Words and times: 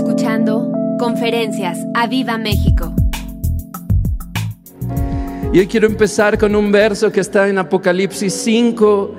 escuchando 0.00 0.72
Conferencias 0.98 1.78
a 1.92 2.06
Viva 2.06 2.38
México. 2.38 2.94
Y 5.52 5.58
hoy 5.58 5.66
quiero 5.66 5.86
empezar 5.86 6.38
con 6.38 6.56
un 6.56 6.72
verso 6.72 7.12
que 7.12 7.20
está 7.20 7.48
en 7.48 7.58
Apocalipsis 7.58 8.32
5, 8.32 9.14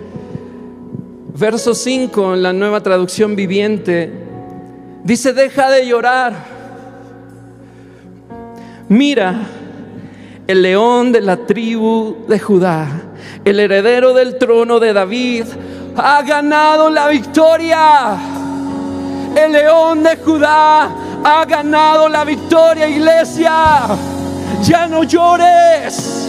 verso 1.37 1.75
5 1.75 2.33
en 2.33 2.41
la 2.41 2.51
nueva 2.51 2.81
traducción 2.81 3.35
viviente. 3.35 4.11
Dice, 5.03 5.33
deja 5.33 5.69
de 5.69 5.85
llorar. 5.85 6.33
Mira, 8.89 9.35
el 10.47 10.63
león 10.63 11.11
de 11.11 11.21
la 11.21 11.45
tribu 11.45 12.25
de 12.27 12.39
Judá, 12.39 12.87
el 13.45 13.59
heredero 13.59 14.15
del 14.15 14.39
trono 14.39 14.79
de 14.79 14.93
David, 14.93 15.43
ha 15.95 16.23
ganado 16.23 16.89
la 16.89 17.07
victoria. 17.07 18.40
El 19.45 19.53
león 19.53 20.03
de 20.03 20.17
Judá 20.17 20.89
ha 21.23 21.45
ganado 21.45 22.07
la 22.07 22.23
victoria, 22.23 22.87
iglesia. 22.87 23.87
Ya 24.61 24.85
no 24.87 25.03
llores. 25.03 26.27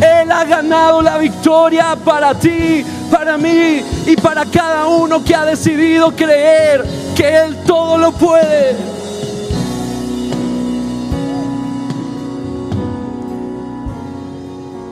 Él 0.00 0.30
ha 0.30 0.44
ganado 0.44 1.02
la 1.02 1.18
victoria 1.18 1.96
para 2.02 2.34
ti, 2.34 2.84
para 3.10 3.36
mí 3.36 3.82
y 4.06 4.16
para 4.16 4.46
cada 4.46 4.86
uno 4.88 5.22
que 5.22 5.34
ha 5.34 5.44
decidido 5.44 6.12
creer 6.12 6.82
que 7.14 7.36
Él 7.36 7.56
todo 7.66 7.98
lo 7.98 8.12
puede. 8.12 8.76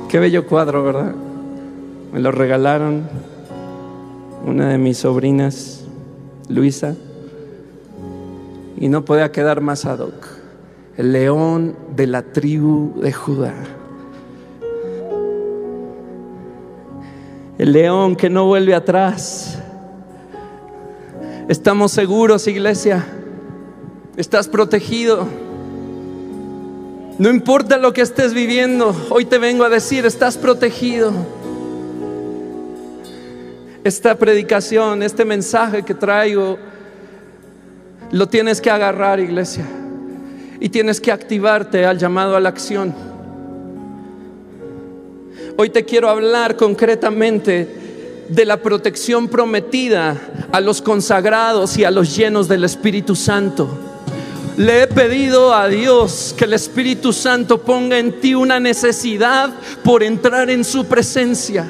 Qué 0.08 0.18
bello 0.18 0.46
cuadro, 0.46 0.84
¿verdad? 0.84 1.14
Me 2.12 2.20
lo 2.20 2.30
regalaron 2.30 3.08
una 4.44 4.68
de 4.68 4.78
mis 4.78 4.98
sobrinas, 4.98 5.84
Luisa, 6.48 6.94
y 8.76 8.88
no 8.88 9.04
podía 9.04 9.30
quedar 9.32 9.60
más 9.60 9.84
ad 9.84 10.00
hoc. 10.00 10.26
El 10.96 11.12
león 11.12 11.76
de 11.94 12.06
la 12.06 12.22
tribu 12.22 13.00
de 13.00 13.12
Judá. 13.12 13.54
El 17.58 17.72
león 17.72 18.16
que 18.16 18.30
no 18.30 18.46
vuelve 18.46 18.74
atrás. 18.74 19.58
Estamos 21.48 21.92
seguros, 21.92 22.46
iglesia. 22.46 23.04
Estás 24.16 24.48
protegido. 24.48 25.26
No 27.18 27.30
importa 27.30 27.76
lo 27.76 27.92
que 27.92 28.00
estés 28.00 28.34
viviendo, 28.34 28.94
hoy 29.08 29.24
te 29.24 29.38
vengo 29.38 29.62
a 29.62 29.68
decir, 29.68 30.04
estás 30.04 30.36
protegido. 30.36 31.12
Esta 33.84 34.16
predicación, 34.16 35.00
este 35.02 35.24
mensaje 35.24 35.84
que 35.84 35.94
traigo, 35.94 36.58
lo 38.14 38.28
tienes 38.28 38.60
que 38.60 38.70
agarrar, 38.70 39.18
iglesia. 39.18 39.66
Y 40.60 40.68
tienes 40.68 41.00
que 41.00 41.10
activarte 41.10 41.84
al 41.84 41.98
llamado 41.98 42.36
a 42.36 42.40
la 42.40 42.48
acción. 42.48 42.94
Hoy 45.56 45.68
te 45.70 45.84
quiero 45.84 46.08
hablar 46.08 46.54
concretamente 46.54 48.24
de 48.28 48.44
la 48.44 48.58
protección 48.58 49.26
prometida 49.26 50.16
a 50.52 50.60
los 50.60 50.80
consagrados 50.80 51.76
y 51.76 51.82
a 51.82 51.90
los 51.90 52.14
llenos 52.14 52.46
del 52.46 52.62
Espíritu 52.62 53.16
Santo. 53.16 53.68
Le 54.58 54.82
he 54.82 54.86
pedido 54.86 55.52
a 55.52 55.66
Dios 55.66 56.36
que 56.38 56.44
el 56.44 56.52
Espíritu 56.52 57.12
Santo 57.12 57.62
ponga 57.62 57.98
en 57.98 58.20
ti 58.20 58.32
una 58.36 58.60
necesidad 58.60 59.52
por 59.82 60.04
entrar 60.04 60.50
en 60.50 60.62
su 60.62 60.84
presencia. 60.84 61.66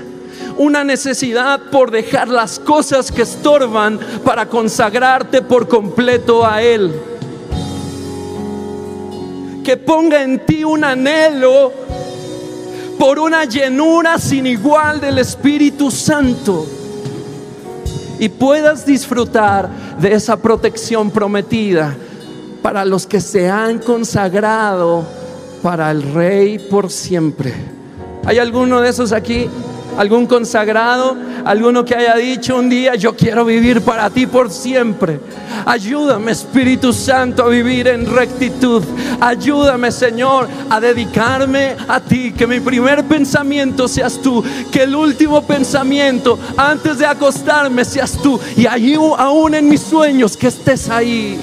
Una 0.57 0.85
necesidad 0.85 1.61
por 1.71 1.91
dejar 1.91 2.29
las 2.29 2.59
cosas 2.59 3.11
que 3.11 3.23
estorban 3.23 3.99
para 4.25 4.49
consagrarte 4.49 5.43
por 5.43 5.67
completo 5.67 6.47
a 6.47 6.63
Él. 6.63 6.95
Que 9.65 9.77
ponga 9.77 10.23
en 10.23 10.45
ti 10.47 10.63
un 10.63 10.85
anhelo 10.85 11.73
por 12.99 13.19
una 13.19 13.45
llenura 13.45 14.19
sin 14.19 14.47
igual 14.47 15.01
del 15.01 15.19
Espíritu 15.19 15.91
Santo 15.91 16.67
y 18.19 18.29
puedas 18.29 18.87
disfrutar 18.87 19.69
de 19.99 20.15
esa 20.15 20.37
protección 20.37 21.11
prometida 21.11 21.95
para 22.63 22.85
los 22.85 23.07
que 23.07 23.21
se 23.21 23.51
han 23.51 23.79
consagrado 23.79 25.05
para 25.63 25.91
el 25.91 26.03
Rey 26.15 26.59
por 26.59 26.91
siempre. 26.91 27.53
¿Hay 28.25 28.39
alguno 28.39 28.81
de 28.81 28.89
esos 28.89 29.13
aquí? 29.13 29.49
¿Algún 29.97 30.27
consagrado? 30.27 31.17
¿Alguno 31.45 31.85
que 31.85 31.95
haya 31.95 32.17
dicho 32.17 32.57
un 32.57 32.69
día, 32.69 32.97
yo 32.97 33.15
quiero 33.15 33.45
vivir 33.45 33.83
para 33.83 34.11
ti 34.11 34.27
por 34.27 34.51
siempre? 34.51 35.21
Ayúdame, 35.67 36.33
Espíritu 36.33 36.93
Santo, 36.93 37.45
a 37.45 37.49
vivir 37.49 37.87
en 37.87 38.07
rectitud. 38.07 38.83
Ayúdame, 39.21 39.93
Señor, 39.93 40.49
a 40.69 40.81
dedicarme 40.81 41.77
a 41.87 42.01
ti. 42.01 42.33
Que 42.33 42.47
mi 42.47 42.59
primer 42.59 43.05
pensamiento 43.05 43.87
seas 43.87 44.21
tú. 44.21 44.43
Que 44.73 44.83
el 44.83 44.97
último 44.97 45.47
pensamiento, 45.47 46.39
antes 46.57 46.99
de 46.99 47.07
acostarme, 47.07 47.85
seas 47.85 48.13
tú. 48.21 48.41
Y 48.57 48.67
allí, 48.67 48.95
aún 48.95 49.55
en 49.55 49.69
mis 49.69 49.83
sueños, 49.83 50.37
que 50.37 50.49
estés 50.49 50.91
ahí. 50.91 51.39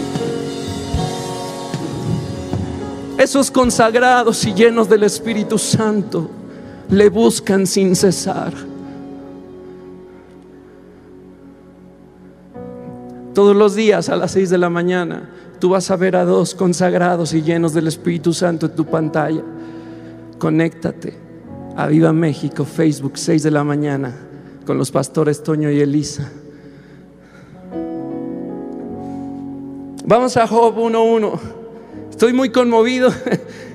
Esos 3.17 3.49
consagrados 3.49 4.43
y 4.45 4.53
llenos 4.53 4.89
del 4.89 5.03
Espíritu 5.03 5.57
Santo 5.57 6.40
le 6.91 7.09
buscan 7.09 7.65
sin 7.65 7.95
cesar. 7.95 8.53
Todos 13.33 13.55
los 13.55 13.75
días 13.75 14.09
a 14.09 14.17
las 14.17 14.31
seis 14.31 14.49
de 14.49 14.57
la 14.57 14.69
mañana 14.69 15.29
tú 15.59 15.69
vas 15.69 15.89
a 15.89 15.95
ver 15.95 16.17
a 16.17 16.25
dos 16.25 16.53
consagrados 16.53 17.33
y 17.33 17.41
llenos 17.41 17.73
del 17.73 17.87
Espíritu 17.87 18.33
Santo 18.33 18.65
en 18.65 18.75
tu 18.75 18.85
pantalla. 18.85 19.41
Conéctate 20.37 21.17
a 21.77 21.87
Viva 21.87 22.11
México, 22.11 22.65
Facebook, 22.65 23.13
6 23.15 23.43
de 23.43 23.51
la 23.51 23.63
mañana, 23.63 24.13
con 24.65 24.77
los 24.77 24.91
pastores 24.91 25.41
Toño 25.41 25.71
y 25.71 25.79
Elisa. 25.79 26.29
Vamos 30.05 30.35
a 30.35 30.45
Job 30.45 30.75
1.1. 30.75 31.39
Estoy 32.09 32.33
muy 32.33 32.49
conmovido 32.49 33.09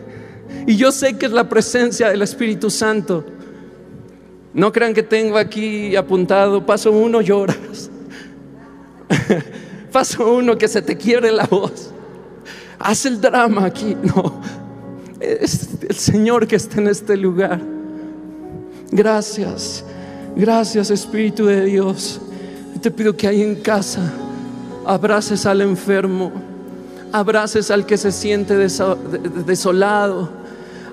y 0.67 0.77
yo 0.77 0.91
sé 0.93 1.17
que 1.17 1.27
es 1.27 1.33
la 1.33 1.49
presencia 1.49 2.09
del 2.09 2.23
Espíritu 2.23 2.71
Santo. 2.71 3.25
No 4.53 4.73
crean 4.73 4.95
que 4.95 5.03
tengo 5.03 5.37
aquí 5.37 5.95
apuntado, 5.97 6.65
paso 6.65 6.91
uno, 6.91 7.21
lloras. 7.21 7.91
paso 9.93 10.35
uno, 10.35 10.57
que 10.57 10.67
se 10.67 10.83
te 10.83 10.97
quiebre 10.97 11.31
la 11.31 11.45
voz. 11.45 11.91
Haz 12.79 13.07
el 13.07 13.21
drama 13.21 13.67
aquí. 13.67 13.97
No, 14.03 14.41
es 15.21 15.69
el 15.89 15.95
Señor 15.95 16.47
que 16.47 16.57
está 16.57 16.81
en 16.81 16.89
este 16.89 17.17
lugar. 17.17 17.61
Gracias, 18.91 19.85
gracias 20.35 20.91
Espíritu 20.91 21.47
de 21.47 21.65
Dios. 21.65 22.21
Te 22.81 22.91
pido 22.91 23.17
que 23.17 23.27
ahí 23.27 23.43
en 23.43 23.57
casa 23.57 24.13
abraces 24.85 25.45
al 25.47 25.61
enfermo, 25.61 26.33
abraces 27.13 27.71
al 27.71 27.85
que 27.85 27.99
se 27.99 28.13
siente 28.13 28.57
desolado, 28.57 30.31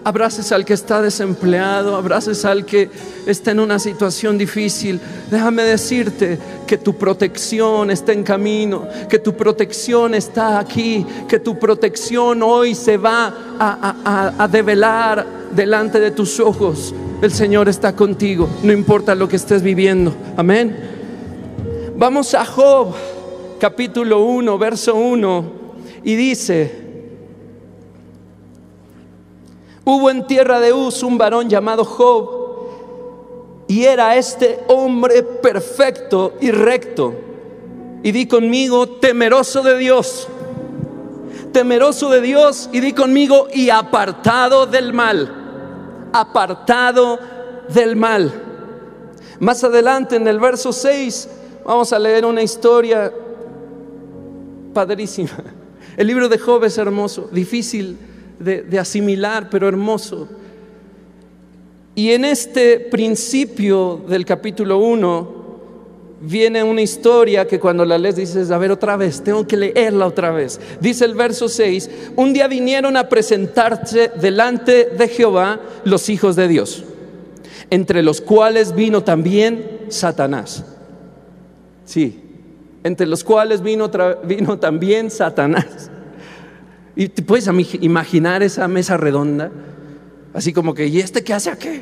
abraces 0.04 0.52
al 0.52 0.66
que 0.66 0.74
está 0.74 1.02
desempleado, 1.02 1.96
abraces 1.96 2.46
al 2.46 2.66
que 2.66 2.90
está 3.26 3.52
en 3.52 3.60
una 3.60 3.80
situación 3.80 4.38
difícil. 4.38 5.00
Déjame 5.32 5.64
decirte 5.64 6.38
que 6.68 6.78
tu 6.78 6.96
protección 6.96 7.92
está 7.92 8.12
en 8.12 8.24
camino, 8.24 8.88
que 9.10 9.20
tu 9.20 9.34
protección 9.34 10.14
está 10.14 10.60
aquí, 10.60 11.06
que 11.28 11.40
tu 11.40 11.58
protección 11.58 12.44
hoy 12.44 12.76
se 12.76 12.98
va 12.98 13.34
a, 13.60 13.96
a, 14.04 14.44
a 14.44 14.48
develar 14.48 15.26
delante 15.56 16.00
de 16.00 16.12
tus 16.12 16.40
ojos. 16.40 16.94
El 17.22 17.32
Señor 17.32 17.70
está 17.70 17.96
contigo, 17.96 18.50
no 18.64 18.74
importa 18.74 19.16
lo 19.16 19.30
que 19.30 19.38
estés 19.38 19.62
viviendo. 19.62 20.14
Amén. 20.36 20.76
Vamos 21.96 22.34
a 22.34 22.44
Job, 22.44 22.94
capítulo 23.60 24.26
1, 24.26 24.58
verso 24.58 24.96
1, 24.96 25.46
y 26.04 26.16
dice, 26.16 26.83
hubo 29.84 30.10
en 30.10 30.28
tierra 30.28 30.60
de 30.60 30.74
Uz 30.74 31.04
un 31.04 31.18
varón 31.18 31.50
llamado 31.50 31.84
Job, 31.86 32.44
y 33.68 33.86
era 33.86 34.16
este 34.16 34.60
hombre 34.68 35.24
perfecto 35.24 36.34
y 36.42 36.52
recto. 36.52 37.14
Y 38.04 38.12
di 38.12 38.28
conmigo, 38.28 38.88
temeroso 38.88 39.62
de 39.64 39.78
Dios, 39.78 40.28
temeroso 41.52 42.10
de 42.10 42.22
Dios, 42.22 42.70
y 42.74 42.82
di 42.82 42.94
conmigo, 42.94 43.48
y 43.54 43.70
apartado 43.70 44.66
del 44.66 44.94
mal 44.94 45.44
apartado 46.14 47.20
del 47.68 47.96
mal. 47.96 48.32
Más 49.40 49.64
adelante 49.64 50.16
en 50.16 50.28
el 50.28 50.40
verso 50.40 50.72
6 50.72 51.28
vamos 51.66 51.92
a 51.92 52.00
leer 52.00 52.24
una 52.24 52.42
historia 52.42 53.12
padrísima. 54.74 55.32
El 55.98 56.08
libro 56.08 56.30
de 56.30 56.38
Job 56.38 56.64
es 56.64 56.78
hermoso, 56.78 57.28
difícil 57.32 57.98
de, 58.40 58.80
asimilar, 58.80 59.50
pero 59.50 59.68
hermoso. 59.68 60.28
Y 61.96 62.12
en 62.12 62.26
este 62.26 62.80
principio 62.80 64.04
del 64.08 64.26
capítulo 64.26 64.80
1, 64.80 65.44
viene 66.22 66.64
una 66.64 66.82
historia 66.82 67.46
que 67.46 67.60
cuando 67.60 67.86
la 67.86 67.98
lees 67.98 68.16
dices, 68.16 68.50
a 68.50 68.58
ver 68.58 68.72
otra 68.72 68.96
vez, 68.96 69.22
tengo 69.22 69.46
que 69.46 69.58
leerla 69.58 70.08
otra 70.08 70.32
vez. 70.32 70.60
Dice 70.80 71.06
el 71.06 71.14
verso 71.14 71.50
6, 71.50 71.90
un 72.16 72.34
día 72.34 72.48
vinieron 72.48 72.98
a 72.98 73.10
presentarse 73.10 74.12
delante 74.20 74.86
de 74.86 75.08
Jehová 75.08 75.60
los 75.84 76.10
hijos 76.10 76.36
de 76.36 76.48
Dios, 76.48 76.84
entre 77.70 78.02
los 78.02 78.22
cuales 78.22 78.74
vino 78.74 79.04
también 79.04 79.82
Satanás. 79.90 80.64
Sí, 81.86 82.22
entre 82.84 83.08
los 83.08 83.24
cuales 83.24 83.62
vino, 83.62 83.92
vino 84.24 84.58
también 84.60 85.12
Satanás. 85.12 85.90
Y 86.96 87.10
te 87.10 87.22
puedes 87.24 87.50
imaginar 87.82 88.44
esa 88.44 88.68
mesa 88.68 88.98
redonda, 88.98 89.52
así 90.34 90.54
como 90.54 90.74
que, 90.74 90.88
¿y 90.88 91.00
este 91.00 91.24
qué 91.24 91.34
hace 91.34 91.50
aquí? 91.50 91.82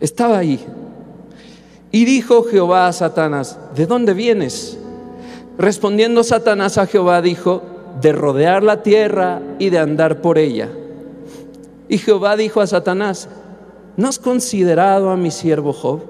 Estaba 0.00 0.38
ahí 0.38 0.60
y 1.94 2.04
dijo 2.04 2.42
Jehová 2.42 2.88
a 2.88 2.92
Satanás, 2.92 3.56
¿de 3.76 3.86
dónde 3.86 4.14
vienes? 4.14 4.76
Respondiendo 5.56 6.24
Satanás 6.24 6.76
a 6.76 6.86
Jehová 6.86 7.22
dijo, 7.22 7.62
de 8.00 8.12
rodear 8.12 8.64
la 8.64 8.82
tierra 8.82 9.40
y 9.60 9.70
de 9.70 9.78
andar 9.78 10.20
por 10.20 10.36
ella. 10.36 10.68
Y 11.88 11.98
Jehová 11.98 12.36
dijo 12.36 12.60
a 12.60 12.66
Satanás, 12.66 13.28
¿no 13.96 14.08
has 14.08 14.18
considerado 14.18 15.10
a 15.10 15.16
mi 15.16 15.30
siervo 15.30 15.72
Job, 15.72 16.00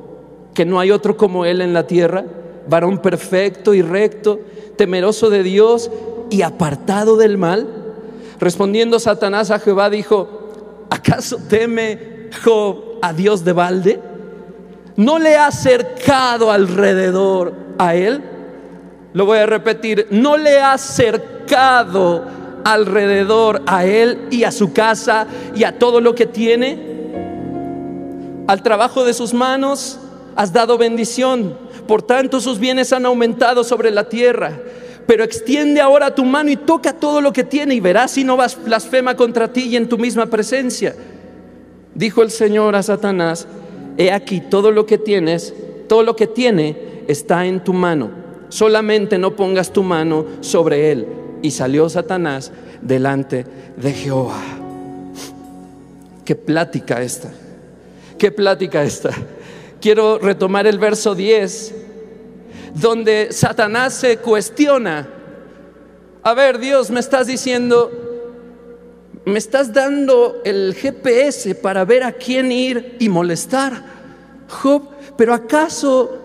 que 0.54 0.64
no 0.64 0.80
hay 0.80 0.90
otro 0.90 1.18
como 1.18 1.44
él 1.44 1.60
en 1.60 1.74
la 1.74 1.86
tierra, 1.86 2.24
varón 2.66 2.98
perfecto 2.98 3.74
y 3.74 3.82
recto, 3.82 4.40
temeroso 4.76 5.28
de 5.28 5.42
Dios 5.42 5.90
y 6.34 6.42
apartado 6.42 7.16
del 7.16 7.38
mal? 7.38 7.66
Respondiendo 8.40 8.98
Satanás 8.98 9.50
a 9.50 9.58
Jehová 9.58 9.90
dijo, 9.90 10.86
¿acaso 10.90 11.38
teme 11.48 12.28
Job 12.44 12.98
a 13.02 13.12
Dios 13.12 13.44
de 13.44 13.52
balde? 13.52 14.14
no 14.96 15.18
le 15.18 15.36
ha 15.36 15.46
acercado 15.48 16.50
alrededor 16.50 17.54
a 17.78 17.94
él. 17.94 18.22
Lo 19.12 19.26
voy 19.26 19.38
a 19.38 19.46
repetir, 19.46 20.08
no 20.10 20.36
le 20.36 20.58
ha 20.58 20.72
acercado 20.72 22.24
alrededor 22.64 23.62
a 23.66 23.84
él 23.84 24.28
y 24.30 24.44
a 24.44 24.50
su 24.50 24.72
casa 24.72 25.26
y 25.54 25.64
a 25.64 25.78
todo 25.78 26.00
lo 26.00 26.14
que 26.14 26.26
tiene. 26.26 26.94
Al 28.46 28.62
trabajo 28.62 29.04
de 29.04 29.14
sus 29.14 29.32
manos 29.32 29.98
has 30.36 30.52
dado 30.52 30.78
bendición, 30.78 31.56
por 31.86 32.02
tanto 32.02 32.40
sus 32.40 32.58
bienes 32.58 32.92
han 32.92 33.06
aumentado 33.06 33.62
sobre 33.64 33.90
la 33.90 34.08
tierra. 34.08 34.58
Pero 35.06 35.24
extiende 35.24 35.80
ahora 35.80 36.14
tu 36.14 36.24
mano 36.24 36.50
y 36.50 36.56
toca 36.56 36.92
todo 36.92 37.20
lo 37.20 37.32
que 37.32 37.44
tiene 37.44 37.74
y 37.74 37.80
verás 37.80 38.12
si 38.12 38.24
no 38.24 38.36
vas 38.36 38.62
blasfema 38.62 39.16
contra 39.16 39.52
ti 39.52 39.68
y 39.68 39.76
en 39.76 39.88
tu 39.88 39.98
misma 39.98 40.26
presencia. 40.26 40.94
Dijo 41.94 42.22
el 42.22 42.30
Señor 42.30 42.74
a 42.74 42.82
Satanás, 42.82 43.46
he 43.98 44.10
aquí 44.10 44.40
todo 44.40 44.72
lo 44.72 44.86
que 44.86 44.98
tienes, 44.98 45.54
todo 45.88 46.02
lo 46.02 46.16
que 46.16 46.26
tiene 46.26 46.76
está 47.06 47.46
en 47.46 47.62
tu 47.62 47.72
mano. 47.72 48.10
Solamente 48.48 49.18
no 49.18 49.36
pongas 49.36 49.72
tu 49.72 49.82
mano 49.82 50.26
sobre 50.40 50.92
él. 50.92 51.06
Y 51.42 51.50
salió 51.50 51.88
Satanás 51.88 52.52
delante 52.80 53.44
de 53.76 53.92
Jehová. 53.92 54.40
Qué 56.24 56.34
plática 56.34 57.02
esta. 57.02 57.30
Qué 58.18 58.30
plática 58.30 58.82
esta. 58.82 59.10
Quiero 59.80 60.18
retomar 60.18 60.66
el 60.66 60.78
verso 60.78 61.14
10, 61.14 61.74
donde 62.74 63.28
Satanás 63.30 63.94
se 63.94 64.18
cuestiona. 64.18 65.08
A 66.22 66.34
ver, 66.34 66.58
Dios, 66.58 66.90
me 66.90 67.00
estás 67.00 67.26
diciendo, 67.26 67.90
me 69.24 69.38
estás 69.38 69.72
dando 69.72 70.40
el 70.44 70.74
GPS 70.74 71.54
para 71.54 71.84
ver 71.84 72.02
a 72.02 72.12
quién 72.12 72.50
ir 72.50 72.96
y 72.98 73.08
molestar. 73.08 73.82
Job, 74.48 74.82
pero 75.16 75.32
¿acaso 75.32 76.20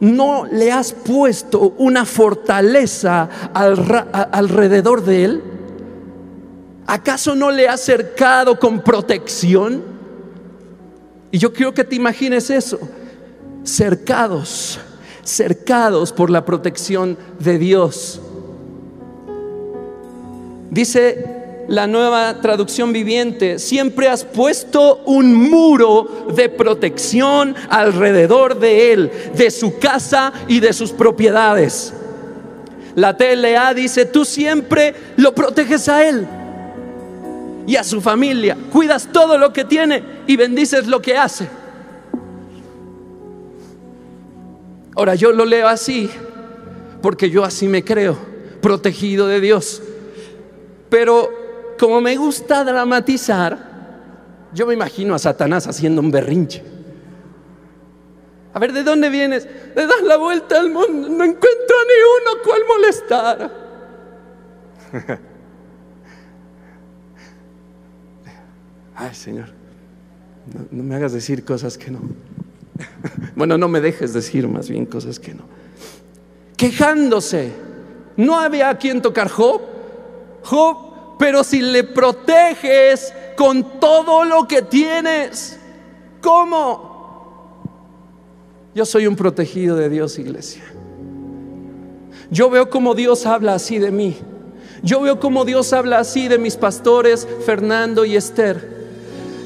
no 0.00 0.46
le 0.46 0.72
has 0.72 0.92
puesto 0.92 1.74
una 1.78 2.04
fortaleza 2.04 3.28
alrededor 3.52 5.04
de 5.04 5.24
él? 5.24 5.42
¿Acaso 6.86 7.34
no 7.34 7.50
le 7.50 7.68
has 7.68 7.80
cercado 7.80 8.58
con 8.58 8.80
protección? 8.80 9.82
Y 11.30 11.38
yo 11.38 11.52
quiero 11.52 11.72
que 11.72 11.84
te 11.84 11.96
imagines 11.96 12.50
eso, 12.50 12.78
cercados, 13.62 14.78
cercados 15.24 16.12
por 16.12 16.30
la 16.30 16.44
protección 16.44 17.18
de 17.40 17.58
Dios. 17.58 18.20
Dice 20.70 21.44
la 21.68 21.86
nueva 21.86 22.40
traducción 22.40 22.92
viviente, 22.92 23.58
siempre 23.58 24.08
has 24.08 24.24
puesto 24.24 25.02
un 25.06 25.34
muro 25.34 26.26
de 26.34 26.48
protección 26.48 27.54
alrededor 27.70 28.58
de 28.58 28.92
él, 28.92 29.10
de 29.36 29.50
su 29.50 29.78
casa 29.78 30.32
y 30.48 30.60
de 30.60 30.72
sus 30.72 30.92
propiedades. 30.92 31.94
La 32.94 33.16
TLA 33.16 33.74
dice, 33.74 34.04
tú 34.04 34.24
siempre 34.24 34.94
lo 35.16 35.34
proteges 35.34 35.88
a 35.88 36.06
él 36.06 36.26
y 37.66 37.76
a 37.76 37.84
su 37.84 38.00
familia, 38.00 38.56
cuidas 38.72 39.08
todo 39.10 39.38
lo 39.38 39.52
que 39.52 39.64
tiene 39.64 40.02
y 40.26 40.36
bendices 40.36 40.86
lo 40.86 41.00
que 41.00 41.16
hace. 41.16 41.48
Ahora 44.94 45.14
yo 45.14 45.32
lo 45.32 45.44
leo 45.44 45.68
así 45.68 46.10
porque 47.02 47.28
yo 47.28 47.44
así 47.44 47.68
me 47.68 47.84
creo, 47.84 48.16
protegido 48.60 49.26
de 49.26 49.40
Dios. 49.40 49.82
Pero 50.88 51.28
como 51.78 52.00
me 52.00 52.16
gusta 52.16 52.64
dramatizar, 52.64 53.74
yo 54.54 54.66
me 54.66 54.74
imagino 54.74 55.14
a 55.14 55.18
Satanás 55.18 55.66
haciendo 55.66 56.00
un 56.00 56.10
berrinche. 56.10 56.62
A 58.54 58.58
ver, 58.58 58.72
¿de 58.72 58.84
dónde 58.84 59.10
vienes? 59.10 59.46
Le 59.74 59.86
das 59.86 60.02
la 60.02 60.16
vuelta 60.16 60.58
al 60.60 60.70
mundo, 60.70 61.08
no 61.08 61.24
encuentro 61.24 61.76
ni 61.88 61.94
uno 62.22 62.30
cual 62.44 62.62
molestar. 62.68 63.50
Ay, 68.94 69.12
Señor, 69.12 69.48
no, 70.54 70.66
no 70.70 70.84
me 70.84 70.94
hagas 70.94 71.12
decir 71.12 71.44
cosas 71.44 71.76
que 71.76 71.90
no. 71.90 71.98
Bueno, 73.36 73.58
no 73.58 73.68
me 73.68 73.80
dejes 73.80 74.12
decir 74.12 74.48
más 74.48 74.68
bien 74.68 74.86
cosas 74.86 75.18
que 75.18 75.34
no. 75.34 75.44
Quejándose. 76.56 77.52
No 78.16 78.38
había 78.38 78.68
a 78.68 78.78
quien 78.78 79.02
tocar 79.02 79.28
Job. 79.28 79.60
Job 80.42 80.94
pero 81.18 81.44
si 81.44 81.62
le 81.62 81.84
proteges 81.84 83.12
con 83.36 83.80
todo 83.80 84.24
lo 84.24 84.46
que 84.46 84.62
tienes, 84.62 85.58
¿cómo? 86.20 86.92
Yo 88.74 88.84
soy 88.84 89.06
un 89.06 89.16
protegido 89.16 89.76
de 89.76 89.88
Dios, 89.88 90.18
iglesia. 90.18 90.64
Yo 92.30 92.50
veo 92.50 92.68
como 92.70 92.94
Dios 92.94 93.26
habla 93.26 93.54
así 93.54 93.78
de 93.78 93.90
mí. 93.90 94.16
Yo 94.82 95.00
veo 95.00 95.20
como 95.20 95.44
Dios 95.44 95.72
habla 95.72 95.98
así 95.98 96.28
de 96.28 96.38
mis 96.38 96.56
pastores 96.56 97.26
Fernando 97.46 98.04
y 98.04 98.16
Esther. 98.16 98.73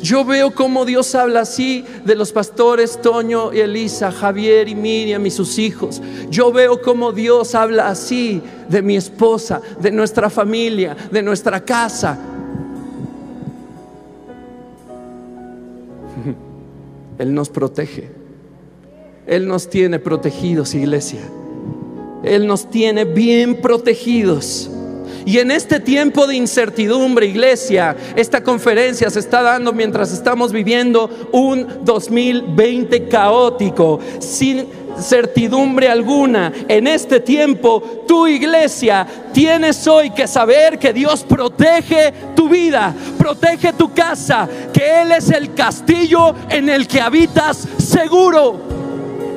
Yo 0.02 0.24
veo 0.24 0.52
cómo 0.52 0.84
Dios 0.84 1.14
habla 1.14 1.40
así 1.40 1.84
de 2.04 2.14
los 2.14 2.32
pastores 2.32 3.00
Toño 3.00 3.52
y 3.52 3.60
Elisa, 3.60 4.12
Javier 4.12 4.68
y 4.68 4.74
Miriam 4.74 5.24
y 5.26 5.30
sus 5.30 5.58
hijos. 5.58 6.00
Yo 6.30 6.52
veo 6.52 6.80
cómo 6.82 7.12
Dios 7.12 7.54
habla 7.54 7.88
así 7.88 8.40
de 8.68 8.82
mi 8.82 8.96
esposa, 8.96 9.60
de 9.80 9.90
nuestra 9.90 10.30
familia, 10.30 10.96
de 11.10 11.22
nuestra 11.22 11.64
casa. 11.64 12.18
Él 17.18 17.34
nos 17.34 17.48
protege. 17.48 18.10
Él 19.26 19.46
nos 19.46 19.68
tiene 19.68 19.98
protegidos, 19.98 20.74
iglesia. 20.74 21.20
Él 22.22 22.46
nos 22.46 22.70
tiene 22.70 23.04
bien 23.04 23.60
protegidos. 23.60 24.70
Y 25.28 25.40
en 25.40 25.50
este 25.50 25.78
tiempo 25.78 26.26
de 26.26 26.36
incertidumbre, 26.36 27.26
iglesia, 27.26 27.94
esta 28.16 28.42
conferencia 28.42 29.10
se 29.10 29.20
está 29.20 29.42
dando 29.42 29.74
mientras 29.74 30.10
estamos 30.10 30.52
viviendo 30.52 31.28
un 31.32 31.84
2020 31.84 33.08
caótico, 33.08 34.00
sin 34.20 34.66
certidumbre 34.98 35.90
alguna. 35.90 36.50
En 36.66 36.86
este 36.86 37.20
tiempo, 37.20 38.04
tu 38.08 38.26
iglesia 38.26 39.06
tienes 39.34 39.86
hoy 39.86 40.08
que 40.12 40.26
saber 40.26 40.78
que 40.78 40.94
Dios 40.94 41.24
protege 41.24 42.10
tu 42.34 42.48
vida, 42.48 42.94
protege 43.18 43.74
tu 43.74 43.92
casa, 43.92 44.48
que 44.72 45.02
Él 45.02 45.12
es 45.12 45.28
el 45.28 45.52
castillo 45.52 46.34
en 46.48 46.70
el 46.70 46.86
que 46.86 47.02
habitas 47.02 47.68
seguro. 47.76 48.62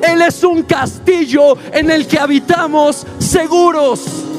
Él 0.02 0.22
es 0.22 0.42
un 0.42 0.62
castillo 0.62 1.58
en 1.70 1.90
el 1.90 2.06
que 2.06 2.18
habitamos 2.18 3.06
seguros. 3.18 4.31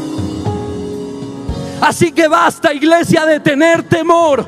Así 1.84 2.14
que 2.14 2.30
basta, 2.30 2.74
iglesia, 2.74 3.26
de 3.26 3.42
tener 3.42 3.84
temor. 3.84 4.46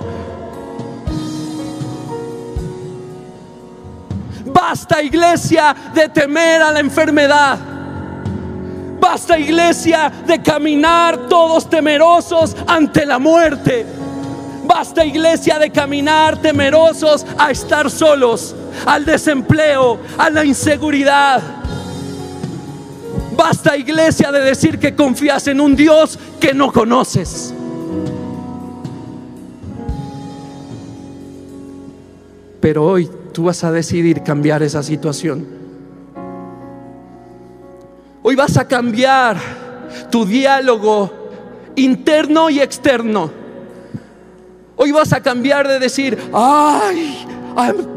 Basta, 4.45 5.03
iglesia, 5.03 5.75
de 5.93 6.07
temer 6.07 6.61
a 6.61 6.71
la 6.71 6.79
enfermedad. 6.79 7.59
Basta, 9.01 9.37
iglesia, 9.37 10.09
de 10.25 10.41
caminar 10.41 11.27
todos 11.27 11.69
temerosos 11.69 12.55
ante 12.67 13.05
la 13.05 13.19
muerte. 13.19 13.85
Basta, 14.63 15.03
iglesia, 15.03 15.59
de 15.59 15.71
caminar 15.71 16.37
temerosos 16.37 17.25
a 17.37 17.51
estar 17.51 17.91
solos, 17.91 18.55
al 18.85 19.03
desempleo, 19.03 19.99
a 20.17 20.29
la 20.29 20.45
inseguridad. 20.45 21.64
Basta 23.35 23.75
iglesia 23.75 24.31
de 24.31 24.39
decir 24.39 24.79
que 24.79 24.95
confías 24.95 25.47
en 25.47 25.59
un 25.59 25.75
Dios 25.75 26.17
que 26.39 26.53
no 26.53 26.71
conoces. 26.71 27.53
Pero 32.61 32.85
hoy 32.85 33.09
tú 33.31 33.43
vas 33.43 33.63
a 33.63 33.71
decidir 33.71 34.23
cambiar 34.23 34.63
esa 34.63 34.81
situación. 34.81 35.45
Hoy 38.23 38.35
vas 38.35 38.57
a 38.57 38.67
cambiar 38.67 39.37
tu 40.09 40.25
diálogo 40.25 41.11
interno 41.75 42.49
y 42.49 42.59
externo. 42.59 43.29
Hoy 44.77 44.91
vas 44.91 45.13
a 45.13 45.21
cambiar 45.21 45.67
de 45.67 45.79
decir, 45.79 46.17
ay, 46.33 47.25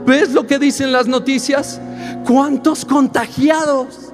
¿ves 0.04 0.32
lo 0.32 0.46
que 0.46 0.58
dicen 0.58 0.92
las 0.92 1.06
noticias? 1.06 1.80
¿Cuántos 2.26 2.84
contagiados? 2.84 4.07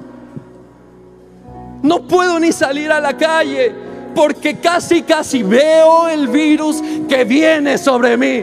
No 1.85 2.09
puedo 2.09 2.41
ni 2.41 2.51
salir 2.51 2.91
a 2.91 2.99
la 2.99 3.15
calle 3.15 3.71
porque 4.15 4.59
casi, 4.59 5.03
casi 5.03 5.43
veo 5.43 6.09
el 6.09 6.29
virus 6.29 6.83
que 7.07 7.25
viene 7.25 7.77
sobre 7.77 8.17
mí. 8.17 8.43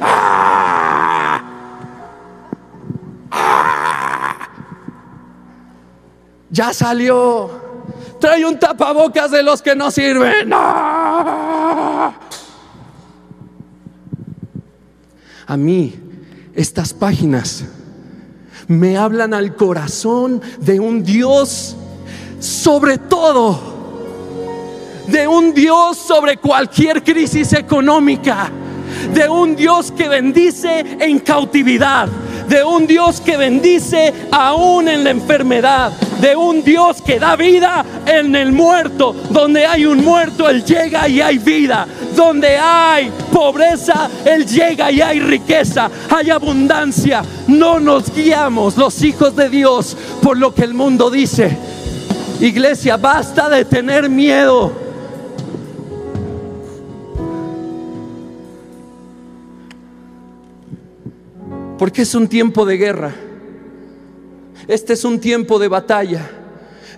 ¡Ah! 0.00 1.44
¡Ah! 3.30 4.38
Ya 6.50 6.72
salió. 6.72 7.50
Trae 8.18 8.44
un 8.44 8.58
tapabocas 8.58 9.30
de 9.30 9.44
los 9.44 9.62
que 9.62 9.76
no 9.76 9.92
sirven. 9.92 10.50
¡Ah! 10.52 12.12
A 15.46 15.56
mí, 15.56 15.94
estas 16.52 16.92
páginas 16.92 17.64
me 18.66 18.96
hablan 18.96 19.34
al 19.34 19.54
corazón 19.54 20.42
de 20.58 20.80
un 20.80 21.04
Dios 21.04 21.76
sobre 22.42 22.98
todo, 22.98 23.56
de 25.06 25.28
un 25.28 25.54
Dios 25.54 25.96
sobre 25.96 26.38
cualquier 26.38 27.04
crisis 27.04 27.52
económica, 27.52 28.50
de 29.14 29.28
un 29.28 29.54
Dios 29.54 29.92
que 29.92 30.08
bendice 30.08 30.84
en 30.98 31.20
cautividad, 31.20 32.08
de 32.48 32.64
un 32.64 32.88
Dios 32.88 33.20
que 33.20 33.36
bendice 33.36 34.12
aún 34.32 34.88
en 34.88 35.04
la 35.04 35.10
enfermedad, 35.10 35.92
de 36.20 36.34
un 36.34 36.64
Dios 36.64 37.00
que 37.00 37.20
da 37.20 37.36
vida 37.36 37.84
en 38.06 38.34
el 38.34 38.50
muerto. 38.50 39.14
Donde 39.30 39.64
hay 39.64 39.86
un 39.86 40.04
muerto, 40.04 40.48
Él 40.48 40.64
llega 40.64 41.08
y 41.08 41.20
hay 41.20 41.38
vida. 41.38 41.86
Donde 42.16 42.58
hay 42.58 43.10
pobreza, 43.32 44.10
Él 44.24 44.46
llega 44.46 44.90
y 44.90 45.00
hay 45.00 45.20
riqueza, 45.20 45.88
hay 46.10 46.30
abundancia. 46.30 47.22
No 47.46 47.78
nos 47.78 48.12
guiamos 48.12 48.76
los 48.76 49.00
hijos 49.02 49.34
de 49.36 49.48
Dios 49.48 49.96
por 50.20 50.36
lo 50.36 50.52
que 50.52 50.64
el 50.64 50.74
mundo 50.74 51.08
dice. 51.08 51.71
Iglesia, 52.42 52.96
basta 52.96 53.48
de 53.48 53.64
tener 53.64 54.10
miedo. 54.10 54.72
Porque 61.78 62.02
es 62.02 62.12
un 62.16 62.26
tiempo 62.26 62.66
de 62.66 62.76
guerra. 62.76 63.14
Este 64.66 64.94
es 64.94 65.04
un 65.04 65.20
tiempo 65.20 65.60
de 65.60 65.68
batalla. 65.68 66.28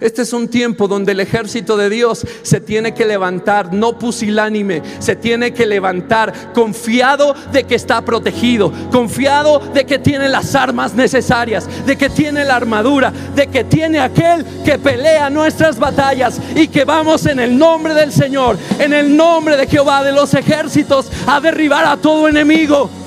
Este 0.01 0.23
es 0.23 0.33
un 0.33 0.49
tiempo 0.49 0.89
donde 0.89 1.13
el 1.13 1.21
ejército 1.21 1.77
de 1.77 1.91
Dios 1.91 2.27
se 2.43 2.61
tiene 2.61 2.95
que 2.95 3.05
levantar, 3.05 3.73
no 3.73 3.99
pusilánime, 3.99 4.83
se 4.99 5.17
tiene 5.17 5.53
que 5.53 5.67
levantar 5.67 6.53
confiado 6.53 7.35
de 7.53 7.65
que 7.65 7.75
está 7.75 8.03
protegido, 8.03 8.73
confiado 8.91 9.61
de 9.73 9.85
que 9.85 9.99
tiene 9.99 10.29
las 10.29 10.55
armas 10.55 10.95
necesarias, 10.95 11.69
de 11.87 11.97
que 11.97 12.11
tiene 12.11 12.45
la 12.45 12.57
armadura, 12.57 13.13
de 13.35 13.47
que 13.47 13.65
tiene 13.65 14.01
aquel 14.01 14.45
que 14.65 14.79
pelea 14.79 15.31
nuestras 15.31 15.79
batallas 15.79 16.41
y 16.55 16.69
que 16.69 16.85
vamos 16.85 17.27
en 17.27 17.41
el 17.41 17.57
nombre 17.57 17.95
del 17.95 18.13
Señor, 18.13 18.59
en 18.79 18.93
el 18.93 19.17
nombre 19.17 19.57
de 19.57 19.67
Jehová 19.67 20.03
de 20.03 20.13
los 20.13 20.35
ejércitos 20.35 21.11
a 21.27 21.41
derribar 21.41 21.85
a 21.87 21.97
todo 21.97 22.29
enemigo. 22.29 23.04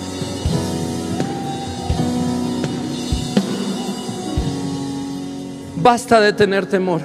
Basta 5.88 6.20
de 6.20 6.34
tener 6.34 6.66
temor. 6.66 7.00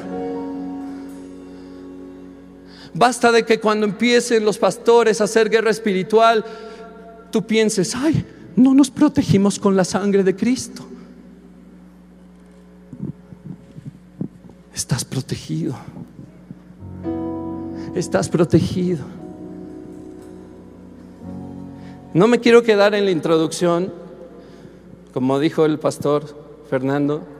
Basta 2.92 3.30
de 3.30 3.44
que 3.44 3.60
cuando 3.60 3.86
empiecen 3.86 4.44
los 4.44 4.58
pastores 4.58 5.20
a 5.20 5.24
hacer 5.24 5.48
guerra 5.48 5.70
espiritual, 5.70 6.44
tú 7.30 7.46
pienses, 7.46 7.94
ay, 7.94 8.26
no 8.56 8.74
nos 8.74 8.90
protegimos 8.90 9.60
con 9.60 9.76
la 9.76 9.84
sangre 9.84 10.24
de 10.24 10.34
Cristo. 10.34 10.84
Estás 14.74 15.04
protegido. 15.04 15.76
Estás 17.94 18.28
protegido. 18.28 19.04
No 22.14 22.26
me 22.26 22.40
quiero 22.40 22.64
quedar 22.64 22.96
en 22.96 23.04
la 23.04 23.12
introducción, 23.12 23.92
como 25.14 25.38
dijo 25.38 25.66
el 25.66 25.78
pastor 25.78 26.24
Fernando, 26.68 27.31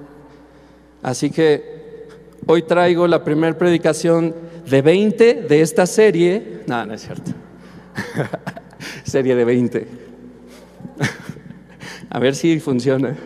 Así 1.03 1.31
que 1.31 2.07
hoy 2.47 2.63
traigo 2.63 3.07
la 3.09 3.25
primera 3.25 3.57
predicación 3.59 4.35
de 4.69 4.83
20 4.83 5.35
de 5.43 5.61
esta 5.61 5.87
serie. 5.87 6.61
No, 6.67 6.87
no 6.87 6.95
es 6.95 7.03
cierto. 7.03 7.33
serie 9.05 9.35
de 9.35 9.45
20. 9.45 9.87
A 12.11 12.19
ver 12.19 12.35
si 12.35 12.61
funciona. 12.61 13.17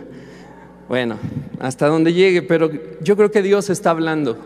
Bueno, 0.89 1.19
hasta 1.59 1.89
donde 1.89 2.13
llegue, 2.13 2.43
pero 2.43 2.71
yo 3.03 3.17
creo 3.17 3.31
que 3.31 3.43
Dios 3.43 3.69
está 3.71 3.91
hablando. 3.91 4.39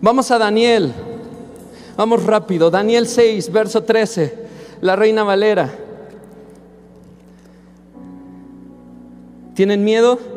Vamos 0.00 0.30
a 0.30 0.38
Daniel. 0.38 0.92
Vamos 1.96 2.24
rápido. 2.24 2.70
Daniel 2.70 3.06
6, 3.06 3.52
verso 3.52 3.84
13. 3.84 4.34
La 4.80 4.96
reina 4.96 5.22
Valera. 5.22 5.70
¿Tienen 9.54 9.84
miedo? 9.84 10.31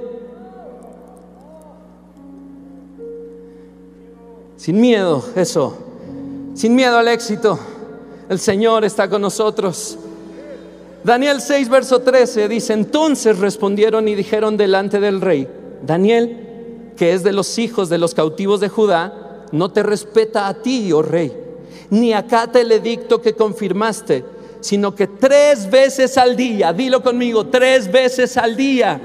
Sin 4.57 4.79
miedo, 4.79 5.23
eso. 5.35 5.77
Sin 6.55 6.75
miedo 6.75 6.97
al 6.97 7.07
éxito. 7.07 7.59
El 8.29 8.39
Señor 8.39 8.85
está 8.85 9.09
con 9.09 9.21
nosotros. 9.21 9.97
Daniel 11.03 11.41
6, 11.41 11.69
verso 11.69 11.99
13 11.99 12.47
dice, 12.47 12.73
entonces 12.73 13.37
respondieron 13.37 14.07
y 14.07 14.15
dijeron 14.15 14.57
delante 14.57 14.99
del 14.99 15.21
rey, 15.21 15.47
Daniel, 15.85 16.93
que 16.97 17.13
es 17.13 17.23
de 17.23 17.31
los 17.31 17.59
hijos 17.59 17.89
de 17.89 17.99
los 17.99 18.15
cautivos 18.15 18.59
de 18.59 18.69
Judá, 18.69 19.45
no 19.51 19.69
te 19.69 19.83
respeta 19.83 20.47
a 20.47 20.55
ti, 20.55 20.91
oh 20.91 21.03
rey, 21.03 21.31
ni 21.91 22.11
acata 22.13 22.59
el 22.59 22.71
edicto 22.71 23.21
que 23.21 23.33
confirmaste, 23.33 24.25
sino 24.61 24.95
que 24.95 25.05
tres 25.05 25.69
veces 25.69 26.17
al 26.17 26.35
día, 26.35 26.73
dilo 26.73 27.03
conmigo, 27.03 27.45
tres 27.45 27.91
veces 27.91 28.35
al 28.35 28.55
día, 28.55 28.99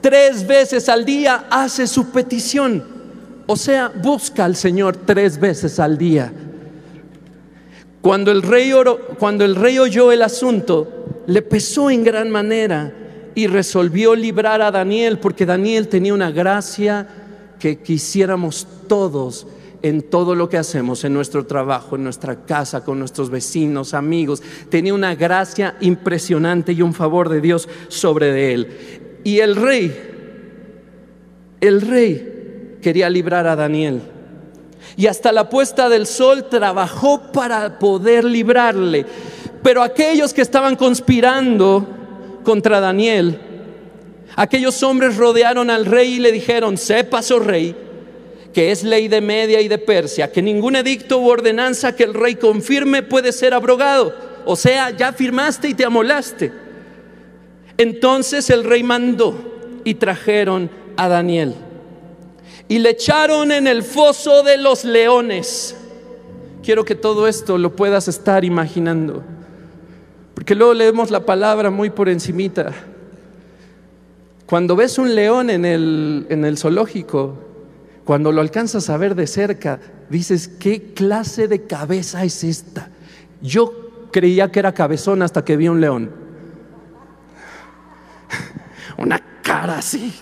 tres 0.00 0.44
veces 0.44 0.88
al 0.88 1.04
día 1.04 1.46
hace 1.48 1.86
su 1.86 2.10
petición 2.10 2.95
o 3.46 3.56
sea, 3.56 3.92
busca 4.02 4.44
al 4.44 4.56
Señor 4.56 4.96
tres 4.96 5.38
veces 5.38 5.78
al 5.78 5.96
día. 5.96 6.32
Cuando 8.00 8.30
el, 8.30 8.42
rey 8.42 9.78
oyó 9.78 10.12
el 10.12 10.22
asunto, 10.22 11.22
le 11.26 11.42
pesó 11.42 11.90
en 11.90 12.04
gran 12.04 12.30
manera 12.30 12.92
y 13.34 13.46
resolvió 13.46 14.14
librar 14.14 14.62
a 14.62 14.70
Daniel 14.70 15.18
porque 15.18 15.44
Daniel 15.44 15.88
tenía 15.88 16.14
una 16.14 16.30
gracia 16.30 17.08
que 17.58 17.82
quisiéramos 17.82 18.66
todos 18.88 19.46
en 19.82 20.02
todo 20.02 20.34
lo 20.34 20.48
que 20.48 20.56
hacemos, 20.56 21.04
en 21.04 21.14
nuestro 21.14 21.46
trabajo, 21.46 21.96
en 21.96 22.04
nuestra 22.04 22.44
casa, 22.44 22.84
con 22.84 22.98
nuestros 22.98 23.30
vecinos, 23.30 23.94
amigos. 23.94 24.42
Tenía 24.68 24.94
una 24.94 25.14
gracia 25.14 25.76
impresionante 25.80 26.72
y 26.72 26.82
un 26.82 26.94
favor 26.94 27.28
de 27.28 27.40
Dios 27.40 27.68
sobre 27.88 28.52
él. 28.52 28.68
Y 29.24 29.40
el 29.40 29.56
rey, 29.56 29.94
el 31.60 31.80
rey 31.80 32.35
quería 32.86 33.10
librar 33.10 33.48
a 33.48 33.56
Daniel. 33.56 34.00
Y 34.96 35.08
hasta 35.08 35.32
la 35.32 35.50
puesta 35.50 35.88
del 35.88 36.06
sol 36.06 36.48
trabajó 36.48 37.32
para 37.32 37.80
poder 37.80 38.22
librarle. 38.22 39.04
Pero 39.60 39.82
aquellos 39.82 40.32
que 40.32 40.42
estaban 40.42 40.76
conspirando 40.76 41.84
contra 42.44 42.78
Daniel, 42.78 43.40
aquellos 44.36 44.80
hombres 44.84 45.16
rodearon 45.16 45.68
al 45.68 45.84
rey 45.84 46.12
y 46.12 46.18
le 46.20 46.30
dijeron, 46.30 46.76
sepas, 46.76 47.28
oh 47.32 47.40
rey, 47.40 47.74
que 48.54 48.70
es 48.70 48.84
ley 48.84 49.08
de 49.08 49.20
Media 49.20 49.60
y 49.60 49.66
de 49.66 49.78
Persia, 49.78 50.30
que 50.30 50.40
ningún 50.40 50.76
edicto 50.76 51.18
u 51.18 51.28
ordenanza 51.28 51.96
que 51.96 52.04
el 52.04 52.14
rey 52.14 52.36
confirme 52.36 53.02
puede 53.02 53.32
ser 53.32 53.52
abrogado. 53.52 54.14
O 54.44 54.54
sea, 54.54 54.90
ya 54.90 55.12
firmaste 55.12 55.70
y 55.70 55.74
te 55.74 55.84
amolaste. 55.84 56.52
Entonces 57.78 58.48
el 58.48 58.62
rey 58.62 58.84
mandó 58.84 59.80
y 59.82 59.94
trajeron 59.94 60.70
a 60.96 61.08
Daniel 61.08 61.65
y 62.68 62.78
le 62.78 62.90
echaron 62.90 63.52
en 63.52 63.66
el 63.66 63.82
foso 63.82 64.42
de 64.42 64.56
los 64.58 64.84
leones. 64.84 65.76
Quiero 66.62 66.84
que 66.84 66.94
todo 66.94 67.28
esto 67.28 67.58
lo 67.58 67.76
puedas 67.76 68.08
estar 68.08 68.44
imaginando, 68.44 69.22
porque 70.34 70.54
luego 70.54 70.74
leemos 70.74 71.10
la 71.10 71.24
palabra 71.24 71.70
muy 71.70 71.90
por 71.90 72.08
encimita. 72.08 72.72
Cuando 74.46 74.76
ves 74.76 74.98
un 74.98 75.14
león 75.14 75.50
en 75.50 75.64
el, 75.64 76.26
en 76.28 76.44
el 76.44 76.58
zoológico, 76.58 77.38
cuando 78.04 78.30
lo 78.30 78.40
alcanzas 78.40 78.88
a 78.90 78.96
ver 78.96 79.14
de 79.14 79.26
cerca, 79.26 79.80
dices, 80.08 80.48
¿qué 80.48 80.92
clase 80.94 81.48
de 81.48 81.66
cabeza 81.66 82.24
es 82.24 82.44
esta? 82.44 82.90
Yo 83.42 84.08
creía 84.12 84.50
que 84.50 84.60
era 84.60 84.72
cabezón 84.72 85.22
hasta 85.22 85.44
que 85.44 85.56
vi 85.56 85.68
un 85.68 85.80
león. 85.80 86.10
Una 88.98 89.20
cara 89.42 89.78
así. 89.78 90.14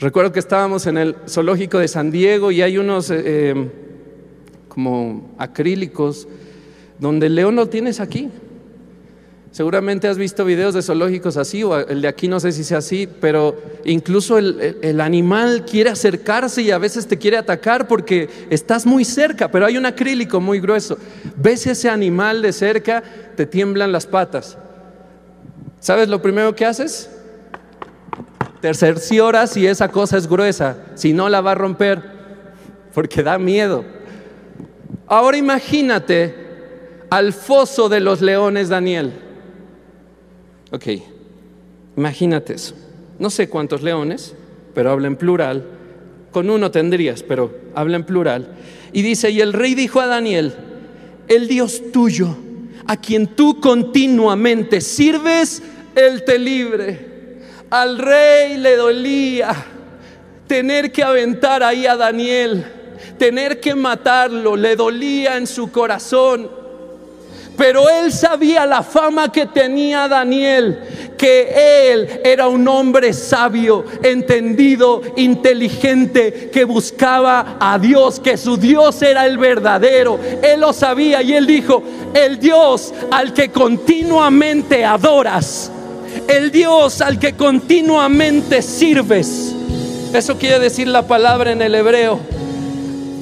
Recuerdo 0.00 0.32
que 0.32 0.38
estábamos 0.38 0.86
en 0.86 0.96
el 0.96 1.14
zoológico 1.28 1.78
de 1.78 1.86
San 1.86 2.10
Diego 2.10 2.50
y 2.50 2.62
hay 2.62 2.78
unos 2.78 3.10
eh, 3.10 3.22
eh, 3.22 3.70
como 4.66 5.34
acrílicos 5.36 6.26
donde 6.98 7.26
el 7.26 7.34
león 7.34 7.54
lo 7.54 7.68
tienes 7.68 8.00
aquí. 8.00 8.30
Seguramente 9.50 10.08
has 10.08 10.16
visto 10.16 10.46
videos 10.46 10.72
de 10.72 10.80
zoológicos 10.80 11.36
así, 11.36 11.62
o 11.64 11.76
el 11.76 12.00
de 12.00 12.08
aquí 12.08 12.28
no 12.28 12.40
sé 12.40 12.52
si 12.52 12.64
sea 12.64 12.78
así, 12.78 13.06
pero 13.20 13.60
incluso 13.84 14.38
el, 14.38 14.78
el, 14.80 15.02
animal 15.02 15.66
quiere 15.66 15.90
acercarse 15.90 16.62
y 16.62 16.70
a 16.70 16.78
veces 16.78 17.06
te 17.06 17.18
quiere 17.18 17.36
atacar 17.36 17.86
porque 17.86 18.30
estás 18.48 18.86
muy 18.86 19.04
cerca, 19.04 19.50
pero 19.50 19.66
hay 19.66 19.76
un 19.76 19.84
acrílico 19.84 20.40
muy 20.40 20.60
grueso. 20.60 20.96
Ves 21.36 21.66
ese 21.66 21.90
animal 21.90 22.40
de 22.40 22.54
cerca, 22.54 23.02
te 23.36 23.44
tiemblan 23.44 23.92
las 23.92 24.06
patas. 24.06 24.56
¿Sabes 25.78 26.08
lo 26.08 26.22
primero 26.22 26.54
que 26.54 26.64
haces? 26.64 27.10
Te 28.60 28.74
cercioras 28.74 29.50
si 29.50 29.66
esa 29.66 29.88
cosa 29.88 30.18
es 30.18 30.26
gruesa, 30.26 30.76
si 30.94 31.12
no 31.12 31.28
la 31.28 31.40
va 31.40 31.52
a 31.52 31.54
romper, 31.54 32.02
porque 32.92 33.22
da 33.22 33.38
miedo. 33.38 33.84
Ahora 35.06 35.38
imagínate 35.38 36.34
al 37.08 37.32
foso 37.32 37.88
de 37.88 38.00
los 38.00 38.20
leones 38.20 38.68
Daniel. 38.68 39.12
Ok, 40.70 40.86
imagínate 41.96 42.54
eso. 42.54 42.74
No 43.18 43.30
sé 43.30 43.48
cuántos 43.48 43.82
leones, 43.82 44.34
pero 44.74 44.90
habla 44.90 45.06
en 45.06 45.16
plural. 45.16 45.64
Con 46.30 46.48
uno 46.48 46.70
tendrías, 46.70 47.22
pero 47.22 47.52
habla 47.74 47.96
en 47.96 48.04
plural. 48.04 48.56
Y 48.92 49.02
dice, 49.02 49.30
y 49.30 49.40
el 49.40 49.52
rey 49.52 49.74
dijo 49.74 50.00
a 50.00 50.06
Daniel, 50.06 50.54
el 51.28 51.48
Dios 51.48 51.90
tuyo, 51.92 52.36
a 52.86 52.96
quien 52.98 53.26
tú 53.28 53.58
continuamente 53.58 54.80
sirves, 54.80 55.62
Él 55.94 56.24
te 56.24 56.38
libre 56.38 57.09
al 57.70 57.98
rey 57.98 58.56
le 58.56 58.76
dolía 58.76 59.54
tener 60.46 60.90
que 60.90 61.04
aventar 61.04 61.62
ahí 61.62 61.86
a 61.86 61.96
Daniel, 61.96 62.66
tener 63.16 63.60
que 63.60 63.74
matarlo, 63.76 64.56
le 64.56 64.74
dolía 64.74 65.36
en 65.36 65.46
su 65.46 65.70
corazón. 65.70 66.50
Pero 67.56 67.88
él 67.88 68.10
sabía 68.10 68.66
la 68.66 68.82
fama 68.82 69.30
que 69.30 69.46
tenía 69.46 70.08
Daniel, 70.08 71.14
que 71.16 71.92
él 71.92 72.20
era 72.24 72.48
un 72.48 72.66
hombre 72.66 73.12
sabio, 73.12 73.84
entendido, 74.02 75.02
inteligente, 75.16 76.50
que 76.50 76.64
buscaba 76.64 77.58
a 77.60 77.78
Dios, 77.78 78.18
que 78.18 78.36
su 78.36 78.56
Dios 78.56 79.02
era 79.02 79.26
el 79.26 79.36
verdadero. 79.38 80.18
Él 80.42 80.60
lo 80.60 80.72
sabía 80.72 81.22
y 81.22 81.34
él 81.34 81.46
dijo, 81.46 81.82
el 82.14 82.40
Dios 82.40 82.92
al 83.10 83.34
que 83.34 83.50
continuamente 83.50 84.84
adoras 84.84 85.70
el 86.28 86.50
Dios 86.50 87.00
al 87.00 87.18
que 87.18 87.34
continuamente 87.34 88.62
sirves. 88.62 89.54
Eso 90.12 90.36
quiere 90.38 90.58
decir 90.58 90.88
la 90.88 91.06
palabra 91.06 91.52
en 91.52 91.62
el 91.62 91.74
hebreo. 91.74 92.20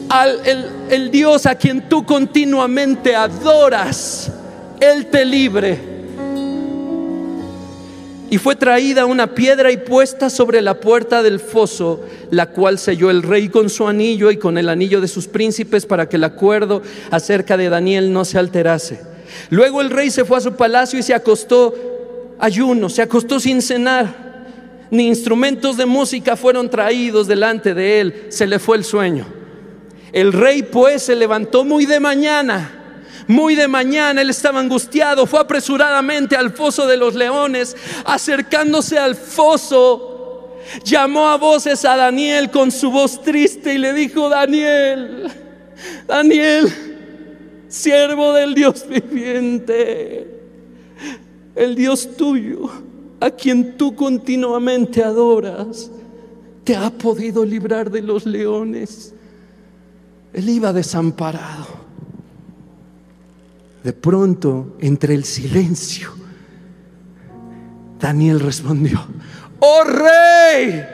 Al, 0.09 0.40
el, 0.47 0.66
el 0.90 1.11
Dios 1.11 1.47
a 1.47 1.54
quien 1.54 1.88
tú 1.88 2.04
continuamente 2.07 3.14
adoras, 3.14 4.30
Él 4.80 5.07
te 5.07 5.25
libre. 5.25 5.99
Y 8.30 8.37
fue 8.37 8.57
traída 8.57 9.07
una 9.07 9.35
piedra 9.35 9.73
y 9.73 9.78
puesta 9.78 10.28
sobre 10.28 10.61
la 10.61 10.80
puerta 10.80 11.23
del 11.23 11.40
foso, 11.40 12.00
la 12.30 12.47
cual 12.50 12.78
selló 12.78 13.11
el 13.11 13.23
rey 13.23 13.49
con 13.49 13.71
su 13.71 13.88
anillo 13.88 14.30
y 14.30 14.37
con 14.37 14.59
el 14.59 14.68
anillo 14.68 15.00
de 15.00 15.09
sus 15.09 15.26
príncipes 15.26 15.87
para 15.87 16.09
que 16.09 16.16
el 16.16 16.25
acuerdo 16.25 16.83
acerca 17.11 17.56
de 17.56 17.71
Daniel 17.71 18.12
no 18.12 18.26
se 18.26 18.39
alterase. 18.39 19.00
Luego 19.49 19.80
el 19.80 19.91
rey 19.91 20.10
se 20.10 20.26
fue 20.26 20.39
a 20.39 20.43
su 20.43 20.54
palacio 20.54 20.99
y 20.99 21.02
se 21.02 21.15
acostó 21.15 21.75
ayuno, 22.38 22.88
se 22.88 23.02
acostó 23.02 23.40
sin 23.40 23.60
cenar, 23.62 24.28
ni 24.90 25.06
instrumentos 25.06 25.76
de 25.76 25.86
música 25.86 26.36
fueron 26.36 26.70
traídos 26.70 27.26
delante 27.26 27.74
de 27.74 28.00
él, 28.00 28.26
se 28.30 28.46
le 28.46 28.58
fue 28.58 28.76
el 28.76 28.84
sueño. 28.84 29.26
El 30.12 30.32
rey 30.32 30.62
pues 30.62 31.02
se 31.02 31.14
levantó 31.14 31.64
muy 31.64 31.84
de 31.84 32.00
mañana, 32.00 32.74
muy 33.26 33.54
de 33.54 33.68
mañana, 33.68 34.22
él 34.22 34.30
estaba 34.30 34.60
angustiado, 34.60 35.26
fue 35.26 35.40
apresuradamente 35.40 36.36
al 36.36 36.52
foso 36.52 36.86
de 36.86 36.96
los 36.96 37.14
leones, 37.14 37.76
acercándose 38.06 38.98
al 38.98 39.14
foso, 39.14 40.56
llamó 40.84 41.28
a 41.28 41.36
voces 41.36 41.84
a 41.84 41.96
Daniel 41.96 42.50
con 42.50 42.70
su 42.70 42.90
voz 42.90 43.22
triste 43.22 43.74
y 43.74 43.78
le 43.78 43.92
dijo, 43.92 44.30
Daniel, 44.30 45.30
Daniel, 46.06 46.72
siervo 47.68 48.32
del 48.32 48.54
Dios 48.54 48.86
viviente 48.88 50.37
el 51.58 51.75
Dios 51.75 52.16
tuyo, 52.16 52.71
a 53.21 53.30
quien 53.30 53.76
tú 53.76 53.94
continuamente 53.97 55.02
adoras, 55.02 55.90
te 56.62 56.76
ha 56.76 56.90
podido 56.90 57.44
librar 57.44 57.90
de 57.90 58.00
los 58.00 58.25
leones. 58.26 59.12
Él 60.32 60.49
iba 60.49 60.73
desamparado. 60.73 61.66
De 63.82 63.92
pronto, 63.92 64.76
entre 64.78 65.14
el 65.14 65.25
silencio, 65.25 66.10
Daniel 67.99 68.38
respondió, 68.38 69.00
oh 69.58 69.82
rey, 69.84 70.84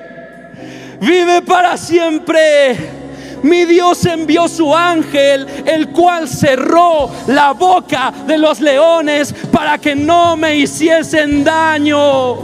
vive 1.01 1.43
para 1.43 1.77
siempre 1.77 3.04
mi 3.45 3.67
Dios 3.67 4.07
envió 4.07 4.49
su 4.49 4.75
ángel, 4.75 5.47
el 5.67 5.91
cual 5.91 6.27
cerró 6.27 7.11
la 7.27 7.53
boca 7.53 8.11
de 8.27 8.39
los 8.39 8.59
leones 8.59 9.35
para 9.53 9.77
que 9.77 9.95
no 9.95 10.35
me 10.35 10.57
hiciesen 10.57 11.45
daño. 11.45 12.37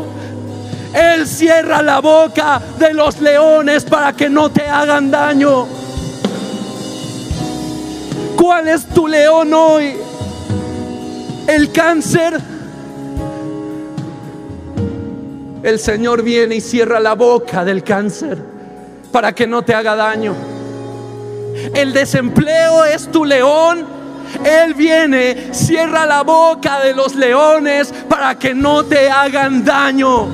Él 0.92 1.26
cierra 1.26 1.80
la 1.80 2.00
boca 2.00 2.60
de 2.78 2.92
los 2.92 3.18
leones 3.18 3.82
para 3.86 4.12
que 4.12 4.28
no 4.28 4.50
te 4.50 4.60
hagan 4.60 5.10
daño. 5.10 5.66
¿Cuál 8.36 8.68
es 8.68 8.84
tu 8.84 9.08
león 9.08 9.54
hoy? 9.54 9.96
El 11.46 11.72
cáncer. 11.72 12.38
El 15.62 15.78
Señor 15.78 16.22
viene 16.22 16.56
y 16.56 16.60
cierra 16.60 17.00
la 17.00 17.14
boca 17.14 17.64
del 17.64 17.82
cáncer 17.82 18.36
para 19.10 19.34
que 19.34 19.46
no 19.46 19.62
te 19.62 19.72
haga 19.72 19.96
daño. 19.96 20.59
El 21.74 21.92
desempleo 21.92 22.84
es 22.84 23.10
tu 23.10 23.24
león. 23.24 23.86
Él 24.44 24.74
viene, 24.74 25.52
cierra 25.52 26.06
la 26.06 26.22
boca 26.22 26.80
de 26.80 26.94
los 26.94 27.14
leones 27.14 27.92
para 28.08 28.38
que 28.38 28.54
no 28.54 28.84
te 28.84 29.10
hagan 29.10 29.64
daño. 29.64 30.28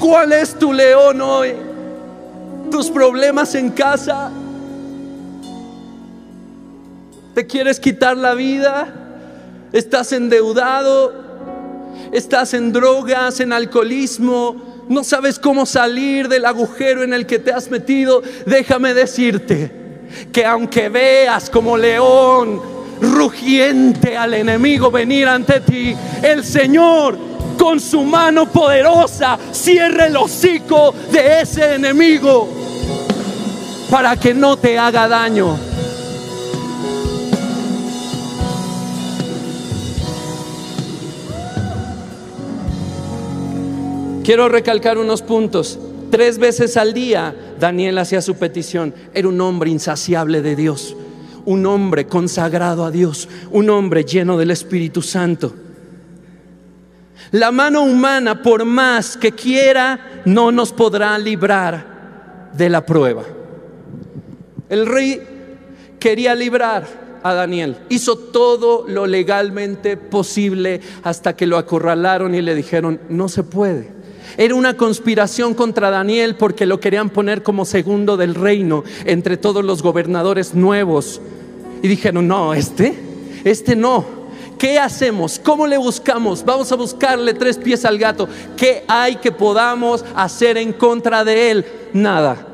¿Cuál 0.00 0.32
es 0.32 0.58
tu 0.58 0.72
león 0.72 1.20
hoy? 1.20 1.54
¿Tus 2.70 2.90
problemas 2.90 3.54
en 3.54 3.70
casa? 3.70 4.30
¿Te 7.34 7.46
quieres 7.46 7.78
quitar 7.78 8.16
la 8.16 8.34
vida? 8.34 8.88
¿Estás 9.72 10.12
endeudado? 10.12 11.12
¿Estás 12.12 12.52
en 12.54 12.72
drogas, 12.72 13.40
en 13.40 13.52
alcoholismo? 13.52 14.71
No 14.88 15.04
sabes 15.04 15.38
cómo 15.38 15.66
salir 15.66 16.28
del 16.28 16.44
agujero 16.44 17.02
en 17.02 17.12
el 17.12 17.26
que 17.26 17.38
te 17.38 17.52
has 17.52 17.70
metido, 17.70 18.22
déjame 18.46 18.94
decirte 18.94 19.70
que 20.32 20.44
aunque 20.44 20.88
veas 20.88 21.48
como 21.48 21.76
león 21.76 22.60
rugiente 23.00 24.16
al 24.16 24.34
enemigo 24.34 24.90
venir 24.90 25.26
ante 25.26 25.60
ti, 25.60 25.96
el 26.22 26.44
Señor 26.44 27.18
con 27.58 27.80
su 27.80 28.02
mano 28.02 28.50
poderosa 28.50 29.38
cierre 29.52 30.06
el 30.06 30.16
hocico 30.16 30.94
de 31.10 31.42
ese 31.42 31.74
enemigo 31.74 32.48
para 33.90 34.16
que 34.16 34.34
no 34.34 34.56
te 34.56 34.78
haga 34.78 35.08
daño. 35.08 35.71
Quiero 44.24 44.48
recalcar 44.48 44.98
unos 44.98 45.20
puntos. 45.20 45.78
Tres 46.10 46.38
veces 46.38 46.76
al 46.76 46.92
día 46.92 47.34
Daniel 47.58 47.98
hacía 47.98 48.22
su 48.22 48.36
petición. 48.36 48.94
Era 49.14 49.28
un 49.28 49.40
hombre 49.40 49.70
insaciable 49.70 50.42
de 50.42 50.54
Dios, 50.54 50.94
un 51.44 51.66
hombre 51.66 52.06
consagrado 52.06 52.84
a 52.84 52.90
Dios, 52.90 53.28
un 53.50 53.68
hombre 53.70 54.04
lleno 54.04 54.38
del 54.38 54.52
Espíritu 54.52 55.02
Santo. 55.02 55.54
La 57.32 57.50
mano 57.50 57.82
humana, 57.82 58.42
por 58.42 58.64
más 58.64 59.16
que 59.16 59.32
quiera, 59.32 60.22
no 60.24 60.52
nos 60.52 60.72
podrá 60.72 61.18
librar 61.18 62.50
de 62.52 62.68
la 62.68 62.84
prueba. 62.84 63.24
El 64.68 64.86
rey 64.86 65.20
quería 65.98 66.34
librar 66.34 66.86
a 67.22 67.32
Daniel. 67.32 67.78
Hizo 67.88 68.16
todo 68.16 68.84
lo 68.86 69.06
legalmente 69.06 69.96
posible 69.96 70.80
hasta 71.02 71.34
que 71.34 71.46
lo 71.46 71.56
acorralaron 71.56 72.34
y 72.34 72.42
le 72.42 72.54
dijeron, 72.54 73.00
no 73.08 73.28
se 73.28 73.42
puede. 73.42 74.01
Era 74.36 74.54
una 74.54 74.76
conspiración 74.76 75.54
contra 75.54 75.90
Daniel 75.90 76.36
porque 76.36 76.66
lo 76.66 76.80
querían 76.80 77.10
poner 77.10 77.42
como 77.42 77.64
segundo 77.64 78.16
del 78.16 78.34
reino 78.34 78.84
entre 79.04 79.36
todos 79.36 79.64
los 79.64 79.82
gobernadores 79.82 80.54
nuevos. 80.54 81.20
Y 81.82 81.88
dijeron, 81.88 82.28
no, 82.28 82.54
este, 82.54 82.94
este 83.44 83.76
no. 83.76 84.22
¿Qué 84.58 84.78
hacemos? 84.78 85.40
¿Cómo 85.42 85.66
le 85.66 85.76
buscamos? 85.76 86.44
Vamos 86.44 86.70
a 86.70 86.76
buscarle 86.76 87.34
tres 87.34 87.58
pies 87.58 87.84
al 87.84 87.98
gato. 87.98 88.28
¿Qué 88.56 88.84
hay 88.86 89.16
que 89.16 89.32
podamos 89.32 90.04
hacer 90.14 90.56
en 90.56 90.72
contra 90.72 91.24
de 91.24 91.50
él? 91.50 91.66
Nada. 91.92 92.46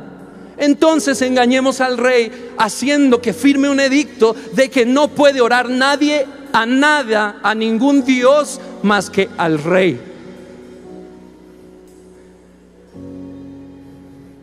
Entonces 0.56 1.20
engañemos 1.22 1.80
al 1.80 1.98
rey 1.98 2.32
haciendo 2.58 3.20
que 3.20 3.32
firme 3.32 3.68
un 3.68 3.78
edicto 3.78 4.34
de 4.54 4.70
que 4.70 4.86
no 4.86 5.08
puede 5.08 5.40
orar 5.40 5.68
nadie 5.68 6.26
a 6.52 6.66
nada, 6.66 7.38
a 7.42 7.54
ningún 7.54 8.04
Dios 8.04 8.58
más 8.82 9.10
que 9.10 9.28
al 9.36 9.62
rey. 9.62 10.07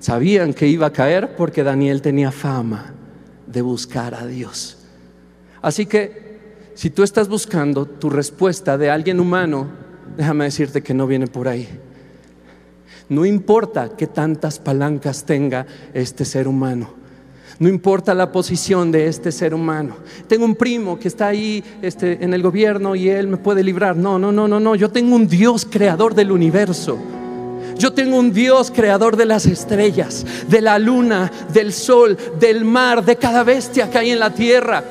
Sabían 0.05 0.53
que 0.53 0.67
iba 0.67 0.85
a 0.85 0.93
caer 0.93 1.35
porque 1.35 1.63
Daniel 1.63 1.99
tenía 1.99 2.31
fama 2.31 2.93
de 3.47 3.63
buscar 3.63 4.13
a 4.13 4.27
Dios. 4.27 4.77
Así 5.63 5.87
que 5.87 6.37
si 6.75 6.91
tú 6.91 7.01
estás 7.01 7.27
buscando 7.27 7.87
tu 7.87 8.11
respuesta 8.11 8.77
de 8.77 8.91
alguien 8.91 9.19
humano, 9.19 9.67
déjame 10.15 10.43
decirte 10.43 10.83
que 10.83 10.93
no 10.93 11.07
viene 11.07 11.25
por 11.25 11.47
ahí. 11.47 11.67
No 13.09 13.25
importa 13.25 13.97
que 13.97 14.05
tantas 14.05 14.59
palancas 14.59 15.23
tenga 15.23 15.65
este 15.91 16.23
ser 16.23 16.47
humano. 16.47 16.93
No 17.57 17.67
importa 17.67 18.13
la 18.13 18.31
posición 18.31 18.91
de 18.91 19.07
este 19.07 19.31
ser 19.31 19.55
humano. 19.55 19.95
Tengo 20.27 20.45
un 20.45 20.53
primo 20.53 20.99
que 20.99 21.07
está 21.07 21.29
ahí 21.29 21.63
este, 21.81 22.23
en 22.23 22.31
el 22.35 22.43
gobierno 22.43 22.95
y 22.95 23.09
él 23.09 23.27
me 23.27 23.37
puede 23.37 23.63
librar. 23.63 23.97
No, 23.97 24.19
no, 24.19 24.31
no, 24.31 24.47
no, 24.47 24.59
no. 24.59 24.75
Yo 24.75 24.91
tengo 24.91 25.15
un 25.15 25.27
Dios 25.27 25.65
creador 25.67 26.13
del 26.13 26.31
universo. 26.31 26.99
Yo 27.77 27.93
tengo 27.93 28.17
un 28.17 28.31
Dios 28.31 28.71
creador 28.71 29.17
de 29.17 29.25
las 29.25 29.45
estrellas, 29.45 30.25
de 30.47 30.61
la 30.61 30.79
luna, 30.79 31.31
del 31.51 31.73
sol, 31.73 32.17
del 32.39 32.63
mar, 32.63 33.03
de 33.03 33.17
cada 33.17 33.43
bestia 33.43 33.89
que 33.89 33.97
hay 33.97 34.11
en 34.11 34.19
la 34.19 34.29
tierra. 34.29 34.83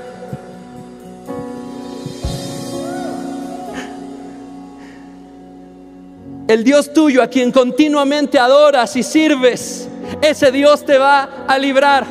El 6.46 6.62
Dios 6.62 6.92
tuyo 6.92 7.22
a 7.22 7.28
quien 7.28 7.50
continuamente 7.50 8.38
adoras 8.38 8.96
y 8.96 9.02
sirves, 9.02 9.88
ese 10.20 10.52
Dios 10.52 10.84
te 10.84 10.98
va 10.98 11.46
a 11.48 11.58
librar. 11.58 12.06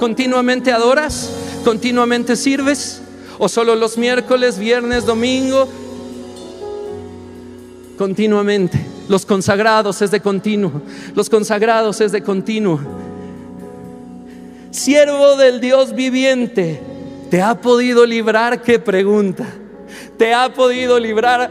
¿Continuamente 0.00 0.72
adoras? 0.72 1.30
¿Continuamente 1.64 2.34
sirves? 2.34 3.02
¿O 3.38 3.48
solo 3.48 3.74
los 3.74 3.98
miércoles, 3.98 4.58
viernes, 4.58 5.04
domingo? 5.04 5.68
Continuamente. 7.96 8.84
Los 9.08 9.26
consagrados 9.26 10.00
es 10.02 10.10
de 10.10 10.20
continuo. 10.20 10.82
Los 11.14 11.28
consagrados 11.28 12.00
es 12.00 12.12
de 12.12 12.22
continuo. 12.22 12.80
Siervo 14.70 15.36
del 15.36 15.60
Dios 15.60 15.94
viviente, 15.94 16.80
¿te 17.30 17.40
ha 17.40 17.60
podido 17.60 18.04
librar? 18.04 18.62
¿Qué 18.62 18.80
pregunta? 18.80 19.46
¿Te 20.18 20.34
ha 20.34 20.52
podido 20.52 20.98
librar 20.98 21.50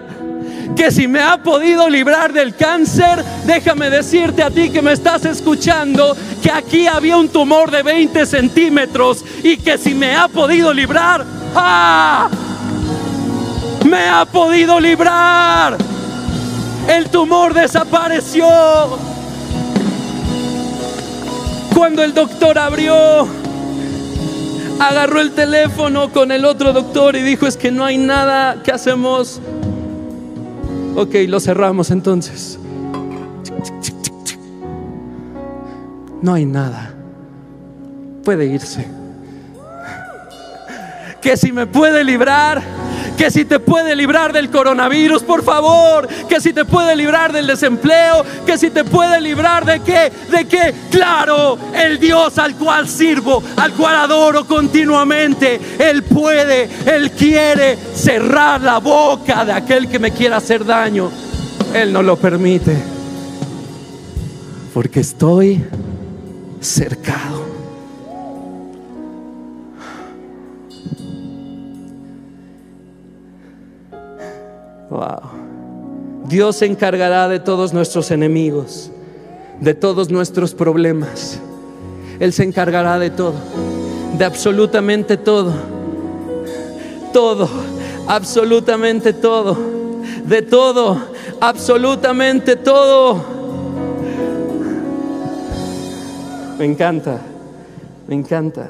que 0.75 0.91
si 0.91 1.07
me 1.07 1.19
ha 1.19 1.41
podido 1.41 1.89
librar 1.89 2.33
del 2.33 2.55
cáncer, 2.55 3.23
déjame 3.45 3.89
decirte 3.89 4.41
a 4.43 4.49
ti 4.49 4.69
que 4.69 4.81
me 4.81 4.93
estás 4.93 5.25
escuchando 5.25 6.15
que 6.41 6.51
aquí 6.51 6.87
había 6.87 7.17
un 7.17 7.29
tumor 7.29 7.69
de 7.71 7.83
20 7.83 8.25
centímetros 8.25 9.23
y 9.43 9.57
que 9.57 9.77
si 9.77 9.93
me 9.93 10.15
ha 10.15 10.27
podido 10.27 10.73
librar, 10.73 11.25
¡ah! 11.55 12.29
Me 13.85 14.07
ha 14.07 14.25
podido 14.25 14.79
librar. 14.79 15.92
El 16.87 17.09
tumor 17.09 17.53
desapareció. 17.53 18.47
Cuando 21.75 22.03
el 22.03 22.13
doctor 22.13 22.57
abrió, 22.57 23.27
agarró 24.79 25.21
el 25.21 25.31
teléfono 25.31 26.11
con 26.11 26.31
el 26.31 26.45
otro 26.45 26.71
doctor 26.73 27.15
y 27.15 27.21
dijo, 27.21 27.47
es 27.47 27.57
que 27.57 27.71
no 27.71 27.83
hay 27.83 27.97
nada 27.97 28.61
que 28.63 28.71
hacemos 28.71 29.41
Ok, 30.95 31.15
lo 31.27 31.39
cerramos 31.39 31.89
entonces. 31.89 32.59
No 36.21 36.35
hay 36.35 36.45
nada. 36.45 36.93
Puede 38.23 38.45
irse. 38.45 38.87
Que 41.19 41.35
si 41.35 41.51
me 41.51 41.65
puede 41.65 42.03
librar 42.03 42.61
que 43.17 43.31
si 43.31 43.45
te 43.45 43.59
puede 43.59 43.95
librar 43.95 44.33
del 44.33 44.49
coronavirus, 44.49 45.23
por 45.23 45.43
favor, 45.43 46.07
que 46.27 46.39
si 46.41 46.53
te 46.53 46.65
puede 46.65 46.95
librar 46.95 47.31
del 47.31 47.47
desempleo, 47.47 48.25
que 48.45 48.57
si 48.57 48.69
te 48.69 48.83
puede 48.83 49.21
librar 49.21 49.65
de 49.65 49.79
qué, 49.81 50.11
de 50.29 50.45
qué, 50.45 50.73
claro, 50.89 51.57
el 51.73 51.99
Dios 51.99 52.37
al 52.37 52.55
cual 52.55 52.87
sirvo, 52.87 53.43
al 53.57 53.73
cual 53.73 53.95
adoro 53.95 54.45
continuamente, 54.45 55.59
Él 55.79 56.03
puede, 56.03 56.69
Él 56.85 57.11
quiere 57.11 57.77
cerrar 57.95 58.61
la 58.61 58.79
boca 58.79 59.45
de 59.45 59.53
aquel 59.53 59.87
que 59.87 59.99
me 59.99 60.11
quiera 60.11 60.37
hacer 60.37 60.65
daño. 60.65 61.09
Él 61.73 61.91
no 61.91 62.03
lo 62.03 62.17
permite, 62.17 62.75
porque 64.73 64.99
estoy 64.99 65.63
cercado. 66.59 67.42
Dios 76.25 76.57
se 76.57 76.65
encargará 76.65 77.27
de 77.27 77.39
todos 77.39 77.73
nuestros 77.73 78.11
enemigos, 78.11 78.91
de 79.59 79.73
todos 79.73 80.09
nuestros 80.09 80.53
problemas. 80.53 81.39
Él 82.19 82.31
se 82.33 82.43
encargará 82.43 82.97
de 82.99 83.09
todo, 83.09 83.35
de 84.17 84.25
absolutamente 84.25 85.17
todo. 85.17 85.53
Todo, 87.11 87.49
absolutamente 88.07 89.13
todo. 89.13 89.57
De 90.25 90.41
todo, 90.41 90.97
absolutamente 91.41 92.55
todo. 92.55 93.23
Me 96.57 96.65
encanta, 96.65 97.19
me 98.07 98.15
encanta. 98.15 98.69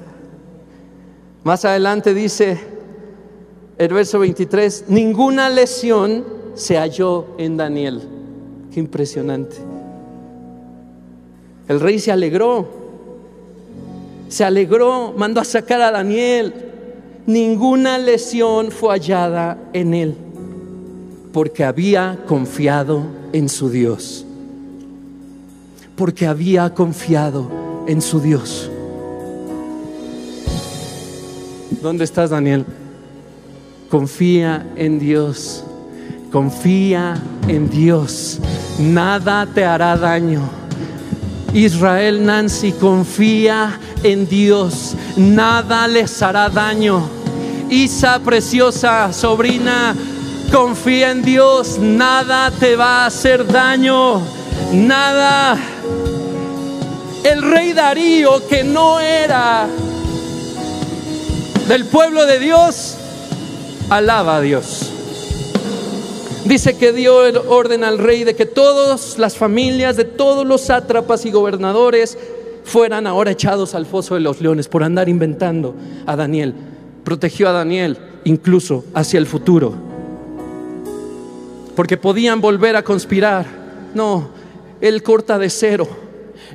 Más 1.44 1.66
adelante 1.66 2.14
dice, 2.14 2.73
el 3.78 3.94
verso 3.94 4.20
23, 4.20 4.86
ninguna 4.88 5.50
lesión 5.50 6.24
se 6.56 6.78
halló 6.78 7.26
en 7.38 7.58
Daniel. 7.58 8.02
Qué 8.72 8.80
impresionante. 8.80 9.58
El 11.68 11.80
rey 11.80 12.00
se 12.00 12.12
alegró, 12.12 12.68
se 14.28 14.44
alegró, 14.44 15.14
mandó 15.16 15.42
a 15.42 15.46
sacar 15.46 15.82
a 15.82 15.92
Daniel. 15.92 16.54
Ninguna 17.26 17.98
lesión 17.98 18.70
fue 18.70 18.90
hallada 18.90 19.58
en 19.72 19.94
él, 19.94 20.16
porque 21.32 21.64
había 21.64 22.20
confiado 22.28 23.04
en 23.32 23.48
su 23.48 23.70
Dios. 23.70 24.26
Porque 25.96 26.28
había 26.28 26.74
confiado 26.74 27.50
en 27.88 28.02
su 28.02 28.20
Dios. 28.20 28.70
¿Dónde 31.82 32.04
estás, 32.04 32.30
Daniel? 32.30 32.66
Confía 33.94 34.66
en 34.76 34.98
Dios. 34.98 35.64
Confía 36.32 37.14
en 37.48 37.70
Dios. 37.70 38.40
Nada 38.80 39.46
te 39.46 39.64
hará 39.64 39.96
daño. 39.96 40.42
Israel 41.54 42.26
Nancy, 42.26 42.72
confía 42.72 43.80
en 44.02 44.28
Dios. 44.28 44.96
Nada 45.16 45.88
les 45.88 46.24
hará 46.24 46.50
daño. 46.50 47.08
Isa, 47.70 48.18
preciosa 48.18 49.14
sobrina, 49.14 49.94
confía 50.52 51.12
en 51.12 51.22
Dios. 51.22 51.78
Nada 51.78 52.50
te 52.50 52.76
va 52.76 53.04
a 53.04 53.06
hacer 53.06 53.46
daño. 53.46 54.20
Nada. 54.74 55.56
El 57.24 57.44
rey 57.44 57.74
Darío, 57.74 58.48
que 58.48 58.64
no 58.64 59.00
era 59.00 59.68
del 61.68 61.86
pueblo 61.86 62.26
de 62.26 62.40
Dios, 62.40 62.98
alaba 63.98 64.38
a 64.38 64.42
Dios. 64.42 64.92
Dice 66.46 66.78
que 66.78 66.92
dio 66.92 67.26
el 67.26 67.38
orden 67.38 67.84
al 67.84 67.98
rey 67.98 68.24
de 68.24 68.36
que 68.36 68.46
todas 68.46 69.18
las 69.18 69.38
familias 69.38 69.96
de 69.96 70.04
todos 70.04 70.46
los 70.46 70.62
sátrapas 70.62 71.26
y 71.26 71.32
gobernadores 71.32 72.18
fueran 72.66 73.08
ahora 73.08 73.32
echados 73.32 73.76
al 73.76 73.86
foso 73.86 74.16
de 74.16 74.22
los 74.22 74.42
leones 74.42 74.68
por 74.68 74.84
andar 74.84 75.08
inventando 75.08 75.74
a 76.06 76.16
Daniel. 76.16 76.54
Protegió 77.04 77.50
a 77.50 77.54
Daniel 77.54 77.98
incluso 78.26 78.84
hacia 78.94 79.20
el 79.20 79.26
futuro. 79.26 79.74
Porque 81.76 81.98
podían 81.98 82.42
volver 82.42 82.76
a 82.76 82.84
conspirar. 82.84 83.46
No, 83.94 84.30
él 84.82 85.02
corta 85.02 85.40
de 85.40 85.50
cero. 85.50 85.88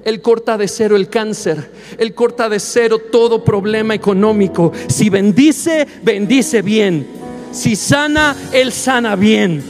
Él 0.05 0.21
corta 0.21 0.59
de 0.59 0.69
cero 0.69 0.97
el 0.97 1.09
cáncer. 1.09 1.71
Él 1.99 2.15
corta 2.15 2.49
de 2.49 2.61
cero 2.61 2.99
todo 3.11 3.43
problema 3.43 3.95
económico. 3.95 4.73
Si 4.87 5.09
bendice, 5.09 5.87
bendice 6.03 6.63
bien. 6.63 7.18
Si 7.53 7.77
sana, 7.77 8.37
Él 8.53 8.73
sana 8.73 9.17
bien. 9.17 9.63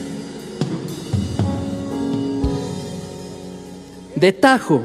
De 4.17 4.33
tajo. 4.33 4.83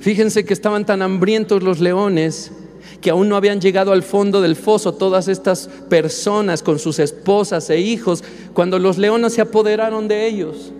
Fíjense 0.00 0.44
que 0.44 0.54
estaban 0.54 0.86
tan 0.86 1.02
hambrientos 1.02 1.62
los 1.62 1.80
leones 1.80 2.52
que 3.00 3.10
aún 3.10 3.28
no 3.28 3.36
habían 3.36 3.60
llegado 3.60 3.92
al 3.92 4.02
fondo 4.02 4.40
del 4.40 4.56
foso 4.56 4.94
todas 4.94 5.28
estas 5.28 5.68
personas 5.88 6.62
con 6.62 6.78
sus 6.78 6.98
esposas 6.98 7.70
e 7.70 7.78
hijos, 7.78 8.24
cuando 8.54 8.78
los 8.78 8.98
leones 8.98 9.34
se 9.34 9.40
apoderaron 9.40 10.08
de 10.08 10.26
ellos 10.26 10.72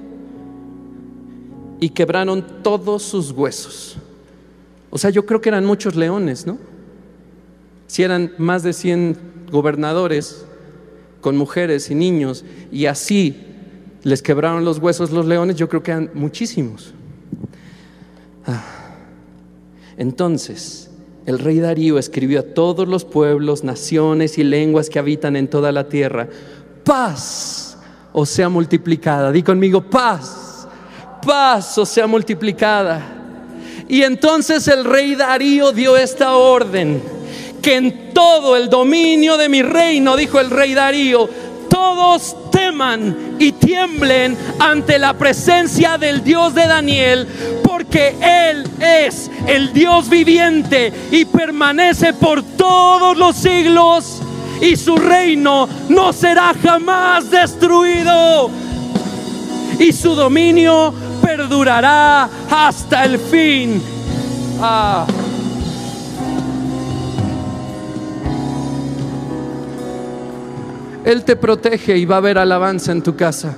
y 1.80 1.90
quebraron 1.90 2.44
todos 2.62 3.02
sus 3.02 3.30
huesos. 3.30 3.96
O 4.90 4.98
sea, 4.98 5.10
yo 5.10 5.26
creo 5.26 5.40
que 5.40 5.48
eran 5.48 5.64
muchos 5.64 5.94
leones, 5.94 6.46
¿no? 6.46 6.58
Si 7.86 8.02
eran 8.02 8.32
más 8.38 8.62
de 8.62 8.72
100 8.72 9.38
gobernadores 9.50 10.44
con 11.20 11.37
mujeres 11.37 11.90
y 11.90 11.94
niños 11.94 12.44
y 12.70 12.87
así 12.87 13.44
les 14.02 14.22
quebraron 14.22 14.64
los 14.64 14.78
huesos 14.78 15.11
los 15.11 15.26
leones, 15.26 15.56
yo 15.56 15.68
creo 15.68 15.82
que 15.82 15.90
eran 15.90 16.11
muchísimos. 16.14 16.94
Ah. 18.46 18.62
Entonces, 19.96 20.90
el 21.26 21.38
rey 21.38 21.58
Darío 21.58 21.98
escribió 21.98 22.40
a 22.40 22.42
todos 22.42 22.88
los 22.88 23.04
pueblos, 23.04 23.64
naciones 23.64 24.38
y 24.38 24.44
lenguas 24.44 24.88
que 24.88 24.98
habitan 24.98 25.37
en 25.37 25.48
toda 25.48 25.72
la 25.72 25.88
tierra, 25.88 26.28
paz 26.84 27.76
o 28.12 28.24
sea 28.24 28.48
multiplicada. 28.48 29.30
Di 29.32 29.42
conmigo, 29.42 29.82
paz, 29.82 30.66
paz 31.26 31.76
o 31.76 31.84
sea 31.84 32.06
multiplicada. 32.06 33.02
Y 33.88 34.02
entonces 34.02 34.68
el 34.68 34.84
rey 34.84 35.16
Darío 35.16 35.72
dio 35.72 35.96
esta 35.96 36.37
orden, 36.37 37.02
que 37.62 37.76
en 37.76 38.14
todo 38.14 38.56
el 38.56 38.68
dominio 38.68 39.36
de 39.36 39.48
mi 39.48 39.62
reino, 39.62 40.16
dijo 40.16 40.40
el 40.40 40.50
rey 40.50 40.74
Darío, 40.74 41.28
todos 41.68 42.50
teman 42.50 43.36
y 43.38 43.52
tiemblen 43.52 44.36
ante 44.58 44.98
la 44.98 45.14
presencia 45.14 45.98
del 45.98 46.24
Dios 46.24 46.54
de 46.54 46.66
Daniel, 46.66 47.28
porque 47.62 48.14
Él 48.20 48.68
es 48.80 49.30
el 49.46 49.72
Dios 49.72 50.08
viviente 50.08 50.92
y 51.10 51.24
permanece 51.24 52.14
por 52.14 52.42
todos 52.42 53.16
los 53.16 53.36
siglos 53.36 54.22
y 54.60 54.76
su 54.76 54.96
reino 54.96 55.68
no 55.88 56.12
será 56.12 56.52
jamás 56.60 57.30
destruido 57.30 58.50
y 59.78 59.92
su 59.92 60.14
dominio 60.14 60.92
perdurará 61.22 62.28
hasta 62.50 63.04
el 63.04 63.18
fin. 63.18 63.82
Ah. 64.60 65.06
Él 71.08 71.24
te 71.24 71.36
protege 71.36 71.96
y 71.96 72.04
va 72.04 72.16
a 72.16 72.18
haber 72.18 72.36
alabanza 72.36 72.92
en 72.92 73.00
tu 73.00 73.16
casa. 73.16 73.56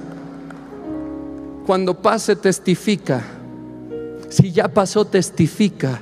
Cuando 1.66 2.00
pase, 2.00 2.36
testifica. 2.36 3.24
Si 4.28 4.52
ya 4.52 4.68
pasó, 4.68 5.04
testifica. 5.04 6.00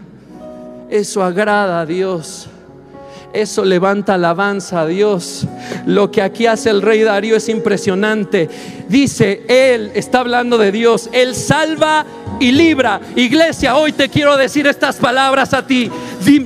Eso 0.90 1.22
agrada 1.22 1.80
a 1.80 1.86
Dios. 1.86 2.48
Eso 3.32 3.64
levanta 3.64 4.12
alabanza 4.12 4.82
a 4.82 4.86
Dios. 4.86 5.46
Lo 5.86 6.10
que 6.10 6.20
aquí 6.20 6.44
hace 6.44 6.68
el 6.68 6.82
rey 6.82 7.00
Darío 7.00 7.36
es 7.36 7.48
impresionante. 7.48 8.50
Dice, 8.90 9.42
Él 9.48 9.90
está 9.94 10.20
hablando 10.20 10.58
de 10.58 10.70
Dios. 10.70 11.08
Él 11.14 11.34
salva 11.34 12.04
y 12.40 12.52
libra. 12.52 13.00
Iglesia, 13.16 13.74
hoy 13.74 13.92
te 13.92 14.10
quiero 14.10 14.36
decir 14.36 14.66
estas 14.66 14.96
palabras 14.96 15.54
a 15.54 15.66
ti. 15.66 15.90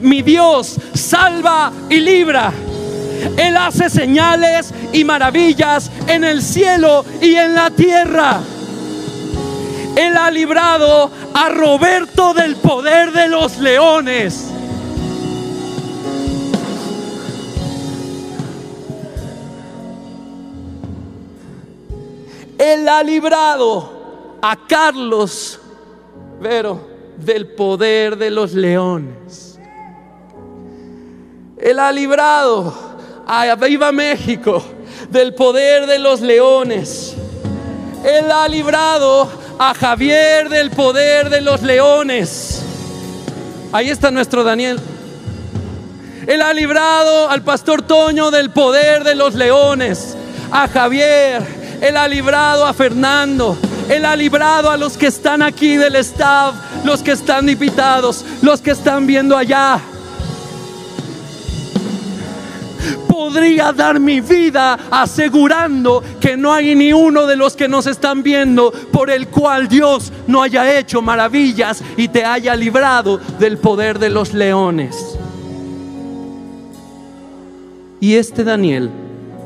Mi 0.01 0.23
Dios 0.23 0.77
salva 0.95 1.73
y 1.91 1.99
libra. 1.99 2.53
Él 3.37 3.57
hace 3.57 3.89
señales 3.91 4.73
y 4.93 5.05
maravillas 5.05 5.91
en 6.07 6.25
el 6.25 6.43
cielo 6.43 7.05
y 7.21 7.35
en 7.37 7.55
la 7.55 7.71
tierra. 7.71 8.41
Él 9.97 10.17
ha 10.17 10.31
librado 10.31 11.11
a 11.35 11.49
Roberto 11.51 12.35
del 12.35 12.57
poder 12.57 13.13
de 13.13 13.29
los 13.29 13.59
leones. 13.59 14.49
Él 22.59 22.89
ha 22.89 23.03
librado 23.03 24.39
a 24.41 24.57
Carlos 24.69 25.59
Vero 26.41 26.89
del 27.17 27.55
poder 27.55 28.17
de 28.17 28.31
los 28.31 28.53
leones. 28.53 29.59
Él 31.57 31.79
ha 31.79 31.93
librado 31.93 32.92
a 33.27 33.55
Viva 33.57 33.93
México 33.93 34.63
del 35.11 35.35
poder 35.35 35.87
de 35.87 35.99
los 35.99 36.21
leones. 36.21 37.15
Él 38.05 38.31
ha 38.31 38.49
librado 38.49 39.31
a 39.59 39.75
Javier 39.75 40.49
del 40.49 40.71
poder 40.71 41.31
de 41.31 41.41
los 41.41 41.63
leones. 41.63 42.63
Ahí 43.73 43.91
está 43.91 44.11
nuestro 44.11 44.43
Daniel. 44.43 44.81
Él 46.27 46.43
ha 46.43 46.53
librado 46.53 47.29
al 47.31 47.43
pastor 47.43 47.83
Toño 47.83 48.31
del 48.31 48.51
poder 48.51 49.05
de 49.05 49.15
los 49.15 49.35
leones. 49.35 50.17
A 50.51 50.69
Javier. 50.69 51.43
Él 51.81 51.97
ha 51.97 52.07
librado 52.09 52.67
a 52.67 52.73
Fernando. 52.73 53.57
Él 53.89 54.05
ha 54.05 54.15
librado 54.17 54.71
a 54.71 54.77
los 54.77 54.97
que 54.97 55.07
están 55.07 55.43
aquí 55.43 55.77
del 55.77 55.97
staff, 55.97 56.55
los 56.85 57.03
que 57.03 57.13
están 57.13 57.49
invitados, 57.49 58.25
los 58.41 58.61
que 58.61 58.71
están 58.71 59.07
viendo 59.07 59.37
allá 59.37 59.81
podría 63.33 63.73
dar 63.73 63.99
mi 63.99 64.21
vida 64.21 64.79
asegurando 64.91 66.03
que 66.21 66.37
no 66.37 66.53
hay 66.53 66.75
ni 66.75 66.93
uno 66.93 67.27
de 67.27 67.35
los 67.35 67.57
que 67.57 67.67
nos 67.67 67.87
están 67.87 68.23
viendo 68.23 68.71
por 68.71 69.11
el 69.11 69.29
cual 69.29 69.69
Dios 69.69 70.13
no 70.27 70.43
haya 70.43 70.79
hecho 70.79 71.01
maravillas 71.01 71.83
y 71.97 72.09
te 72.09 72.27
haya 72.27 72.55
librado 72.55 73.19
del 73.39 73.57
poder 73.57 73.99
de 73.99 74.11
los 74.11 74.35
leones. 74.35 75.19
Y 78.01 78.17
este 78.17 78.45
Daniel 78.45 78.91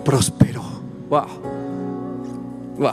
prosperó. 0.05 0.65
Wow. 1.09 1.27
Wow. 2.79 2.93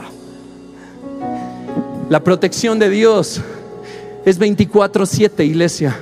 La 2.08 2.22
protección 2.22 2.78
de 2.78 2.88
Dios 2.88 3.40
es 4.24 4.38
24/7, 4.38 5.44
iglesia. 5.44 5.98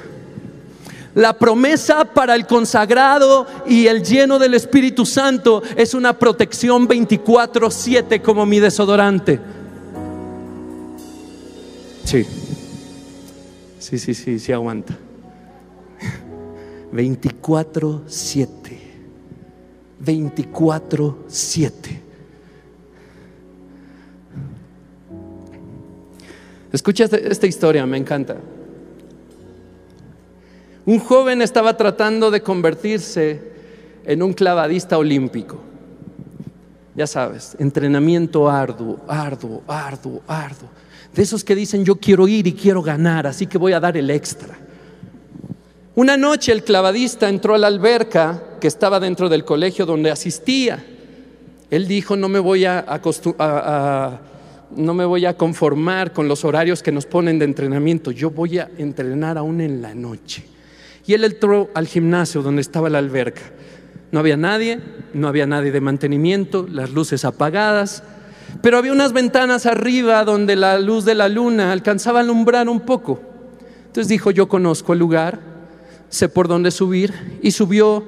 La 1.15 1.39
promesa 1.39 2.07
para 2.07 2.35
el 2.35 2.47
consagrado 2.47 3.47
y 3.67 3.87
el 3.87 4.03
lleno 4.03 4.39
del 4.39 4.55
Espíritu 4.55 5.05
Santo 5.05 5.63
es 5.77 5.93
una 5.93 6.19
protección 6.19 6.89
24/7 6.89 8.23
como 8.23 8.47
mi 8.47 8.61
desodorante. 8.61 9.39
Sí. 12.05 12.25
Sí, 13.79 13.99
sí, 13.99 14.15
sí, 14.15 14.39
sí 14.39 14.53
aguanta. 14.53 14.97
24/7. 16.93 18.81
24/7. 20.01 22.01
Escucha 26.73 27.05
esta 27.05 27.47
historia, 27.47 27.85
me 27.85 27.99
encanta. 27.99 28.39
Un 30.85 30.99
joven 30.99 31.43
estaba 31.43 31.77
tratando 31.77 32.31
de 32.31 32.43
convertirse 32.43 33.41
en 34.05 34.23
un 34.23 34.33
clavadista 34.33 34.99
olímpico. 34.99 35.61
Ya 36.95 37.07
sabes, 37.07 37.57
entrenamiento 37.59 38.51
arduo, 38.51 38.99
arduo, 39.07 39.63
arduo, 39.67 40.23
arduo. 40.27 40.69
De 41.15 41.23
esos 41.23 41.45
que 41.45 41.55
dicen 41.55 41.85
yo 41.85 41.97
quiero 41.97 42.27
ir 42.27 42.47
y 42.47 42.53
quiero 42.53 42.83
ganar, 42.83 43.27
así 43.27 43.47
que 43.47 43.59
voy 43.59 43.73
a 43.73 43.81
dar 43.81 43.97
el 43.97 44.11
extra. 44.11 44.59
Una 45.95 46.17
noche 46.17 46.53
el 46.53 46.65
clavadista 46.65 47.29
entró 47.29 47.55
a 47.55 47.59
la 47.59 47.67
alberca 47.67 48.43
que 48.61 48.67
estaba 48.67 48.99
dentro 48.99 49.29
del 49.29 49.45
colegio 49.45 49.87
donde 49.87 50.11
asistía. 50.11 50.85
Él 51.71 51.87
dijo, 51.87 52.17
no 52.17 52.29
me 52.29 52.39
voy 52.39 52.65
a, 52.65 53.01
no 54.75 54.95
me 54.95 55.05
voy 55.05 55.27
a 55.27 55.37
conformar 55.37 56.13
con 56.13 56.29
los 56.29 56.45
horarios 56.45 56.83
que 56.83 56.93
nos 56.93 57.07
ponen 57.07 57.39
de 57.39 57.45
entrenamiento, 57.45 58.11
yo 58.11 58.31
voy 58.31 58.59
a 58.59 58.71
entrenar 58.79 59.39
aún 59.39 59.61
en 59.61 59.81
la 59.81 59.95
noche. 59.95 60.52
Y 61.07 61.15
él 61.15 61.25
entró 61.25 61.71
al 61.75 61.87
gimnasio 61.87 62.43
donde 62.43 62.63
estaba 62.63 62.89
la 62.89 62.99
alberca. 62.99 63.43
No 64.13 64.21
había 64.21 64.37
nadie, 64.37 64.81
no 65.15 65.27
había 65.27 65.47
nadie 65.47 65.73
de 65.73 65.81
mantenimiento, 65.81 66.67
las 66.71 66.91
luces 66.91 67.25
apagadas, 67.25 68.05
pero 68.61 68.77
había 68.77 68.93
unas 68.93 69.13
ventanas 69.13 69.67
arriba 69.67 70.23
donde 70.25 70.55
la 70.55 70.79
luz 70.79 71.05
de 71.05 71.15
la 71.15 71.29
luna 71.29 71.73
alcanzaba 71.73 72.21
a 72.21 72.23
alumbrar 72.23 72.69
un 72.69 72.81
poco. 72.81 73.21
Entonces 73.87 74.09
dijo, 74.09 74.31
yo 74.31 74.49
conozco 74.49 74.93
el 74.93 74.99
lugar, 74.99 75.41
sé 76.11 76.29
por 76.29 76.47
dónde 76.47 76.71
subir, 76.71 77.39
y 77.43 77.53
subió 77.53 78.07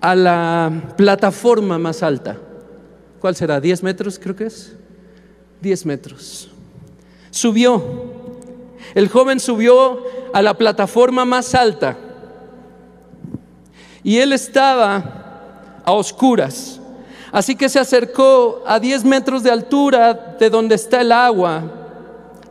a 0.00 0.14
la 0.14 0.94
plataforma 0.96 1.78
más 1.78 2.02
alta. 2.02 2.38
¿Cuál 3.20 3.34
será? 3.34 3.60
¿10 3.60 3.82
metros 3.82 4.18
creo 4.18 4.36
que 4.36 4.46
es? 4.46 4.74
10 5.62 5.86
metros. 5.86 6.50
Subió 7.30 7.82
El 8.94 9.08
joven 9.08 9.40
subió 9.40 10.04
a 10.32 10.42
la 10.42 10.54
plataforma 10.54 11.24
más 11.24 11.54
alta 11.54 11.96
y 14.04 14.18
él 14.18 14.34
estaba 14.34 15.80
a 15.82 15.92
oscuras. 15.92 16.78
Así 17.32 17.56
que 17.56 17.68
se 17.68 17.80
acercó 17.80 18.62
a 18.66 18.78
10 18.78 19.04
metros 19.04 19.42
de 19.42 19.50
altura 19.50 20.36
de 20.38 20.50
donde 20.50 20.76
está 20.76 21.00
el 21.00 21.10
agua, 21.10 21.64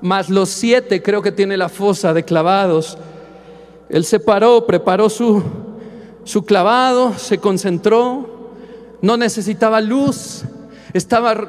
más 0.01 0.29
los 0.29 0.49
siete 0.49 1.01
creo 1.01 1.21
que 1.21 1.31
tiene 1.31 1.55
la 1.55 1.69
fosa 1.69 2.13
de 2.13 2.23
clavados. 2.25 2.97
Él 3.87 4.03
se 4.03 4.19
paró, 4.19 4.65
preparó 4.65 5.09
su, 5.09 5.41
su 6.25 6.43
clavado, 6.43 7.13
se 7.17 7.37
concentró, 7.37 8.51
no 9.01 9.15
necesitaba 9.15 9.79
luz, 9.79 10.43
estaba 10.91 11.47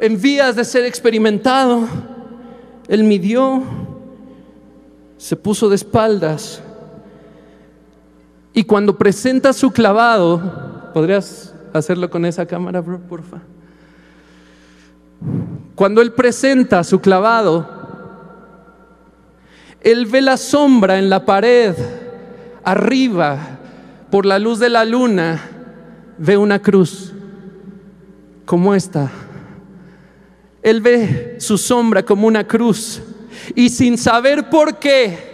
en 0.00 0.20
vías 0.20 0.56
de 0.56 0.64
ser 0.64 0.84
experimentado. 0.86 1.86
Él 2.88 3.04
midió, 3.04 3.62
se 5.18 5.36
puso 5.36 5.68
de 5.68 5.76
espaldas 5.76 6.62
y 8.54 8.64
cuando 8.64 8.96
presenta 8.96 9.52
su 9.52 9.72
clavado, 9.72 10.90
¿podrías 10.94 11.52
hacerlo 11.72 12.08
con 12.08 12.24
esa 12.24 12.46
cámara, 12.46 12.80
bro, 12.80 13.00
porfa? 13.00 13.40
Cuando 15.74 16.00
él 16.00 16.12
presenta 16.12 16.84
su 16.84 17.00
clavado, 17.00 17.68
él 19.80 20.06
ve 20.06 20.22
la 20.22 20.36
sombra 20.36 20.98
en 21.00 21.10
la 21.10 21.26
pared, 21.26 21.74
arriba, 22.62 23.58
por 24.10 24.24
la 24.24 24.38
luz 24.38 24.60
de 24.60 24.68
la 24.70 24.84
luna, 24.84 25.42
ve 26.16 26.36
una 26.36 26.60
cruz 26.60 27.12
como 28.44 28.72
esta. 28.72 29.10
Él 30.62 30.80
ve 30.80 31.36
su 31.40 31.58
sombra 31.58 32.04
como 32.04 32.28
una 32.28 32.46
cruz 32.46 33.02
y 33.56 33.68
sin 33.68 33.98
saber 33.98 34.48
por 34.48 34.78
qué, 34.78 35.33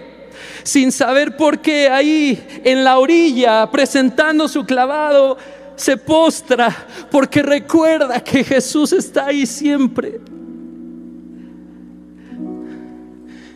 sin 0.63 0.93
saber 0.93 1.37
por 1.37 1.61
qué, 1.61 1.89
ahí 1.89 2.61
en 2.65 2.85
la 2.85 2.99
orilla, 2.99 3.71
presentando 3.71 4.49
su 4.49 4.65
clavado, 4.65 5.37
se 5.77 5.97
postra 5.97 6.87
porque 7.11 7.43
recuerda 7.43 8.23
que 8.23 8.45
Jesús 8.45 8.93
está 8.93 9.27
ahí 9.27 9.47
siempre. 9.47 10.21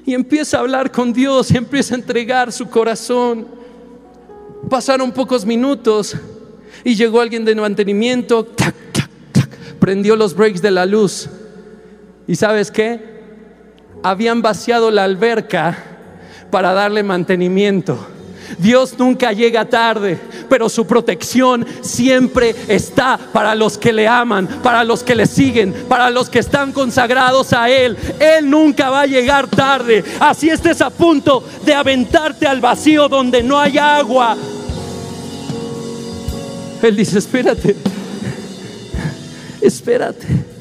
Y 0.07 0.13
empieza 0.13 0.59
a 0.59 0.61
hablar 0.61 0.91
con 0.91 1.13
Dios 1.13 1.51
y 1.51 1.57
empieza 1.57 1.95
a 1.95 1.99
entregar 1.99 2.53
su 2.53 2.69
corazón. 2.69 3.47
Pasaron 4.69 5.13
pocos 5.13 5.47
minutos 5.47 6.17
y 6.83 6.95
llegó 6.95 7.21
alguien 7.21 7.45
de 7.45 7.55
mantenimiento, 7.55 8.47
prendió 9.79 10.17
los 10.17 10.35
breaks 10.35 10.61
de 10.61 10.71
la 10.71 10.85
luz. 10.85 11.29
¿Y 12.27 12.37
sabes 12.37 12.71
qué? 12.71 13.01
Habían 14.03 14.43
vaciado 14.43 14.91
la 14.91 15.05
alberca 15.05 15.94
para 16.55 16.73
darle 16.73 17.03
mantenimiento. 17.03 17.99
Dios 18.59 18.95
nunca 18.97 19.33
llega 19.33 19.65
tarde, 19.65 20.17
pero 20.49 20.69
su 20.69 20.87
protección 20.87 21.67
siempre 21.81 22.55
está 22.69 23.19
para 23.33 23.57
los 23.57 23.77
que 23.77 23.93
le 23.93 24.07
aman, 24.07 24.47
para 24.63 24.85
los 24.85 25.03
que 25.03 25.17
le 25.17 25.27
siguen, 25.27 25.73
para 25.89 26.11
los 26.11 26.31
que 26.31 26.39
están 26.39 26.71
consagrados 26.71 27.53
a 27.53 27.69
Él. 27.69 27.97
Él 28.21 28.49
nunca 28.49 28.89
va 28.89 29.01
a 29.01 29.07
llegar 29.07 29.49
tarde. 29.49 30.05
Así 30.21 30.49
estés 30.49 30.81
a 30.81 30.91
punto 30.91 31.43
de 31.67 31.75
aventarte 31.75 32.47
al 32.47 32.61
vacío 32.61 33.09
donde 33.09 33.43
no 33.43 33.59
hay 33.59 33.77
agua. 33.77 34.37
Él 36.81 36.95
dice, 36.95 37.19
espérate, 37.19 37.75
espérate. 39.61 40.54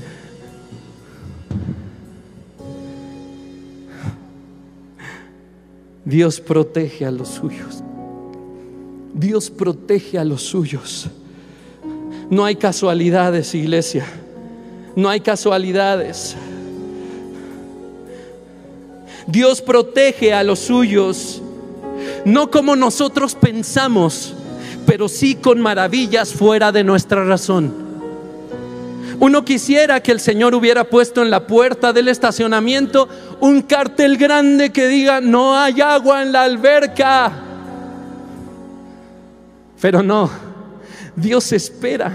Dios 6.05 6.39
protege 6.39 7.05
a 7.05 7.11
los 7.11 7.29
suyos. 7.29 7.83
Dios 9.13 9.49
protege 9.49 10.17
a 10.17 10.23
los 10.23 10.41
suyos. 10.41 11.07
No 12.29 12.45
hay 12.45 12.55
casualidades, 12.55 13.53
iglesia. 13.53 14.05
No 14.95 15.09
hay 15.09 15.19
casualidades. 15.19 16.35
Dios 19.27 19.61
protege 19.61 20.33
a 20.33 20.43
los 20.43 20.59
suyos, 20.59 21.41
no 22.25 22.51
como 22.51 22.75
nosotros 22.75 23.35
pensamos, 23.35 24.33
pero 24.85 25.07
sí 25.07 25.35
con 25.35 25.61
maravillas 25.61 26.33
fuera 26.33 26.71
de 26.71 26.83
nuestra 26.83 27.23
razón. 27.23 27.82
Uno 29.23 29.45
quisiera 29.45 30.01
que 30.03 30.11
el 30.11 30.19
Señor 30.19 30.53
hubiera 30.53 30.83
puesto 30.83 31.21
en 31.21 31.29
la 31.29 31.47
puerta 31.47 31.93
del 31.93 32.09
estacionamiento 32.09 33.07
un 33.39 33.61
cartel 33.61 34.17
grande 34.17 34.71
que 34.71 34.89
diga, 34.89 35.21
no 35.21 35.57
hay 35.57 35.79
agua 35.79 36.23
en 36.23 36.33
la 36.33 36.43
alberca. 36.43 37.31
Pero 39.79 40.03
no, 40.03 40.29
Dios 41.15 41.53
espera 41.53 42.11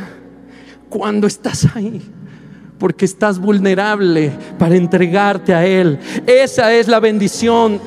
cuando 0.91 1.27
estás 1.27 1.67
ahí, 1.75 2.03
porque 2.79 3.07
estás 3.07 3.39
vulnerable 3.39 4.31
para 4.59 4.77
entregarte 4.77 5.55
a 5.55 5.65
Él. 5.65 5.99
Esa 6.27 6.75
es 6.75 6.89
la 6.89 7.01
bendición 7.01 7.81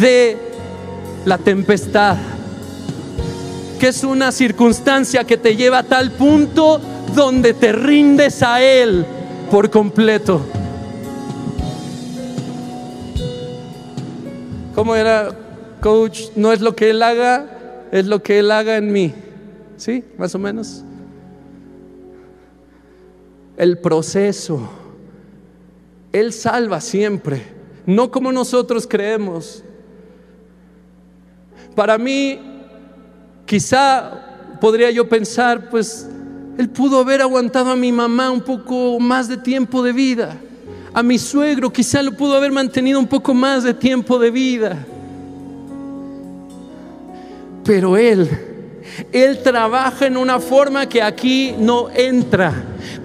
de 0.00 0.38
la 1.26 1.36
tempestad, 1.36 2.16
que 3.78 3.88
es 3.88 4.02
una 4.02 4.32
circunstancia 4.32 5.24
que 5.24 5.36
te 5.36 5.56
lleva 5.56 5.80
a 5.80 5.82
tal 5.82 6.12
punto 6.12 6.80
donde 7.14 7.54
te 7.54 7.72
rindes 7.72 8.42
a 8.42 8.62
Él 8.62 9.04
por 9.50 9.70
completo. 9.70 10.40
¿Cómo 14.74 14.94
era, 14.94 15.30
coach? 15.80 16.30
No 16.34 16.52
es 16.52 16.60
lo 16.60 16.74
que 16.74 16.90
Él 16.90 17.02
haga, 17.02 17.88
es 17.92 18.06
lo 18.06 18.22
que 18.22 18.38
Él 18.38 18.50
haga 18.50 18.76
en 18.76 18.92
mí. 18.92 19.12
¿Sí? 19.76 20.04
Más 20.16 20.34
o 20.34 20.38
menos. 20.38 20.84
El 23.56 23.78
proceso. 23.78 24.70
Él 26.12 26.32
salva 26.32 26.80
siempre, 26.80 27.42
no 27.86 28.10
como 28.10 28.32
nosotros 28.32 28.86
creemos. 28.86 29.64
Para 31.74 31.96
mí, 31.96 32.38
quizá 33.46 34.58
podría 34.60 34.90
yo 34.90 35.08
pensar, 35.08 35.70
pues 35.70 36.06
él 36.58 36.68
pudo 36.68 37.00
haber 37.00 37.22
aguantado 37.22 37.70
a 37.70 37.76
mi 37.76 37.92
mamá 37.92 38.30
un 38.30 38.42
poco 38.42 39.00
más 39.00 39.28
de 39.28 39.38
tiempo 39.38 39.82
de 39.82 39.92
vida. 39.92 40.36
A 40.92 41.02
mi 41.02 41.18
suegro 41.18 41.72
quizá 41.72 42.02
lo 42.02 42.12
pudo 42.12 42.36
haber 42.36 42.52
mantenido 42.52 42.98
un 42.98 43.06
poco 43.06 43.32
más 43.32 43.64
de 43.64 43.72
tiempo 43.72 44.18
de 44.18 44.30
vida. 44.30 44.86
Pero 47.64 47.96
Él, 47.96 48.28
Él 49.12 49.42
trabaja 49.42 50.06
en 50.06 50.18
una 50.18 50.38
forma 50.38 50.86
que 50.86 51.00
aquí 51.00 51.54
no 51.58 51.88
entra, 51.88 52.52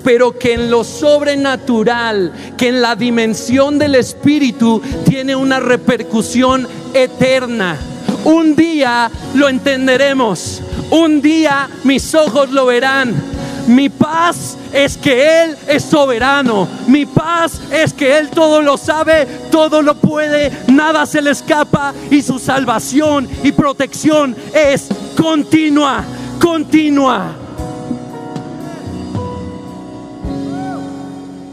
pero 0.03 0.37
que 0.37 0.55
en 0.55 0.69
lo 0.69 0.83
sobrenatural, 0.83 2.33
que 2.57 2.67
en 2.67 2.81
la 2.81 2.97
dimensión 2.97 3.79
del 3.79 3.95
Espíritu 3.95 4.81
tiene 5.05 5.35
una 5.37 5.61
repercusión 5.61 6.67
eterna. 6.93 7.77
Un 8.25 8.57
día 8.57 9.09
lo 9.35 9.47
entenderemos, 9.47 10.61
un 10.91 11.21
día 11.21 11.69
mis 11.85 12.13
ojos 12.13 12.51
lo 12.51 12.65
verán 12.65 13.36
mi 13.67 13.89
paz 13.89 14.57
es 14.71 14.97
que 14.97 15.43
Él 15.43 15.57
es 15.67 15.83
soberano. 15.83 16.67
Mi 16.87 17.05
paz 17.05 17.61
es 17.71 17.93
que 17.93 18.17
Él 18.17 18.29
todo 18.29 18.61
lo 18.61 18.77
sabe, 18.77 19.25
todo 19.51 19.81
lo 19.81 19.95
puede, 19.95 20.51
nada 20.67 21.05
se 21.05 21.21
le 21.21 21.31
escapa 21.31 21.93
y 22.09 22.21
su 22.21 22.39
salvación 22.39 23.27
y 23.43 23.51
protección 23.51 24.35
es 24.53 24.87
continua, 25.15 26.03
continua. 26.39 27.35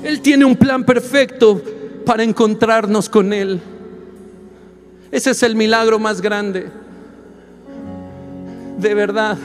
Él 0.03 0.21
tiene 0.21 0.45
un 0.45 0.57
plan 0.57 0.85
perfecto 0.85 1.61
para 2.07 2.23
encontrarnos 2.23 3.09
con 3.09 3.33
Él. 3.33 3.61
Ese 5.11 5.31
es 5.31 5.43
el 5.43 5.57
milagro 5.57 5.99
más 5.99 6.21
grande. 6.21 6.69
De 8.79 8.95
verdad 8.95 9.39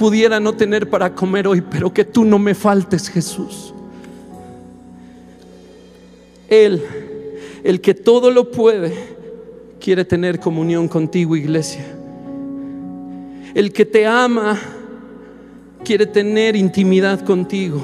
pudiera 0.00 0.40
no 0.40 0.54
tener 0.54 0.88
para 0.88 1.14
comer 1.14 1.46
hoy, 1.46 1.60
pero 1.60 1.92
que 1.92 2.06
tú 2.06 2.24
no 2.24 2.38
me 2.38 2.54
faltes, 2.54 3.10
Jesús. 3.10 3.74
Él, 6.48 6.82
el 7.62 7.82
que 7.82 7.92
todo 7.92 8.30
lo 8.30 8.50
puede, 8.50 8.94
quiere 9.78 10.06
tener 10.06 10.40
comunión 10.40 10.88
contigo, 10.88 11.36
iglesia. 11.36 11.84
El 13.52 13.74
que 13.74 13.84
te 13.84 14.06
ama, 14.06 14.58
quiere 15.84 16.06
tener 16.06 16.56
intimidad 16.56 17.22
contigo. 17.22 17.82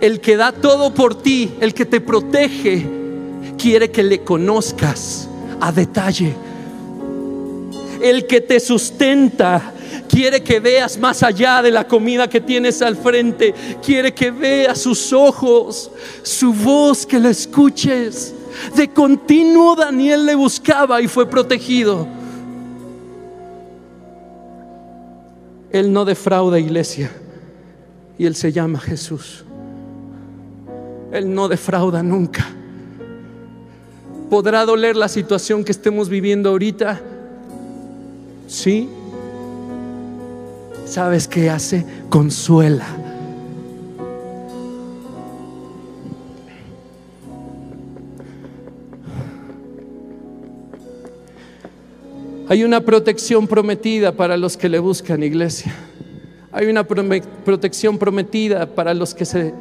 El 0.00 0.18
que 0.18 0.38
da 0.38 0.52
todo 0.52 0.94
por 0.94 1.14
ti, 1.14 1.50
el 1.60 1.74
que 1.74 1.84
te 1.84 2.00
protege, 2.00 2.86
quiere 3.58 3.90
que 3.90 4.02
le 4.02 4.20
conozcas 4.20 5.28
a 5.60 5.70
detalle. 5.72 6.32
El 8.00 8.26
que 8.26 8.40
te 8.40 8.58
sustenta, 8.60 9.74
Quiere 10.08 10.42
que 10.42 10.58
veas 10.58 10.98
más 10.98 11.22
allá 11.22 11.60
de 11.62 11.70
la 11.70 11.86
comida 11.86 12.28
que 12.28 12.40
tienes 12.40 12.80
al 12.82 12.96
frente. 12.96 13.54
Quiere 13.84 14.12
que 14.12 14.30
veas 14.30 14.78
sus 14.78 15.12
ojos, 15.12 15.90
su 16.22 16.52
voz, 16.52 17.04
que 17.04 17.18
la 17.18 17.30
escuches. 17.30 18.34
De 18.74 18.88
continuo 18.88 19.76
Daniel 19.76 20.26
le 20.26 20.34
buscaba 20.34 21.00
y 21.02 21.08
fue 21.08 21.28
protegido. 21.28 22.08
Él 25.70 25.92
no 25.92 26.04
defrauda 26.04 26.58
iglesia 26.58 27.10
y 28.18 28.26
Él 28.26 28.34
se 28.34 28.52
llama 28.52 28.80
Jesús. 28.80 29.44
Él 31.12 31.32
no 31.32 31.48
defrauda 31.48 32.02
nunca. 32.02 32.46
¿Podrá 34.30 34.64
doler 34.64 34.96
la 34.96 35.08
situación 35.08 35.64
que 35.64 35.72
estemos 35.72 36.08
viviendo 36.08 36.50
ahorita? 36.50 37.00
Sí. 38.46 38.88
¿Sabes 40.88 41.28
qué 41.28 41.50
hace? 41.50 41.84
Consuela. 42.08 42.86
Hay 52.48 52.64
una 52.64 52.80
protección 52.80 53.46
prometida 53.46 54.12
para 54.12 54.38
los 54.38 54.56
que 54.56 54.70
le 54.70 54.78
buscan, 54.78 55.22
iglesia. 55.22 55.74
Hay 56.52 56.66
una 56.66 56.84
protección 56.84 57.98
prometida 57.98 58.66
para 58.74 58.94
los 58.94 59.14
que 59.14 59.26
se 59.26 59.52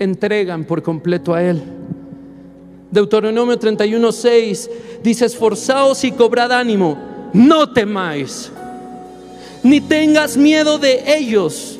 entregan 0.00 0.64
por 0.64 0.82
completo 0.82 1.32
a 1.32 1.44
Él. 1.44 1.62
Deuteronomio 2.90 3.56
31:6 3.56 4.68
dice, 5.04 5.26
esforzaos 5.26 6.02
y 6.02 6.10
cobrad 6.10 6.50
ánimo, 6.50 6.98
no 7.32 7.72
temáis, 7.72 8.50
ni 9.62 9.80
tengas 9.80 10.36
miedo 10.36 10.78
de 10.78 11.16
ellos, 11.16 11.78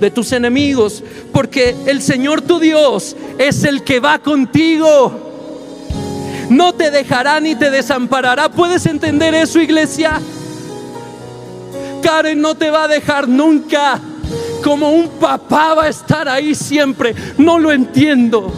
de 0.00 0.10
tus 0.10 0.32
enemigos, 0.32 1.02
porque 1.32 1.74
el 1.86 2.02
Señor 2.02 2.42
tu 2.42 2.58
Dios 2.58 3.16
es 3.38 3.64
el 3.64 3.82
que 3.82 4.00
va 4.00 4.18
contigo. 4.18 5.30
No 6.50 6.74
te 6.74 6.90
dejará 6.90 7.40
ni 7.40 7.54
te 7.54 7.70
desamparará. 7.70 8.50
¿Puedes 8.50 8.84
entender 8.86 9.34
eso, 9.34 9.60
iglesia? 9.60 10.20
Karen 12.02 12.40
no 12.40 12.54
te 12.54 12.70
va 12.70 12.84
a 12.84 12.88
dejar 12.88 13.28
nunca. 13.28 13.98
Como 14.62 14.90
un 14.92 15.08
papá 15.08 15.74
va 15.74 15.84
a 15.84 15.88
estar 15.88 16.28
ahí 16.28 16.54
siempre. 16.54 17.14
No 17.38 17.58
lo 17.58 17.72
entiendo. 17.72 18.52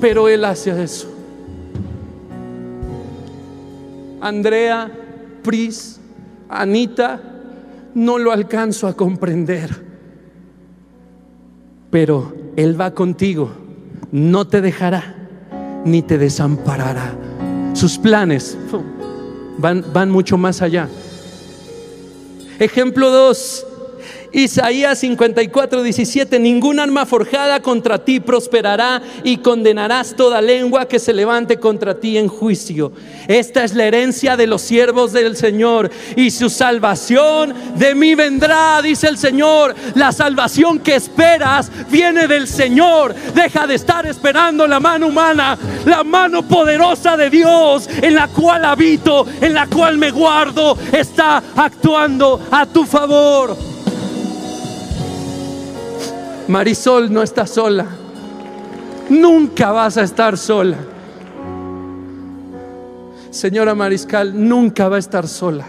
Pero 0.00 0.28
Él 0.28 0.44
hace 0.44 0.82
eso. 0.82 1.10
Andrea, 4.20 4.90
Pris, 5.42 5.93
Anita, 6.60 7.20
no 7.94 8.18
lo 8.18 8.32
alcanzo 8.32 8.86
a 8.86 8.94
comprender. 8.94 9.70
Pero 11.90 12.34
Él 12.56 12.80
va 12.80 12.92
contigo. 12.92 13.50
No 14.12 14.46
te 14.46 14.60
dejará 14.60 15.14
ni 15.84 16.02
te 16.02 16.18
desamparará. 16.18 17.12
Sus 17.74 17.98
planes 17.98 18.56
van, 19.58 19.84
van 19.92 20.10
mucho 20.10 20.38
más 20.38 20.62
allá. 20.62 20.88
Ejemplo 22.58 23.10
2. 23.10 23.66
Isaías 24.34 24.98
54, 24.98 25.84
17, 25.84 26.40
ningún 26.40 26.80
arma 26.80 27.06
forjada 27.06 27.60
contra 27.60 28.04
ti 28.04 28.18
prosperará 28.18 29.00
y 29.22 29.36
condenarás 29.36 30.16
toda 30.16 30.42
lengua 30.42 30.88
que 30.88 30.98
se 30.98 31.12
levante 31.12 31.60
contra 31.60 31.94
ti 31.94 32.18
en 32.18 32.26
juicio. 32.26 32.90
Esta 33.28 33.62
es 33.62 33.74
la 33.74 33.84
herencia 33.84 34.36
de 34.36 34.48
los 34.48 34.60
siervos 34.60 35.12
del 35.12 35.36
Señor 35.36 35.88
y 36.16 36.32
su 36.32 36.50
salvación 36.50 37.54
de 37.76 37.94
mí 37.94 38.16
vendrá, 38.16 38.82
dice 38.82 39.06
el 39.06 39.18
Señor. 39.18 39.72
La 39.94 40.10
salvación 40.10 40.80
que 40.80 40.96
esperas 40.96 41.70
viene 41.88 42.26
del 42.26 42.48
Señor. 42.48 43.14
Deja 43.14 43.68
de 43.68 43.76
estar 43.76 44.04
esperando 44.04 44.66
la 44.66 44.80
mano 44.80 45.06
humana, 45.06 45.56
la 45.84 46.02
mano 46.02 46.42
poderosa 46.42 47.16
de 47.16 47.30
Dios 47.30 47.88
en 48.02 48.16
la 48.16 48.26
cual 48.26 48.64
habito, 48.64 49.26
en 49.40 49.54
la 49.54 49.68
cual 49.68 49.96
me 49.96 50.10
guardo, 50.10 50.76
está 50.90 51.40
actuando 51.54 52.40
a 52.50 52.66
tu 52.66 52.84
favor. 52.84 53.73
Marisol 56.48 57.10
no 57.10 57.22
está 57.22 57.46
sola. 57.46 57.86
Nunca 59.08 59.72
vas 59.72 59.96
a 59.96 60.02
estar 60.02 60.36
sola. 60.36 60.76
Señora 63.30 63.74
Mariscal, 63.74 64.32
nunca 64.48 64.88
va 64.88 64.96
a 64.96 64.98
estar 64.98 65.26
sola. 65.26 65.66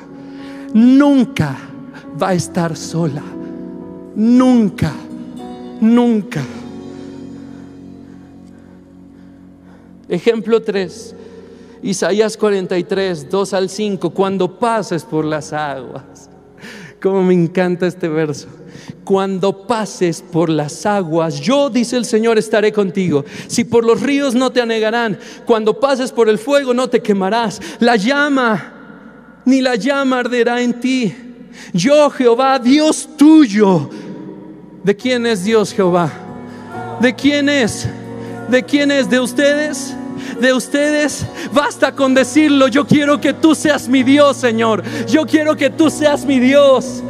Nunca 0.74 1.58
va 2.22 2.30
a 2.30 2.34
estar 2.34 2.76
sola. 2.76 3.24
Nunca, 4.16 4.92
nunca. 5.80 6.44
Ejemplo 10.10 10.62
3. 10.62 11.16
Isaías 11.84 12.36
43, 12.36 13.30
2 13.30 13.54
al 13.54 13.70
5. 13.70 14.10
Cuando 14.10 14.60
pases 14.60 15.06
por 15.06 15.24
las 15.24 15.54
aguas. 15.54 16.30
Como 17.02 17.24
me 17.24 17.34
encanta 17.34 17.88
este 17.88 18.10
verso 18.10 18.48
cuando 19.04 19.68
pases 19.68 20.22
por 20.22 20.50
las 20.50 20.86
aguas, 20.86 21.40
yo, 21.40 21.70
dice 21.70 21.98
el 21.98 22.06
Señor, 22.06 22.38
estaré 22.38 22.72
contigo. 22.72 23.26
Si 23.48 23.64
por 23.64 23.86
los 23.86 24.02
ríos 24.02 24.36
no 24.36 24.52
te 24.52 24.62
anegarán, 24.62 25.20
cuando 25.46 25.80
pases 25.80 26.12
por 26.12 26.30
el 26.30 26.38
fuego 26.38 26.74
no 26.74 26.90
te 26.90 27.02
quemarás. 27.02 27.62
La 27.80 27.96
llama, 27.96 29.42
ni 29.46 29.62
la 29.62 29.76
llama 29.76 30.20
arderá 30.20 30.62
en 30.62 30.80
ti. 30.80 31.16
Yo, 31.74 32.10
Jehová, 32.10 32.60
Dios 32.60 33.10
tuyo. 33.18 33.90
¿De 34.84 34.96
quién 34.96 35.26
es 35.26 35.44
Dios, 35.44 35.74
Jehová? 35.74 36.12
¿De 37.00 37.14
quién 37.16 37.50
es? 37.50 37.88
¿De 38.50 38.64
quién 38.64 38.92
es? 38.92 39.10
¿De 39.10 39.20
ustedes? 39.20 39.96
de 40.40 40.54
ustedes, 40.54 41.26
basta 41.54 41.94
con 41.94 42.14
decirlo, 42.14 42.68
yo 42.68 42.86
quiero 42.86 43.22
que 43.22 43.34
tú 43.34 43.56
seas 43.56 43.88
mi 43.88 44.04
Dios, 44.04 44.38
Señor. 44.38 44.84
Yo 45.08 45.26
quiero 45.26 45.56
que 45.56 45.70
tú 45.70 45.90
seas 45.90 46.26
mi 46.26 46.40
Dios. 46.40 47.04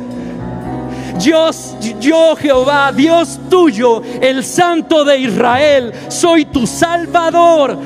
Yo 1.20 2.36
Jehová, 2.36 2.92
Dios 2.92 3.40
tuyo, 3.50 4.02
el 4.22 4.44
Santo 4.44 5.06
de 5.06 5.18
Israel, 5.20 5.94
soy 6.10 6.46
tu 6.46 6.68
Salvador. 6.68 7.78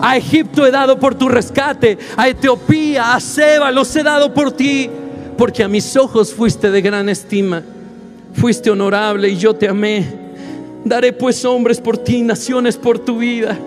A 0.00 0.16
Egipto 0.16 0.64
he 0.66 0.70
dado 0.70 0.98
por 0.98 1.14
tu 1.16 1.28
rescate, 1.28 1.98
a 2.16 2.28
Etiopía, 2.28 3.14
a 3.14 3.20
Seba, 3.20 3.70
los 3.70 3.94
he 3.96 4.02
dado 4.02 4.32
por 4.32 4.52
ti, 4.52 4.88
porque 5.36 5.64
a 5.64 5.68
mis 5.68 5.96
ojos 5.96 6.32
fuiste 6.32 6.70
de 6.70 6.80
gran 6.80 7.08
estima, 7.08 7.62
fuiste 8.32 8.70
honorable 8.70 9.28
y 9.28 9.36
yo 9.36 9.54
te 9.54 9.68
amé. 9.68 10.06
Daré 10.84 11.12
pues 11.12 11.44
hombres 11.44 11.80
por 11.80 11.98
ti, 11.98 12.22
naciones 12.22 12.76
por 12.76 12.98
tu 13.00 13.18
vida. 13.18 13.58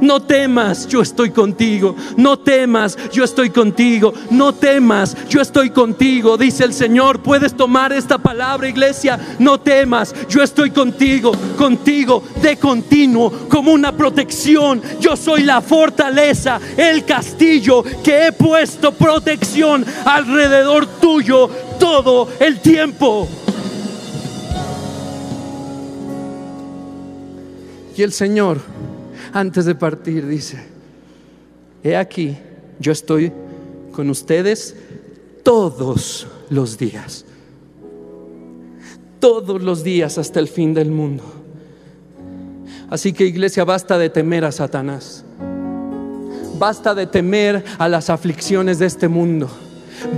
No 0.00 0.20
temas, 0.20 0.86
yo 0.86 1.02
estoy 1.02 1.30
contigo. 1.30 1.96
No 2.16 2.38
temas, 2.38 2.96
yo 3.12 3.24
estoy 3.24 3.50
contigo. 3.50 4.12
No 4.30 4.52
temas, 4.52 5.16
yo 5.28 5.40
estoy 5.40 5.70
contigo. 5.70 6.36
Dice 6.36 6.64
el 6.64 6.72
Señor, 6.72 7.20
puedes 7.20 7.56
tomar 7.56 7.92
esta 7.92 8.18
palabra, 8.18 8.68
iglesia. 8.68 9.18
No 9.38 9.58
temas, 9.60 10.14
yo 10.28 10.42
estoy 10.42 10.70
contigo, 10.70 11.32
contigo 11.56 12.22
de 12.42 12.56
continuo, 12.56 13.48
como 13.48 13.72
una 13.72 13.92
protección. 13.92 14.82
Yo 15.00 15.16
soy 15.16 15.42
la 15.42 15.60
fortaleza, 15.60 16.60
el 16.76 17.04
castillo 17.04 17.82
que 18.02 18.26
he 18.26 18.32
puesto 18.32 18.92
protección 18.92 19.84
alrededor 20.04 20.86
tuyo 21.00 21.48
todo 21.78 22.28
el 22.40 22.60
tiempo. 22.60 23.28
Y 27.96 28.02
el 28.02 28.12
Señor 28.12 28.75
antes 29.36 29.66
de 29.66 29.74
partir, 29.74 30.26
dice, 30.26 30.58
he 31.84 31.94
aquí, 31.94 32.38
yo 32.80 32.90
estoy 32.90 33.30
con 33.92 34.08
ustedes 34.08 34.74
todos 35.42 36.26
los 36.48 36.78
días, 36.78 37.26
todos 39.20 39.62
los 39.62 39.84
días 39.84 40.16
hasta 40.16 40.40
el 40.40 40.48
fin 40.48 40.72
del 40.72 40.90
mundo. 40.90 41.22
Así 42.88 43.12
que 43.12 43.26
iglesia, 43.26 43.64
basta 43.64 43.98
de 43.98 44.08
temer 44.08 44.42
a 44.46 44.52
Satanás, 44.52 45.22
basta 46.58 46.94
de 46.94 47.06
temer 47.06 47.62
a 47.76 47.90
las 47.90 48.08
aflicciones 48.08 48.78
de 48.78 48.86
este 48.86 49.06
mundo, 49.06 49.50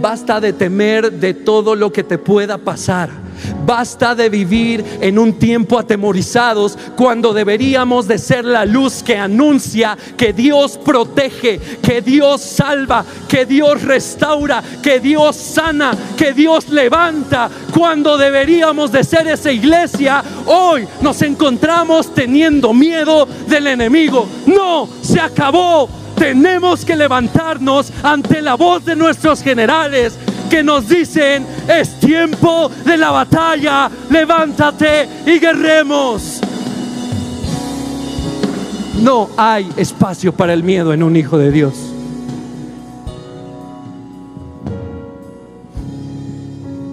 basta 0.00 0.40
de 0.40 0.52
temer 0.52 1.12
de 1.12 1.34
todo 1.34 1.74
lo 1.74 1.92
que 1.92 2.04
te 2.04 2.18
pueda 2.18 2.58
pasar 2.58 3.28
Basta 3.64 4.14
de 4.14 4.28
vivir 4.28 4.84
en 5.00 5.18
un 5.18 5.34
tiempo 5.34 5.78
atemorizados 5.78 6.78
cuando 6.96 7.32
deberíamos 7.32 8.08
de 8.08 8.18
ser 8.18 8.44
la 8.44 8.64
luz 8.64 9.02
que 9.02 9.16
anuncia 9.16 9.96
que 10.16 10.32
Dios 10.32 10.78
protege, 10.78 11.58
que 11.82 12.00
Dios 12.00 12.40
salva, 12.40 13.04
que 13.28 13.46
Dios 13.46 13.82
restaura, 13.82 14.62
que 14.82 15.00
Dios 15.00 15.36
sana, 15.36 15.92
que 16.16 16.32
Dios 16.32 16.68
levanta. 16.70 17.50
Cuando 17.76 18.16
deberíamos 18.16 18.90
de 18.90 19.04
ser 19.04 19.26
esa 19.28 19.52
iglesia, 19.52 20.22
hoy 20.46 20.86
nos 21.02 21.20
encontramos 21.22 22.14
teniendo 22.14 22.72
miedo 22.72 23.26
del 23.46 23.66
enemigo. 23.66 24.26
No, 24.46 24.88
se 25.02 25.20
acabó. 25.20 25.88
Tenemos 26.18 26.84
que 26.84 26.96
levantarnos 26.96 27.92
ante 28.02 28.42
la 28.42 28.54
voz 28.56 28.84
de 28.84 28.96
nuestros 28.96 29.42
generales 29.42 30.18
que 30.50 30.62
nos 30.62 30.88
dicen, 30.88 31.46
es 31.68 32.00
tiempo 32.00 32.70
de 32.84 32.96
la 32.96 33.10
batalla, 33.10 33.90
levántate 34.10 35.08
y 35.26 35.38
guerremos. 35.38 36.40
No 39.02 39.28
hay 39.36 39.70
espacio 39.76 40.32
para 40.32 40.54
el 40.54 40.64
miedo 40.64 40.92
en 40.92 41.02
un 41.02 41.16
hijo 41.16 41.38
de 41.38 41.52
Dios. 41.52 41.74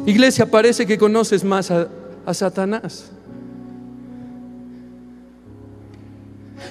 Iglesia, 0.06 0.46
parece 0.46 0.86
que 0.86 1.00
conoces 1.00 1.44
más 1.44 1.72
a, 1.72 1.88
a 2.26 2.34
Satanás. 2.34 3.10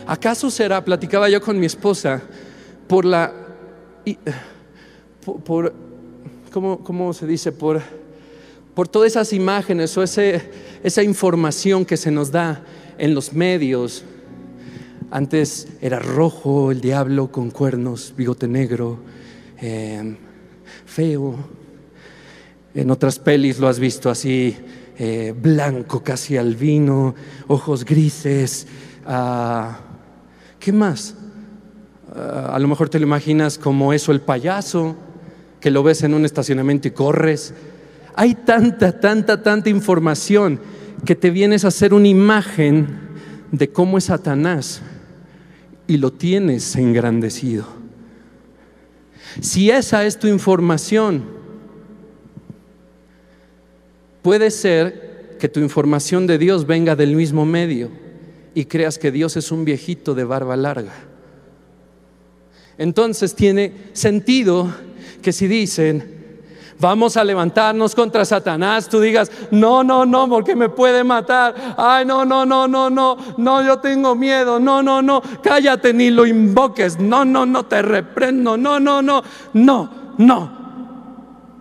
¿Acaso 0.07 0.51
será, 0.51 0.85
platicaba 0.85 1.29
yo 1.29 1.41
con 1.41 1.59
mi 1.59 1.67
esposa, 1.67 2.23
por 2.87 3.05
la, 3.05 3.33
por, 5.25 5.41
por 5.41 5.75
¿cómo, 6.53 6.79
¿cómo, 6.85 7.13
se 7.13 7.27
dice? 7.27 7.53
Por, 7.53 7.81
por 8.75 8.89
todas 8.89 9.13
esas 9.13 9.33
imágenes 9.33 9.97
o 9.97 10.03
ese, 10.03 10.43
esa 10.83 11.03
información 11.03 11.85
que 11.85 11.97
se 11.97 12.11
nos 12.11 12.31
da 12.31 12.65
en 12.99 13.15
los 13.15 13.33
medios. 13.33 14.05
Antes 15.11 15.69
era 15.81 15.99
rojo, 15.99 16.71
el 16.71 16.81
diablo 16.81 17.31
con 17.31 17.51
cuernos, 17.51 18.15
bigote 18.17 18.49
negro, 18.49 18.99
eh, 19.61 20.17
feo. 20.87 21.37
En 22.75 22.91
otras 22.91 23.19
pelis 23.19 23.59
lo 23.59 23.69
has 23.69 23.79
visto 23.79 24.11
así, 24.11 24.57
eh, 24.99 25.33
blanco, 25.37 26.03
casi 26.03 26.37
albino, 26.37 27.15
ojos 27.47 27.85
grises. 27.85 28.67
Uh, 29.07 29.73
¿Qué 30.59 30.73
más? 30.73 31.15
Uh, 32.15 32.53
a 32.53 32.59
lo 32.59 32.69
mejor 32.69 32.89
te 32.89 32.99
lo 32.99 33.07
imaginas 33.07 33.59
como 33.59 33.93
eso, 33.93 34.13
el 34.13 34.21
payaso, 34.21 34.97
que 35.61 35.71
lo 35.71 35.83
ves 35.83 36.03
en 36.03 36.15
un 36.15 36.25
estacionamiento 36.25 36.89
y 36.89 36.93
corres. 36.93 37.55
Hay 38.15 38.35
tanta, 38.35 39.01
tanta, 39.01 39.43
tanta 39.43 39.71
información 39.71 40.61
que 41.05 41.15
te 41.15 41.31
vienes 41.31 41.65
a 41.65 41.69
hacer 41.69 41.93
una 41.93 42.09
imagen 42.09 42.99
de 43.51 43.69
cómo 43.71 43.99
es 43.99 44.05
Satanás 44.05 44.83
y 45.87 45.97
lo 45.97 46.13
tienes 46.13 46.77
engrandecido. 46.77 47.67
Si 49.41 49.71
esa 49.71 50.05
es 50.05 50.19
tu 50.19 50.29
información, 50.29 51.35
Puede 54.25 54.51
ser 54.51 55.37
que 55.39 55.51
tu 55.51 55.61
información 55.61 56.27
de 56.27 56.39
Dios 56.39 56.67
venga 56.67 56.97
del 56.97 57.15
mismo 57.15 57.45
medio 57.45 57.91
y 58.55 58.65
creas 58.65 58.99
que 58.99 59.11
Dios 59.11 59.37
es 59.37 59.53
un 59.53 59.67
viejito 59.67 60.15
de 60.15 60.25
barba 60.25 60.57
larga. 60.57 60.95
Entonces 62.79 63.35
tiene 63.35 63.91
sentido 63.93 64.73
que 65.23 65.33
si 65.33 65.47
dicen, 65.47 66.25
vamos 66.79 67.17
a 67.17 67.25
levantarnos 67.25 67.95
contra 67.95 68.25
Satanás, 68.25 68.89
tú 68.89 69.01
digas, 69.01 69.31
no, 69.51 69.85
no, 69.85 70.05
no, 70.05 70.29
porque 70.29 70.57
me 70.57 70.69
puede 70.69 71.05
matar. 71.05 71.75
Ay, 71.77 72.05
no, 72.05 72.25
no, 72.25 72.45
no, 72.45 72.67
no, 72.69 72.91
no, 72.91 73.17
no, 73.37 73.63
yo 73.63 73.79
tengo 73.79 74.15
miedo. 74.15 74.59
No, 74.61 74.83
no, 74.83 75.03
no, 75.03 75.23
cállate 75.43 75.93
ni 75.95 76.11
lo 76.11 76.27
invoques. 76.27 76.99
No, 76.99 77.25
no, 77.25 77.47
no, 77.47 77.65
te 77.67 77.83
reprendo. 77.83 78.57
No, 78.57 78.81
no, 78.81 79.01
no, 79.01 79.23
no, 79.53 79.91
no. 80.19 80.65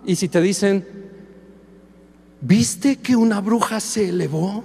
Y 0.04 0.16
si 0.16 0.28
te 0.28 0.40
dicen, 0.40 0.94
¿Viste 2.46 2.96
que 2.96 3.16
una 3.16 3.40
bruja 3.40 3.80
se 3.80 4.10
elevó? 4.10 4.62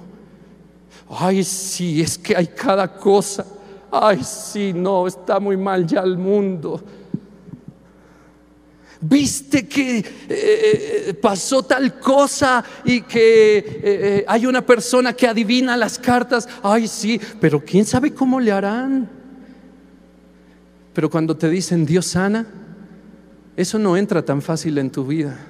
Ay, 1.08 1.42
sí, 1.44 2.02
es 2.02 2.18
que 2.18 2.36
hay 2.36 2.48
cada 2.48 2.94
cosa. 2.98 3.46
Ay, 3.90 4.22
sí, 4.22 4.72
no, 4.72 5.06
está 5.06 5.40
muy 5.40 5.56
mal 5.56 5.86
ya 5.86 6.00
el 6.00 6.16
mundo. 6.16 6.82
¿Viste 9.02 9.66
que 9.66 9.98
eh, 9.98 10.04
eh, 10.28 11.14
pasó 11.14 11.62
tal 11.62 11.98
cosa 11.98 12.62
y 12.84 13.00
que 13.00 13.80
eh, 13.82 14.24
hay 14.28 14.44
una 14.44 14.64
persona 14.64 15.14
que 15.14 15.26
adivina 15.26 15.76
las 15.76 15.98
cartas? 15.98 16.46
Ay, 16.62 16.86
sí, 16.86 17.18
pero 17.40 17.64
quién 17.64 17.86
sabe 17.86 18.12
cómo 18.12 18.38
le 18.38 18.52
harán. 18.52 19.08
Pero 20.92 21.08
cuando 21.08 21.34
te 21.34 21.48
dicen 21.48 21.86
Dios 21.86 22.06
sana, 22.06 22.46
eso 23.56 23.78
no 23.78 23.96
entra 23.96 24.22
tan 24.22 24.42
fácil 24.42 24.76
en 24.76 24.90
tu 24.90 25.06
vida. 25.06 25.46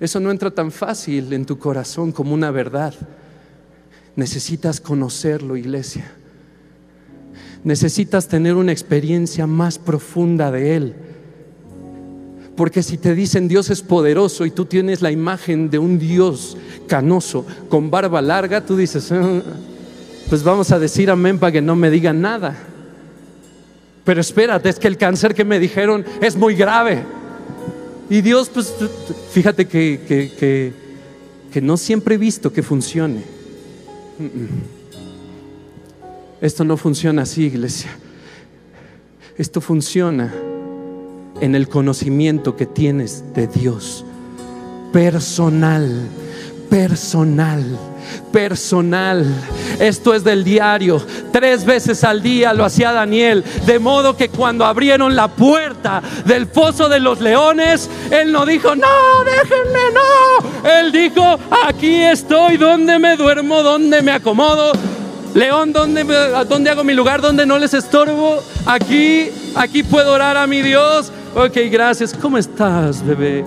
Eso 0.00 0.18
no 0.18 0.30
entra 0.30 0.50
tan 0.50 0.72
fácil 0.72 1.30
en 1.34 1.44
tu 1.44 1.58
corazón 1.58 2.12
como 2.12 2.32
una 2.32 2.50
verdad. 2.50 2.94
Necesitas 4.16 4.80
conocerlo, 4.80 5.56
iglesia. 5.56 6.10
Necesitas 7.64 8.28
tener 8.28 8.54
una 8.54 8.72
experiencia 8.72 9.46
más 9.46 9.78
profunda 9.78 10.50
de 10.50 10.76
Él. 10.76 10.94
Porque 12.56 12.82
si 12.82 12.98
te 12.98 13.14
dicen 13.14 13.48
Dios 13.48 13.70
es 13.70 13.80
poderoso 13.82 14.44
y 14.44 14.50
tú 14.50 14.66
tienes 14.66 15.00
la 15.00 15.10
imagen 15.10 15.70
de 15.70 15.78
un 15.78 15.98
Dios 15.98 16.56
canoso 16.86 17.46
con 17.68 17.90
barba 17.90 18.20
larga, 18.20 18.64
tú 18.64 18.76
dices, 18.76 19.10
ah, 19.12 19.40
pues 20.28 20.42
vamos 20.42 20.70
a 20.70 20.78
decir 20.78 21.10
amén 21.10 21.38
para 21.38 21.52
que 21.52 21.62
no 21.62 21.74
me 21.74 21.90
digan 21.90 22.20
nada. 22.20 22.56
Pero 24.04 24.20
espérate, 24.20 24.68
es 24.68 24.78
que 24.78 24.88
el 24.88 24.96
cáncer 24.96 25.34
que 25.34 25.44
me 25.44 25.58
dijeron 25.58 26.04
es 26.20 26.36
muy 26.36 26.54
grave. 26.54 27.02
Y 28.08 28.22
Dios, 28.22 28.48
pues 28.48 28.74
fíjate 29.32 29.66
que, 29.66 30.72
que, 31.50 31.60
no 31.60 31.76
siempre 31.76 32.16
he 32.16 32.18
visto 32.18 32.52
que 32.52 32.62
funcione. 32.62 33.22
Esto 36.40 36.64
no 36.64 36.76
funciona 36.76 37.22
así, 37.22 37.44
iglesia. 37.44 37.90
Esto 39.36 39.60
funciona 39.60 40.32
en 41.40 41.54
el 41.54 41.68
conocimiento 41.68 42.56
que 42.56 42.66
tienes 42.66 43.24
de 43.34 43.46
Dios. 43.46 44.04
Personal, 44.92 46.08
personal 46.68 47.78
personal. 48.32 49.26
Esto 49.78 50.14
es 50.14 50.24
del 50.24 50.44
diario. 50.44 51.04
Tres 51.32 51.64
veces 51.64 52.04
al 52.04 52.22
día 52.22 52.52
lo 52.52 52.64
hacía 52.64 52.92
Daniel. 52.92 53.44
De 53.66 53.78
modo 53.78 54.16
que 54.16 54.28
cuando 54.28 54.64
abrieron 54.64 55.16
la 55.16 55.28
puerta 55.28 56.02
del 56.24 56.46
foso 56.46 56.88
de 56.88 57.00
los 57.00 57.20
leones, 57.20 57.88
él 58.10 58.32
no 58.32 58.46
dijo, 58.46 58.74
no, 58.74 58.86
déjenme, 59.24 59.80
no. 59.94 60.68
Él 60.68 60.92
dijo, 60.92 61.38
aquí 61.66 62.02
estoy, 62.02 62.56
donde 62.56 62.98
me 62.98 63.16
duermo, 63.16 63.62
donde 63.62 64.02
me 64.02 64.12
acomodo. 64.12 64.72
León, 65.34 65.72
¿dónde, 65.72 66.02
¿dónde 66.48 66.70
hago 66.70 66.82
mi 66.82 66.92
lugar? 66.92 67.22
¿Dónde 67.22 67.46
no 67.46 67.56
les 67.58 67.72
estorbo? 67.72 68.42
Aquí, 68.66 69.30
aquí 69.54 69.84
puedo 69.84 70.12
orar 70.12 70.36
a 70.36 70.46
mi 70.48 70.60
Dios. 70.60 71.12
Ok, 71.36 71.56
gracias. 71.70 72.12
¿Cómo 72.14 72.36
estás, 72.36 73.04
bebé? 73.06 73.44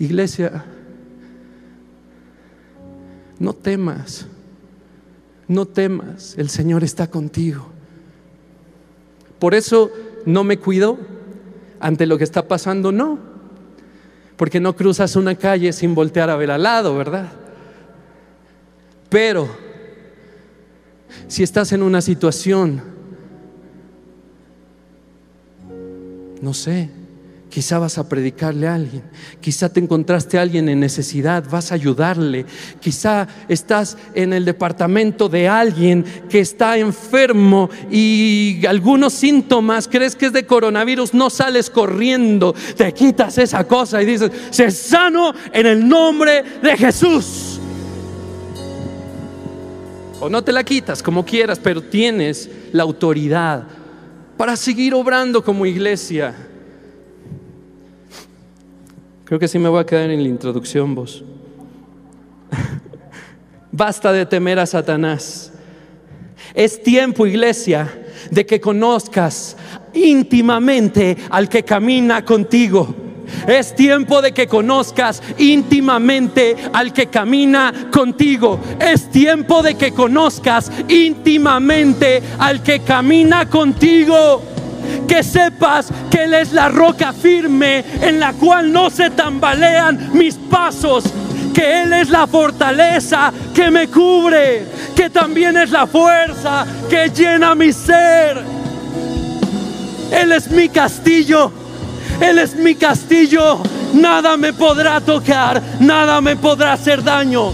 Iglesia, 0.00 0.64
no 3.40 3.52
temas, 3.52 4.26
no 5.48 5.66
temas, 5.66 6.36
el 6.38 6.48
Señor 6.48 6.84
está 6.84 7.08
contigo. 7.08 7.66
Por 9.40 9.56
eso 9.56 9.90
no 10.24 10.44
me 10.44 10.58
cuido 10.58 11.17
ante 11.80 12.06
lo 12.06 12.18
que 12.18 12.24
está 12.24 12.46
pasando, 12.48 12.92
no, 12.92 13.18
porque 14.36 14.60
no 14.60 14.74
cruzas 14.76 15.16
una 15.16 15.34
calle 15.34 15.72
sin 15.72 15.94
voltear 15.94 16.30
a 16.30 16.36
ver 16.36 16.50
al 16.50 16.62
lado, 16.62 16.96
¿verdad? 16.96 17.28
Pero 19.08 19.48
si 21.26 21.42
estás 21.42 21.72
en 21.72 21.82
una 21.82 22.00
situación, 22.00 22.82
no 26.40 26.54
sé, 26.54 26.90
Quizá 27.50 27.78
vas 27.78 27.96
a 27.96 28.06
predicarle 28.06 28.68
a 28.68 28.74
alguien, 28.74 29.02
quizá 29.40 29.70
te 29.70 29.80
encontraste 29.80 30.38
a 30.38 30.42
alguien 30.42 30.68
en 30.68 30.80
necesidad, 30.80 31.48
vas 31.48 31.72
a 31.72 31.76
ayudarle, 31.76 32.44
quizá 32.78 33.26
estás 33.48 33.96
en 34.14 34.34
el 34.34 34.44
departamento 34.44 35.30
de 35.30 35.48
alguien 35.48 36.04
que 36.28 36.40
está 36.40 36.76
enfermo 36.76 37.70
y 37.90 38.66
algunos 38.66 39.14
síntomas, 39.14 39.88
crees 39.88 40.14
que 40.14 40.26
es 40.26 40.32
de 40.34 40.44
coronavirus, 40.44 41.14
no 41.14 41.30
sales 41.30 41.70
corriendo, 41.70 42.54
te 42.76 42.92
quitas 42.92 43.38
esa 43.38 43.66
cosa 43.66 44.02
y 44.02 44.06
dices, 44.06 44.30
se 44.50 44.70
sano 44.70 45.32
en 45.50 45.66
el 45.66 45.88
nombre 45.88 46.44
de 46.62 46.76
Jesús. 46.76 47.60
O 50.20 50.28
no 50.28 50.44
te 50.44 50.52
la 50.52 50.64
quitas 50.64 51.02
como 51.02 51.24
quieras, 51.24 51.60
pero 51.62 51.80
tienes 51.80 52.50
la 52.72 52.82
autoridad 52.82 53.64
para 54.36 54.56
seguir 54.56 54.92
obrando 54.94 55.42
como 55.42 55.64
iglesia. 55.64 56.47
Creo 59.28 59.38
que 59.38 59.46
sí 59.46 59.58
me 59.58 59.68
voy 59.68 59.78
a 59.78 59.84
quedar 59.84 60.08
en 60.08 60.22
la 60.22 60.28
introducción 60.30 60.94
vos. 60.94 61.22
Basta 63.70 64.10
de 64.10 64.24
temer 64.24 64.58
a 64.58 64.64
Satanás. 64.64 65.52
Es 66.54 66.82
tiempo, 66.82 67.26
iglesia, 67.26 68.06
de 68.30 68.46
que 68.46 68.58
conozcas 68.58 69.54
íntimamente 69.92 71.14
al 71.28 71.46
que 71.46 71.62
camina 71.62 72.24
contigo. 72.24 72.94
Es 73.46 73.74
tiempo 73.74 74.22
de 74.22 74.32
que 74.32 74.46
conozcas 74.46 75.22
íntimamente 75.36 76.56
al 76.72 76.94
que 76.94 77.08
camina 77.08 77.90
contigo. 77.92 78.58
Es 78.80 79.10
tiempo 79.10 79.62
de 79.62 79.74
que 79.74 79.92
conozcas 79.92 80.72
íntimamente 80.88 82.22
al 82.38 82.62
que 82.62 82.80
camina 82.80 83.46
contigo. 83.46 84.40
Que 85.06 85.22
sepas 85.22 85.88
que 86.10 86.24
Él 86.24 86.34
es 86.34 86.52
la 86.52 86.68
roca 86.68 87.12
firme 87.12 87.84
en 88.00 88.20
la 88.20 88.32
cual 88.32 88.72
no 88.72 88.90
se 88.90 89.10
tambalean 89.10 90.10
mis 90.12 90.34
pasos, 90.34 91.04
que 91.54 91.82
Él 91.82 91.92
es 91.92 92.10
la 92.10 92.26
fortaleza 92.26 93.32
que 93.54 93.70
me 93.70 93.88
cubre, 93.88 94.64
que 94.94 95.10
también 95.10 95.56
es 95.56 95.70
la 95.70 95.86
fuerza 95.86 96.66
que 96.88 97.10
llena 97.10 97.54
mi 97.54 97.72
ser. 97.72 98.42
Él 100.10 100.32
es 100.32 100.50
mi 100.50 100.68
castillo, 100.68 101.50
Él 102.20 102.38
es 102.38 102.54
mi 102.54 102.74
castillo, 102.74 103.58
nada 103.94 104.36
me 104.36 104.52
podrá 104.52 105.00
tocar, 105.00 105.62
nada 105.80 106.20
me 106.20 106.36
podrá 106.36 106.74
hacer 106.74 107.02
daño. 107.02 107.52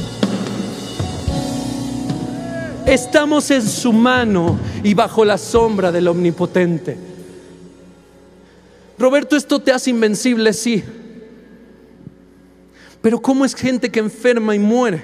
Estamos 2.86 3.50
en 3.50 3.66
su 3.66 3.92
mano 3.92 4.58
y 4.82 4.92
bajo 4.92 5.24
la 5.24 5.38
sombra 5.38 5.90
del 5.90 6.06
Omnipotente. 6.06 7.13
Roberto, 9.04 9.36
esto 9.36 9.60
te 9.60 9.70
hace 9.70 9.90
invencible, 9.90 10.50
sí. 10.54 10.82
Pero 13.02 13.20
¿cómo 13.20 13.44
es 13.44 13.54
gente 13.54 13.90
que 13.90 14.00
enferma 14.00 14.54
y 14.54 14.58
muere? 14.58 15.02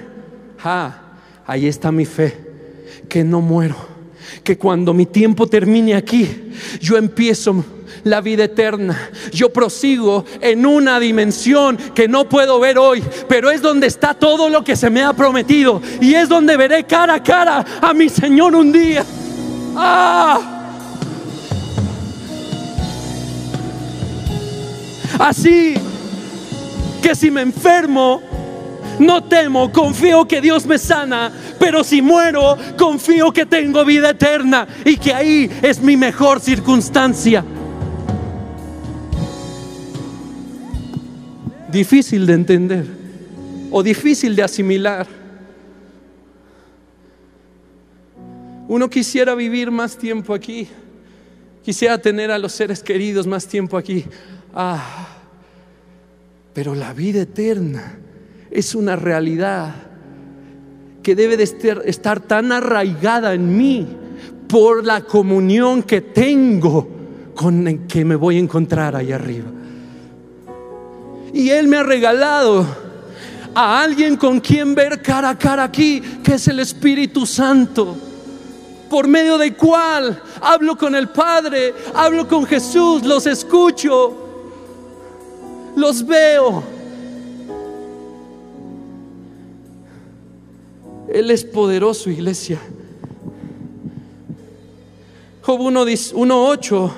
Ah, 0.63 1.19
ahí 1.45 1.67
está 1.67 1.91
mi 1.91 2.05
fe, 2.05 2.35
que 3.07 3.23
no 3.23 3.41
muero, 3.41 3.75
que 4.43 4.57
cuando 4.57 4.91
mi 4.91 5.05
tiempo 5.05 5.45
termine 5.45 5.93
aquí, 5.93 6.27
yo 6.79 6.97
empiezo 6.97 7.63
la 8.03 8.21
vida 8.21 8.45
eterna. 8.45 9.11
Yo 9.31 9.53
prosigo 9.53 10.25
en 10.41 10.65
una 10.65 10.99
dimensión 10.99 11.77
que 11.93 12.07
no 12.07 12.27
puedo 12.27 12.59
ver 12.59 12.79
hoy, 12.79 13.03
pero 13.29 13.51
es 13.51 13.61
donde 13.61 13.85
está 13.85 14.15
todo 14.15 14.49
lo 14.49 14.63
que 14.63 14.75
se 14.75 14.89
me 14.89 15.03
ha 15.03 15.13
prometido 15.13 15.79
y 16.01 16.15
es 16.15 16.27
donde 16.27 16.57
veré 16.57 16.85
cara 16.87 17.13
a 17.13 17.23
cara 17.23 17.63
a 17.79 17.93
mi 17.93 18.09
Señor 18.09 18.55
un 18.55 18.71
día. 18.71 19.05
¡Ah! 19.75 20.60
Así 25.19 25.75
que 27.01 27.15
si 27.15 27.31
me 27.31 27.41
enfermo, 27.41 28.21
no 28.99 29.23
temo, 29.23 29.71
confío 29.71 30.27
que 30.27 30.41
Dios 30.41 30.65
me 30.65 30.77
sana, 30.77 31.31
pero 31.59 31.83
si 31.83 32.01
muero, 32.01 32.57
confío 32.77 33.31
que 33.31 33.45
tengo 33.45 33.83
vida 33.83 34.11
eterna 34.11 34.67
y 34.85 34.97
que 34.97 35.13
ahí 35.13 35.49
es 35.61 35.81
mi 35.81 35.97
mejor 35.97 36.39
circunstancia. 36.39 37.43
Difícil 41.71 42.25
de 42.25 42.33
entender 42.33 42.85
o 43.71 43.81
difícil 43.81 44.35
de 44.35 44.43
asimilar. 44.43 45.07
Uno 48.67 48.89
quisiera 48.89 49.33
vivir 49.35 49.71
más 49.71 49.97
tiempo 49.97 50.33
aquí, 50.33 50.67
quisiera 51.63 51.97
tener 51.97 52.29
a 52.31 52.37
los 52.37 52.51
seres 52.51 52.83
queridos 52.83 53.25
más 53.25 53.47
tiempo 53.47 53.77
aquí. 53.77 54.05
Ah, 54.53 55.07
pero 56.53 56.75
la 56.75 56.93
vida 56.93 57.21
eterna 57.21 57.97
es 58.49 58.75
una 58.75 58.95
realidad 58.95 59.73
que 61.01 61.15
debe 61.15 61.37
de 61.37 61.43
estar, 61.43 62.19
tan 62.19 62.51
arraigada 62.51 63.33
en 63.33 63.57
mí 63.57 63.87
por 64.47 64.85
la 64.85 65.01
comunión 65.01 65.83
que 65.83 66.01
tengo 66.01 66.87
con 67.33 67.67
el 67.67 67.87
que 67.87 68.03
me 68.05 68.15
voy 68.15 68.35
a 68.35 68.39
encontrar 68.39 68.95
ahí 68.95 69.11
arriba. 69.11 69.47
Y 71.33 71.49
Él 71.49 71.67
me 71.67 71.77
ha 71.77 71.83
regalado 71.83 72.65
a 73.55 73.81
alguien 73.81 74.17
con 74.17 74.41
quien 74.41 74.75
ver 74.75 75.01
cara 75.01 75.29
a 75.29 75.37
cara 75.37 75.63
aquí, 75.63 76.01
que 76.23 76.35
es 76.35 76.47
el 76.49 76.59
Espíritu 76.59 77.25
Santo, 77.25 77.95
por 78.89 79.07
medio 79.07 79.37
del 79.37 79.55
cual 79.55 80.21
hablo 80.41 80.77
con 80.77 80.93
el 80.93 81.07
Padre, 81.07 81.73
hablo 81.95 82.27
con 82.27 82.45
Jesús, 82.45 83.03
los 83.03 83.25
escucho, 83.25 84.20
los 85.75 86.05
veo. 86.05 86.63
Él 91.13 91.29
es 91.29 91.43
poderoso, 91.43 92.09
iglesia. 92.09 92.59
Job 95.41 95.59
1.8 95.59 96.91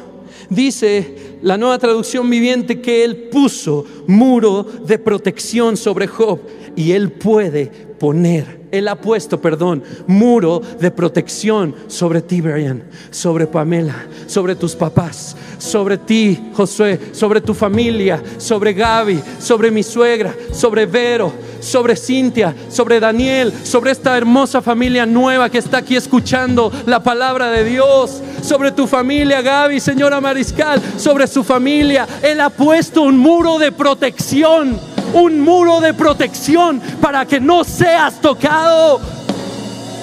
dice 0.50 1.38
la 1.42 1.58
nueva 1.58 1.80
traducción 1.80 2.30
viviente 2.30 2.82
que 2.82 3.04
Él 3.04 3.30
puso 3.32 3.86
muro 4.08 4.64
de 4.64 5.00
protección 5.00 5.78
sobre 5.78 6.08
Job 6.08 6.40
y 6.76 6.92
Él 6.92 7.12
puede 7.12 7.93
poner 8.04 8.64
él 8.74 8.88
ha 8.88 8.96
puesto, 8.96 9.40
perdón, 9.40 9.84
muro 10.08 10.60
de 10.80 10.90
protección 10.90 11.76
sobre 11.86 12.24
ti, 12.24 12.42
Brian, 12.42 12.84
sobre 13.12 13.46
Pamela, 13.46 14.08
sobre 14.26 14.56
tus 14.56 14.76
papás, 14.76 15.38
sobre 15.60 16.00
ti, 16.00 16.50
Josué, 16.56 17.00
sobre 17.12 17.40
tu 17.40 17.54
familia, 17.54 18.22
sobre 18.40 18.74
Gaby, 18.74 19.22
sobre 19.40 19.70
mi 19.70 19.84
suegra, 19.84 20.34
sobre 20.52 20.88
Vero, 20.88 21.32
sobre 21.60 21.96
Cintia, 21.96 22.56
sobre 22.68 23.00
Daniel, 23.00 23.54
sobre 23.64 23.92
esta 23.92 24.18
hermosa 24.18 24.60
familia 24.60 25.06
nueva 25.06 25.50
que 25.50 25.60
está 25.60 25.78
aquí 25.78 25.96
escuchando 25.96 26.72
la 26.88 27.04
palabra 27.04 27.52
de 27.52 27.64
Dios, 27.64 28.24
sobre 28.42 28.72
tu 28.72 28.88
familia, 28.88 29.44
Gaby, 29.44 29.80
señora 29.80 30.20
Mariscal, 30.20 30.82
sobre 30.98 31.28
su 31.28 31.44
familia. 31.44 32.08
Él 32.24 32.42
ha 32.42 32.50
puesto 32.50 33.04
un 33.04 33.20
muro 33.20 33.60
de 33.60 33.72
protección 33.72 34.93
un 35.14 35.42
muro 35.42 35.82
de 35.82 35.94
protección 35.94 36.82
para 37.02 37.26
que 37.26 37.40
no 37.40 37.64
seas 37.64 38.22
tocado. 38.22 39.02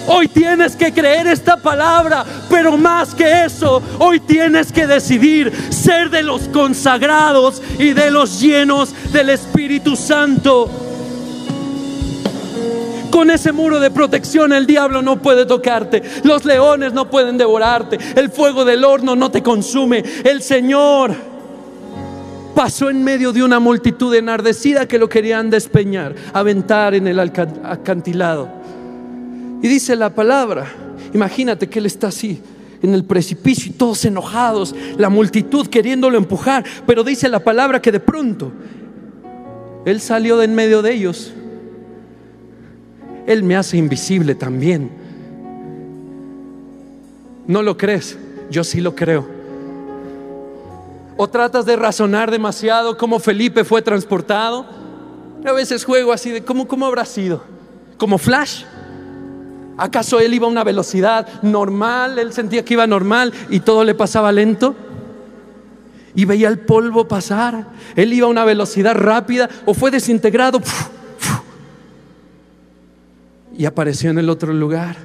Hoy 0.07 0.29
tienes 0.29 0.75
que 0.75 0.93
creer 0.93 1.27
esta 1.29 1.57
palabra, 1.57 2.25
pero 2.49 2.77
más 2.77 3.15
que 3.15 3.45
eso, 3.45 3.81
hoy 3.99 4.19
tienes 4.19 4.73
que 4.73 4.87
decidir 4.87 5.53
ser 5.71 6.11
de 6.11 6.23
los 6.23 6.49
consagrados 6.49 7.63
y 7.79 7.93
de 7.93 8.11
los 8.11 8.41
llenos 8.41 8.93
del 9.13 9.31
Espíritu 9.31 9.95
Santo. 9.95 10.69
Con 13.11 13.31
ese 13.31 13.53
muro 13.53 13.79
de 13.79 13.91
protección 13.91 14.53
el 14.53 14.67
diablo 14.67 15.03
no 15.03 15.21
puede 15.21 15.45
tocarte, 15.45 16.03
los 16.25 16.45
leones 16.45 16.93
no 16.93 17.11
pueden 17.11 17.39
devorarte, 17.39 17.99
el 18.17 18.31
fuego 18.31 18.65
del 18.65 18.85
horno 18.85 19.15
no 19.15 19.31
te 19.31 19.43
consume, 19.43 20.03
el 20.25 20.43
Señor 20.43 21.30
pasó 22.61 22.91
en 22.91 23.03
medio 23.03 23.33
de 23.33 23.43
una 23.43 23.59
multitud 23.59 24.15
enardecida 24.15 24.87
que 24.87 24.99
lo 24.99 25.09
querían 25.09 25.49
despeñar, 25.49 26.15
aventar 26.35 26.95
en 26.95 27.07
el 27.07 27.19
acantilado. 27.19 28.51
Y 29.63 29.67
dice 29.67 29.97
la 29.97 30.11
palabra, 30.15 30.71
imagínate 31.15 31.71
que 31.71 31.79
él 31.79 31.87
está 31.87 32.09
así 32.09 32.39
en 32.83 32.93
el 32.93 33.07
precipicio 33.07 33.73
y 33.73 33.77
todos 33.77 34.05
enojados, 34.05 34.75
la 34.99 35.09
multitud 35.09 35.69
queriéndolo 35.69 36.19
empujar, 36.19 36.63
pero 36.87 37.03
dice 37.03 37.31
la 37.31 37.43
palabra 37.43 37.81
que 37.81 37.93
de 37.93 38.01
pronto 38.01 38.53
él 39.87 39.99
salió 39.99 40.37
de 40.37 40.45
en 40.45 40.55
medio 40.55 40.83
de 40.83 40.93
ellos. 40.93 41.33
Él 43.27 43.43
me 43.43 43.57
hace 43.57 43.79
invisible 43.79 44.35
también. 44.35 44.91
¿No 47.47 47.63
lo 47.63 47.79
crees? 47.79 48.19
Yo 48.51 48.65
sí 48.65 48.83
lo 48.83 48.95
creo. 48.95 49.40
¿O 51.23 51.29
tratas 51.29 51.67
de 51.67 51.77
razonar 51.77 52.31
demasiado 52.31 52.97
cómo 52.97 53.19
Felipe 53.19 53.63
fue 53.63 53.83
transportado? 53.83 54.65
A 55.45 55.53
veces 55.53 55.85
juego 55.85 56.15
así 56.15 56.31
de 56.31 56.43
cómo, 56.43 56.67
cómo 56.67 56.87
habrá 56.87 57.05
sido. 57.05 57.45
¿Como 57.99 58.17
flash? 58.17 58.65
¿Acaso 59.77 60.19
él 60.19 60.33
iba 60.33 60.47
a 60.47 60.51
una 60.51 60.65
velocidad 60.65 61.29
normal? 61.43 62.19
Él 62.19 62.33
sentía 62.33 62.65
que 62.65 62.73
iba 62.73 62.87
normal 62.87 63.35
y 63.51 63.61
todo 63.61 63.85
le 63.85 63.95
pasaba 63.95 64.33
lento. 64.33 64.75
Y 66.15 66.25
veía 66.25 66.49
el 66.49 66.61
polvo 66.61 67.07
pasar. 67.07 67.67
Él 67.97 68.15
iba 68.15 68.27
a 68.27 68.31
una 68.31 68.47
velocidad 68.47 68.95
rápida 68.95 69.51
o 69.67 69.75
fue 69.75 69.91
desintegrado. 69.91 70.59
Y 73.59 73.67
apareció 73.67 74.09
en 74.09 74.21
el 74.21 74.31
otro 74.31 74.55
lugar. 74.55 74.97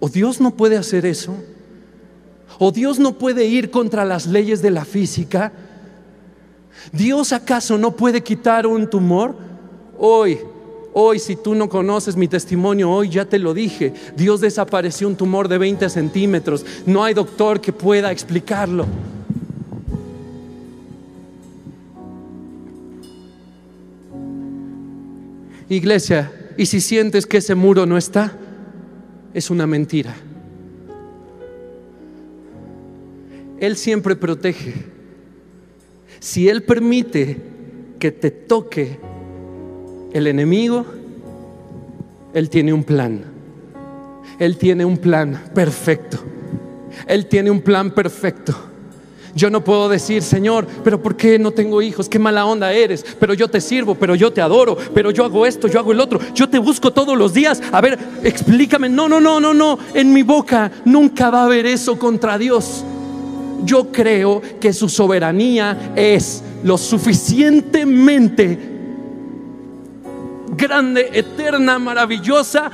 ¿O 0.00 0.10
Dios 0.10 0.38
no 0.38 0.50
puede 0.50 0.76
hacer 0.76 1.06
eso? 1.06 1.34
¿O 2.58 2.72
Dios 2.72 2.98
no 2.98 3.18
puede 3.18 3.44
ir 3.46 3.70
contra 3.70 4.04
las 4.04 4.26
leyes 4.26 4.62
de 4.62 4.70
la 4.70 4.84
física? 4.84 5.52
¿Dios 6.92 7.32
acaso 7.32 7.76
no 7.76 7.96
puede 7.96 8.22
quitar 8.22 8.66
un 8.66 8.88
tumor? 8.88 9.36
Hoy, 9.98 10.38
hoy 10.94 11.18
si 11.18 11.36
tú 11.36 11.54
no 11.54 11.68
conoces 11.68 12.16
mi 12.16 12.28
testimonio, 12.28 12.90
hoy 12.90 13.10
ya 13.10 13.24
te 13.24 13.38
lo 13.38 13.52
dije, 13.52 13.92
Dios 14.16 14.40
desapareció 14.40 15.08
un 15.08 15.16
tumor 15.16 15.48
de 15.48 15.58
20 15.58 15.88
centímetros. 15.90 16.64
No 16.86 17.04
hay 17.04 17.12
doctor 17.12 17.60
que 17.60 17.72
pueda 17.72 18.10
explicarlo. 18.10 18.86
Iglesia, 25.68 26.32
y 26.56 26.66
si 26.66 26.80
sientes 26.80 27.26
que 27.26 27.38
ese 27.38 27.54
muro 27.54 27.86
no 27.86 27.98
está, 27.98 28.32
es 29.34 29.50
una 29.50 29.66
mentira. 29.66 30.14
Él 33.60 33.76
siempre 33.76 34.16
protege. 34.16 34.74
Si 36.20 36.48
Él 36.48 36.62
permite 36.62 37.36
que 37.98 38.12
te 38.12 38.30
toque 38.30 38.98
el 40.12 40.26
enemigo, 40.26 40.84
Él 42.34 42.50
tiene 42.50 42.72
un 42.72 42.84
plan. 42.84 43.24
Él 44.38 44.56
tiene 44.56 44.84
un 44.84 44.98
plan 44.98 45.50
perfecto. 45.54 46.18
Él 47.06 47.26
tiene 47.26 47.50
un 47.50 47.60
plan 47.60 47.90
perfecto. 47.90 48.54
Yo 49.34 49.50
no 49.50 49.62
puedo 49.62 49.90
decir, 49.90 50.22
Señor, 50.22 50.66
pero 50.82 51.02
¿por 51.02 51.14
qué 51.14 51.38
no 51.38 51.50
tengo 51.50 51.82
hijos? 51.82 52.08
Qué 52.08 52.18
mala 52.18 52.46
onda 52.46 52.72
eres. 52.72 53.04
Pero 53.20 53.34
yo 53.34 53.48
te 53.48 53.60
sirvo, 53.60 53.94
pero 53.94 54.14
yo 54.14 54.32
te 54.32 54.40
adoro, 54.40 54.78
pero 54.94 55.10
yo 55.10 55.26
hago 55.26 55.44
esto, 55.44 55.68
yo 55.68 55.78
hago 55.78 55.92
el 55.92 56.00
otro. 56.00 56.18
Yo 56.34 56.48
te 56.48 56.58
busco 56.58 56.90
todos 56.90 57.18
los 57.18 57.34
días. 57.34 57.62
A 57.70 57.82
ver, 57.82 57.98
explícame. 58.24 58.88
No, 58.88 59.10
no, 59.10 59.20
no, 59.20 59.38
no, 59.38 59.52
no. 59.52 59.78
En 59.92 60.10
mi 60.10 60.22
boca 60.22 60.72
nunca 60.86 61.28
va 61.28 61.42
a 61.42 61.44
haber 61.44 61.66
eso 61.66 61.98
contra 61.98 62.38
Dios. 62.38 62.82
Yo 63.64 63.90
creo 63.90 64.42
que 64.60 64.72
su 64.72 64.88
soberanía 64.88 65.92
es 65.96 66.42
lo 66.62 66.78
suficientemente 66.78 68.58
grande, 70.56 71.10
eterna, 71.12 71.78
maravillosa 71.78 72.70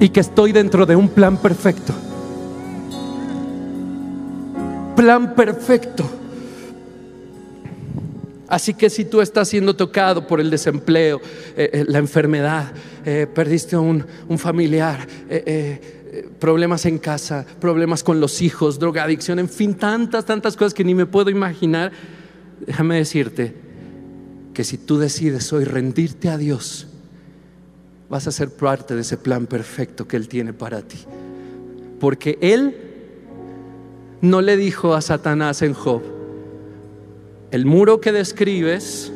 y 0.00 0.08
que 0.08 0.20
estoy 0.20 0.52
dentro 0.52 0.84
de 0.86 0.96
un 0.96 1.08
plan 1.08 1.36
perfecto 1.36 1.94
plan 4.96 5.34
perfecto. 5.34 6.04
Así 8.48 8.74
que 8.74 8.88
si 8.88 9.04
tú 9.04 9.20
estás 9.20 9.48
siendo 9.48 9.76
tocado 9.76 10.26
por 10.26 10.40
el 10.40 10.50
desempleo, 10.50 11.20
eh, 11.56 11.70
eh, 11.72 11.84
la 11.86 11.98
enfermedad, 11.98 12.72
eh, 13.04 13.26
perdiste 13.32 13.76
un, 13.76 14.04
un 14.28 14.38
familiar, 14.38 15.06
problemas 16.38 16.86
en 16.86 16.98
casa, 16.98 17.46
problemas 17.60 18.02
con 18.02 18.20
los 18.20 18.42
hijos, 18.42 18.78
drogadicción, 18.78 19.38
en 19.38 19.48
fin, 19.48 19.74
tantas, 19.74 20.24
tantas 20.24 20.56
cosas 20.56 20.74
que 20.74 20.84
ni 20.84 20.94
me 20.94 21.06
puedo 21.06 21.30
imaginar, 21.30 21.92
déjame 22.66 22.96
decirte 22.96 23.54
que 24.54 24.64
si 24.64 24.78
tú 24.78 24.98
decides 24.98 25.52
hoy 25.52 25.64
rendirte 25.64 26.28
a 26.28 26.38
Dios, 26.38 26.88
vas 28.08 28.26
a 28.26 28.32
ser 28.32 28.50
parte 28.50 28.94
de 28.94 29.02
ese 29.02 29.16
plan 29.16 29.46
perfecto 29.46 30.06
que 30.06 30.16
Él 30.16 30.28
tiene 30.28 30.52
para 30.52 30.82
ti. 30.82 30.98
Porque 32.00 32.38
Él 32.40 32.76
no 34.20 34.40
le 34.40 34.56
dijo 34.56 34.94
a 34.94 35.00
Satanás 35.00 35.62
en 35.62 35.74
Job, 35.74 36.02
el 37.50 37.66
muro 37.66 38.00
que 38.00 38.12
describes 38.12 39.12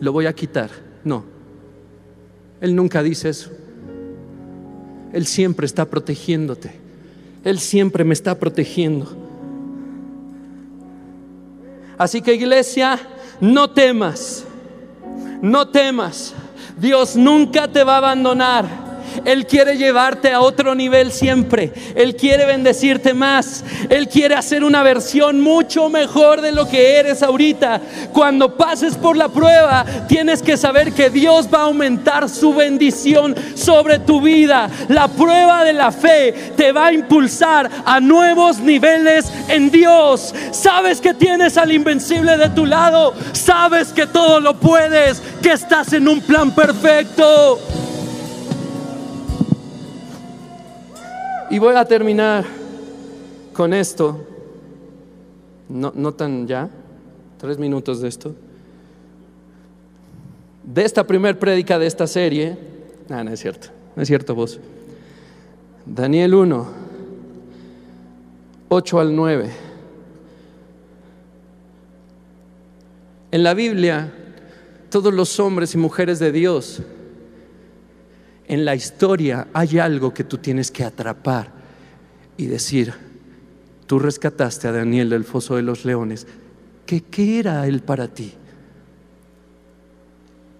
lo 0.00 0.12
voy 0.12 0.26
a 0.26 0.32
quitar. 0.32 0.70
No, 1.04 1.24
Él 2.60 2.74
nunca 2.74 3.02
dice 3.02 3.30
eso. 3.30 3.50
Él 5.12 5.26
siempre 5.26 5.66
está 5.66 5.84
protegiéndote. 5.84 6.72
Él 7.44 7.58
siempre 7.58 8.04
me 8.04 8.14
está 8.14 8.34
protegiendo. 8.38 9.16
Así 11.98 12.22
que 12.22 12.34
iglesia, 12.34 12.98
no 13.40 13.70
temas, 13.70 14.44
no 15.42 15.68
temas. 15.68 16.34
Dios 16.78 17.16
nunca 17.16 17.68
te 17.68 17.84
va 17.84 17.94
a 17.94 17.98
abandonar. 17.98 18.89
Él 19.24 19.46
quiere 19.46 19.76
llevarte 19.76 20.32
a 20.32 20.40
otro 20.40 20.74
nivel 20.74 21.12
siempre. 21.12 21.72
Él 21.94 22.16
quiere 22.16 22.46
bendecirte 22.46 23.14
más. 23.14 23.64
Él 23.88 24.08
quiere 24.08 24.34
hacer 24.34 24.64
una 24.64 24.82
versión 24.82 25.40
mucho 25.40 25.88
mejor 25.88 26.40
de 26.40 26.52
lo 26.52 26.68
que 26.68 26.96
eres 26.96 27.22
ahorita. 27.22 27.80
Cuando 28.12 28.56
pases 28.56 28.96
por 28.96 29.16
la 29.16 29.28
prueba, 29.28 29.84
tienes 30.08 30.42
que 30.42 30.56
saber 30.56 30.92
que 30.92 31.10
Dios 31.10 31.48
va 31.52 31.60
a 31.60 31.64
aumentar 31.64 32.28
su 32.28 32.54
bendición 32.54 33.34
sobre 33.54 33.98
tu 33.98 34.20
vida. 34.20 34.68
La 34.88 35.08
prueba 35.08 35.64
de 35.64 35.72
la 35.72 35.92
fe 35.92 36.32
te 36.56 36.72
va 36.72 36.86
a 36.86 36.92
impulsar 36.92 37.70
a 37.84 38.00
nuevos 38.00 38.58
niveles 38.58 39.30
en 39.48 39.70
Dios. 39.70 40.34
Sabes 40.50 41.00
que 41.00 41.14
tienes 41.14 41.56
al 41.56 41.72
invencible 41.72 42.36
de 42.36 42.48
tu 42.50 42.66
lado. 42.66 43.14
Sabes 43.32 43.92
que 43.92 44.06
todo 44.06 44.40
lo 44.40 44.58
puedes, 44.58 45.22
que 45.42 45.52
estás 45.52 45.92
en 45.92 46.08
un 46.08 46.20
plan 46.20 46.54
perfecto. 46.54 47.58
Y 51.50 51.58
voy 51.58 51.74
a 51.74 51.84
terminar 51.84 52.44
con 53.52 53.74
esto. 53.74 54.24
No, 55.68 55.92
no 55.94 56.14
tan 56.14 56.46
ya, 56.46 56.70
tres 57.38 57.58
minutos 57.58 58.00
de 58.00 58.08
esto. 58.08 58.34
De 60.62 60.84
esta 60.84 61.04
primer 61.04 61.40
prédica 61.40 61.76
de 61.78 61.86
esta 61.86 62.06
serie, 62.06 62.56
no, 63.08 63.24
no 63.24 63.32
es 63.32 63.40
cierto, 63.40 63.68
no 63.96 64.02
es 64.02 64.08
cierto 64.08 64.36
vos. 64.36 64.60
Daniel 65.84 66.34
1, 66.34 66.66
8 68.68 69.00
al 69.00 69.16
9. 69.16 69.50
En 73.32 73.42
la 73.42 73.54
Biblia, 73.54 74.12
todos 74.88 75.12
los 75.12 75.40
hombres 75.40 75.74
y 75.74 75.78
mujeres 75.78 76.20
de 76.20 76.30
Dios 76.30 76.82
en 78.50 78.64
la 78.64 78.74
historia 78.74 79.46
hay 79.52 79.78
algo 79.78 80.12
que 80.12 80.24
tú 80.24 80.38
tienes 80.38 80.72
que 80.72 80.82
atrapar 80.82 81.52
y 82.36 82.46
decir, 82.46 82.92
tú 83.86 84.00
rescataste 84.00 84.66
a 84.66 84.72
Daniel 84.72 85.08
del 85.08 85.22
foso 85.22 85.54
de 85.54 85.62
los 85.62 85.84
leones, 85.84 86.26
¿qué, 86.84 87.00
qué 87.00 87.38
era 87.38 87.64
él 87.68 87.80
para 87.80 88.08
ti? 88.08 88.32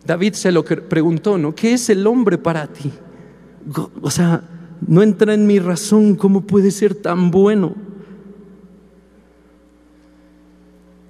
David 0.07 0.35
se 0.35 0.53
lo 0.53 0.65
preguntó, 0.65 1.37
¿no? 1.37 1.53
¿Qué 1.53 1.73
es 1.73 1.91
el 1.91 2.07
hombre 2.07 2.39
para 2.39 2.69
ti? 2.69 2.93
O 4.01 4.11
sea, 4.13 4.45
no 4.87 5.03
entra 5.03 5.35
en 5.35 5.49
mi 5.49 5.59
razón 5.59 6.15
cómo 6.15 6.43
puede 6.43 6.71
ser 6.71 6.95
tan 6.95 7.33
bueno. 7.33 7.75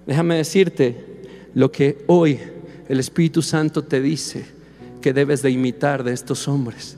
Déjame 0.07 0.37
decirte 0.37 1.25
lo 1.53 1.71
que 1.71 2.05
hoy 2.07 2.39
el 2.89 3.01
Espíritu 3.01 3.43
Santo 3.43 3.85
te 3.85 4.01
dice 4.01 4.60
que 5.01 5.13
debes 5.13 5.43
de 5.43 5.51
imitar 5.51 6.05
de 6.05 6.13
estos 6.13 6.49
hombres. 6.49 6.97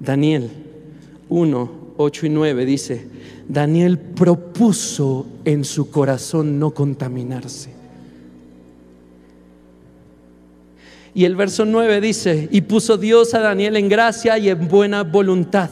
Daniel 0.00 0.50
1, 1.28 1.70
8 1.96 2.26
y 2.26 2.28
9 2.28 2.66
dice, 2.66 3.06
Daniel 3.48 3.98
propuso 3.98 5.26
en 5.44 5.64
su 5.64 5.90
corazón 5.90 6.58
no 6.58 6.72
contaminarse. 6.72 7.76
Y 11.14 11.24
el 11.24 11.34
verso 11.34 11.64
9 11.64 12.00
dice, 12.02 12.48
y 12.50 12.60
puso 12.60 12.98
Dios 12.98 13.32
a 13.32 13.40
Daniel 13.40 13.76
en 13.76 13.88
gracia 13.88 14.36
y 14.36 14.50
en 14.50 14.68
buena 14.68 15.02
voluntad. 15.02 15.70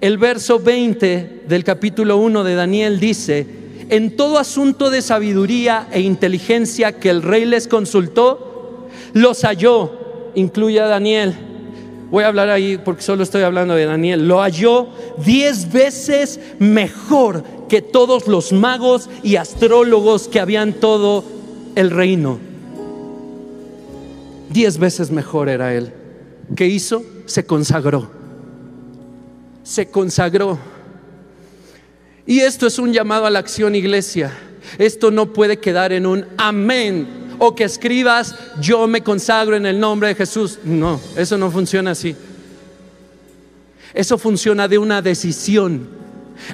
El 0.00 0.18
verso 0.18 0.58
20 0.58 1.44
del 1.48 1.62
capítulo 1.62 2.16
1 2.18 2.42
de 2.42 2.54
Daniel 2.56 2.98
dice, 2.98 3.46
en 3.88 4.16
todo 4.16 4.38
asunto 4.38 4.90
de 4.90 5.00
sabiduría 5.00 5.86
e 5.92 6.00
inteligencia 6.00 6.98
que 6.98 7.08
el 7.08 7.22
rey 7.22 7.44
les 7.44 7.68
consultó, 7.68 8.55
los 9.12 9.42
halló, 9.42 10.30
incluye 10.34 10.80
a 10.80 10.86
Daniel. 10.86 11.34
Voy 12.10 12.22
a 12.22 12.28
hablar 12.28 12.50
ahí 12.50 12.78
porque 12.78 13.02
solo 13.02 13.22
estoy 13.22 13.42
hablando 13.42 13.74
de 13.74 13.84
Daniel. 13.84 14.28
Lo 14.28 14.40
halló 14.40 14.88
diez 15.24 15.72
veces 15.72 16.38
mejor 16.58 17.42
que 17.68 17.82
todos 17.82 18.28
los 18.28 18.52
magos 18.52 19.08
y 19.22 19.36
astrólogos 19.36 20.28
que 20.28 20.38
habían 20.38 20.74
todo 20.74 21.24
el 21.74 21.90
reino. 21.90 22.38
Diez 24.50 24.78
veces 24.78 25.10
mejor 25.10 25.48
era 25.48 25.74
él. 25.74 25.92
¿Qué 26.54 26.66
hizo? 26.66 27.04
Se 27.26 27.44
consagró. 27.44 28.08
Se 29.64 29.90
consagró. 29.90 30.58
Y 32.24 32.40
esto 32.40 32.66
es 32.66 32.78
un 32.78 32.92
llamado 32.92 33.26
a 33.26 33.30
la 33.30 33.40
acción, 33.40 33.74
iglesia. 33.74 34.32
Esto 34.78 35.10
no 35.10 35.32
puede 35.32 35.58
quedar 35.58 35.92
en 35.92 36.06
un 36.06 36.26
amén 36.36 37.25
o 37.38 37.54
que 37.54 37.64
escribas 37.64 38.34
yo 38.60 38.86
me 38.86 39.02
consagro 39.02 39.56
en 39.56 39.66
el 39.66 39.78
nombre 39.78 40.08
de 40.08 40.14
Jesús. 40.14 40.58
No, 40.64 41.00
eso 41.16 41.36
no 41.38 41.50
funciona 41.50 41.92
así. 41.92 42.14
Eso 43.94 44.18
funciona 44.18 44.68
de 44.68 44.78
una 44.78 45.00
decisión. 45.00 45.96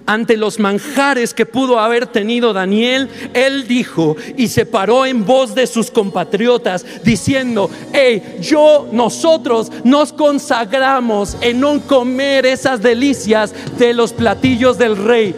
Ante 0.06 0.36
los 0.36 0.60
manjares 0.60 1.34
que 1.34 1.44
pudo 1.44 1.80
haber 1.80 2.06
tenido 2.06 2.52
Daniel, 2.52 3.08
él 3.34 3.66
dijo 3.66 4.16
y 4.36 4.46
se 4.48 4.64
paró 4.64 5.06
en 5.06 5.26
voz 5.26 5.54
de 5.54 5.66
sus 5.66 5.90
compatriotas 5.90 6.86
diciendo, 7.02 7.68
hey, 7.92 8.38
yo, 8.40 8.88
nosotros 8.92 9.72
nos 9.82 10.12
consagramos 10.12 11.36
en 11.40 11.60
no 11.60 11.80
comer 11.80 12.46
esas 12.46 12.80
delicias 12.80 13.52
de 13.76 13.92
los 13.92 14.12
platillos 14.12 14.78
del 14.78 14.96
rey. 14.96 15.34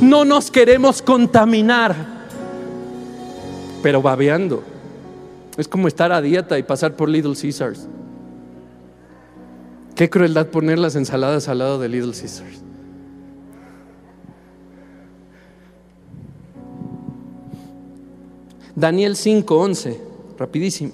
No 0.00 0.24
nos 0.24 0.50
queremos 0.50 1.02
contaminar 1.02 2.11
pero 3.82 4.00
babeando. 4.00 4.62
Es 5.56 5.68
como 5.68 5.88
estar 5.88 6.12
a 6.12 6.22
dieta 6.22 6.58
y 6.58 6.62
pasar 6.62 6.96
por 6.96 7.08
Little 7.08 7.34
Caesars. 7.34 7.88
Qué 9.94 10.08
crueldad 10.08 10.46
poner 10.46 10.78
las 10.78 10.96
ensaladas 10.96 11.48
al 11.48 11.58
lado 11.58 11.78
de 11.78 11.88
Little 11.88 12.12
Caesars. 12.12 12.62
Daniel 18.74 19.16
5:11, 19.16 19.98
rapidísimo. 20.38 20.92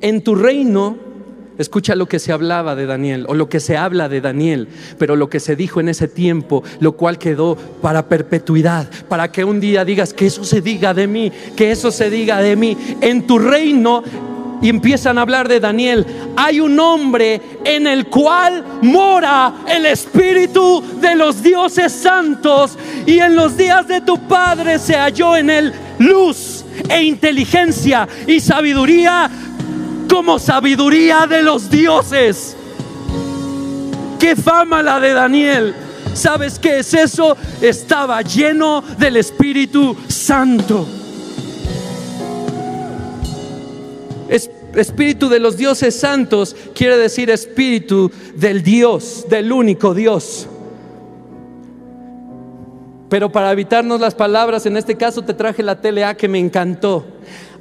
En 0.00 0.22
tu 0.22 0.34
reino 0.34 1.11
Escucha 1.58 1.94
lo 1.94 2.06
que 2.06 2.18
se 2.18 2.32
hablaba 2.32 2.74
de 2.74 2.86
Daniel 2.86 3.26
o 3.28 3.34
lo 3.34 3.48
que 3.48 3.60
se 3.60 3.76
habla 3.76 4.08
de 4.08 4.20
Daniel, 4.20 4.68
pero 4.98 5.16
lo 5.16 5.28
que 5.28 5.40
se 5.40 5.56
dijo 5.56 5.80
en 5.80 5.88
ese 5.88 6.08
tiempo, 6.08 6.62
lo 6.80 6.92
cual 6.92 7.18
quedó 7.18 7.56
para 7.56 8.08
perpetuidad, 8.08 8.88
para 9.08 9.30
que 9.30 9.44
un 9.44 9.60
día 9.60 9.84
digas 9.84 10.14
que 10.14 10.26
eso 10.26 10.44
se 10.44 10.60
diga 10.60 10.94
de 10.94 11.06
mí, 11.06 11.30
que 11.54 11.70
eso 11.70 11.90
se 11.90 12.10
diga 12.10 12.40
de 12.40 12.56
mí. 12.56 12.76
En 13.00 13.26
tu 13.26 13.38
reino 13.38 14.02
y 14.62 14.68
empiezan 14.68 15.18
a 15.18 15.22
hablar 15.22 15.48
de 15.48 15.60
Daniel. 15.60 16.06
Hay 16.36 16.60
un 16.60 16.78
hombre 16.78 17.40
en 17.64 17.86
el 17.86 18.06
cual 18.06 18.64
mora 18.80 19.54
el 19.68 19.84
Espíritu 19.84 20.82
de 21.00 21.16
los 21.16 21.42
dioses 21.42 21.92
santos 21.92 22.78
y 23.04 23.18
en 23.18 23.34
los 23.34 23.56
días 23.56 23.86
de 23.88 24.00
tu 24.00 24.16
Padre 24.28 24.78
se 24.78 24.94
halló 24.94 25.36
en 25.36 25.50
él 25.50 25.72
luz 25.98 26.64
e 26.88 27.02
inteligencia 27.02 28.08
y 28.26 28.40
sabiduría 28.40 29.30
como 30.12 30.38
sabiduría 30.38 31.26
de 31.26 31.42
los 31.42 31.70
dioses. 31.70 32.54
Qué 34.20 34.36
fama 34.36 34.82
la 34.82 35.00
de 35.00 35.14
Daniel. 35.14 35.74
¿Sabes 36.12 36.58
qué 36.58 36.80
es 36.80 36.92
eso? 36.92 37.34
Estaba 37.62 38.20
lleno 38.20 38.84
del 38.98 39.16
Espíritu 39.16 39.96
Santo. 40.08 40.86
espíritu 44.74 45.28
de 45.28 45.38
los 45.38 45.58
dioses 45.58 45.94
santos 45.94 46.56
quiere 46.74 46.96
decir 46.96 47.28
espíritu 47.28 48.10
del 48.34 48.62
Dios, 48.62 49.26
del 49.28 49.52
único 49.52 49.92
Dios. 49.92 50.48
Pero 53.10 53.30
para 53.30 53.52
evitarnos 53.52 54.00
las 54.00 54.14
palabras, 54.14 54.64
en 54.64 54.78
este 54.78 54.96
caso 54.96 55.20
te 55.20 55.34
traje 55.34 55.62
la 55.62 55.78
TLA 55.82 56.16
que 56.16 56.28
me 56.28 56.38
encantó. 56.38 57.04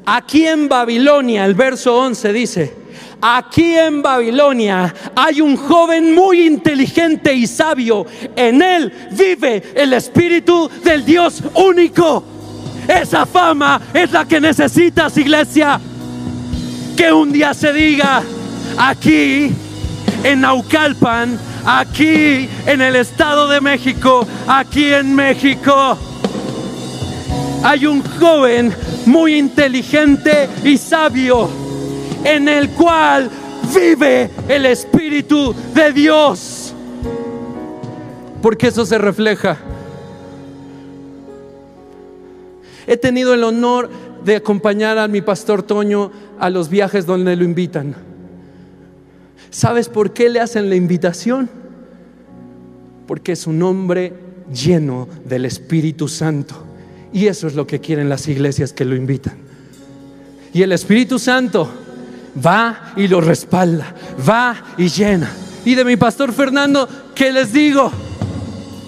Aquí 0.06 0.48
en 0.48 0.68
Babilonia, 0.68 1.46
el 1.46 1.54
verso 1.54 1.96
11 1.96 2.34
dice, 2.34 2.74
aquí 3.22 3.76
en 3.76 4.02
Babilonia 4.02 4.94
hay 5.16 5.42
un 5.42 5.56
joven 5.56 6.16
muy 6.16 6.48
inteligente 6.48 7.34
y 7.34 7.46
sabio. 7.46 8.06
En 8.36 8.62
él 8.62 8.92
vive 9.12 9.64
el 9.76 9.94
espíritu 9.94 10.70
del 10.84 11.06
Dios 11.06 11.44
único. 11.54 12.24
Esa 12.88 13.26
fama 13.26 13.80
es 13.94 14.12
la 14.12 14.26
que 14.26 14.42
necesitas, 14.42 15.16
iglesia. 15.18 15.80
Que 16.98 17.14
un 17.14 17.32
día 17.32 17.54
se 17.54 17.72
diga, 17.72 18.24
aquí 18.78 19.52
en 20.24 20.42
Naucalpan, 20.42 21.40
aquí 21.66 22.50
en 22.66 22.82
el 22.82 22.96
Estado 22.96 23.48
de 23.48 23.62
México, 23.62 24.28
aquí 24.48 24.94
en 24.94 25.16
México, 25.16 25.98
hay 27.64 27.86
un 27.86 28.02
joven 28.02 28.74
muy 29.06 29.38
inteligente 29.38 30.50
y 30.64 30.78
sabio, 30.78 31.50
en 32.24 32.48
el 32.50 32.70
cual 32.72 33.30
vive 33.74 34.30
el 34.48 34.66
Espíritu 34.66 35.54
de 35.74 35.92
Dios. 35.92 36.74
Porque 38.42 38.68
eso 38.68 38.86
se 38.86 38.98
refleja. 38.98 39.58
He 42.88 42.98
tenido 42.98 43.34
el 43.34 43.44
honor 43.44 43.90
de 44.26 44.38
acompañar 44.38 44.98
a 44.98 45.08
mi 45.08 45.22
pastor 45.22 45.64
Toño 45.64 46.12
a 46.40 46.50
los 46.50 46.70
viajes 46.70 47.06
donde 47.06 47.36
lo 47.36 47.44
invitan. 47.44 47.96
¿Sabes 49.52 49.90
por 49.90 50.14
qué 50.14 50.30
le 50.30 50.40
hacen 50.40 50.70
la 50.70 50.76
invitación? 50.76 51.50
Porque 53.06 53.34
es 53.34 53.46
un 53.46 53.62
hombre 53.62 54.14
lleno 54.52 55.08
del 55.26 55.46
Espíritu 55.46 56.08
Santo. 56.08 56.71
Y 57.14 57.28
eso 57.28 57.48
es 57.48 57.56
lo 57.56 57.68
que 57.68 57.80
quieren 57.80 58.10
las 58.10 58.28
iglesias 58.28 58.74
que 58.74 58.86
lo 58.86 58.96
invitan. 58.96 59.38
Y 60.54 60.62
el 60.62 60.72
Espíritu 60.72 61.20
Santo 61.20 61.70
va 62.44 62.94
y 62.96 63.08
lo 63.08 63.22
respalda, 63.22 63.94
va 64.28 64.56
y 64.78 64.88
llena. 64.88 65.32
Y 65.66 65.76
de 65.76 65.86
mi 65.86 65.98
pastor 65.98 66.34
Fernando, 66.34 66.88
¿qué 67.14 67.32
les 67.32 67.54
digo? 67.54 67.92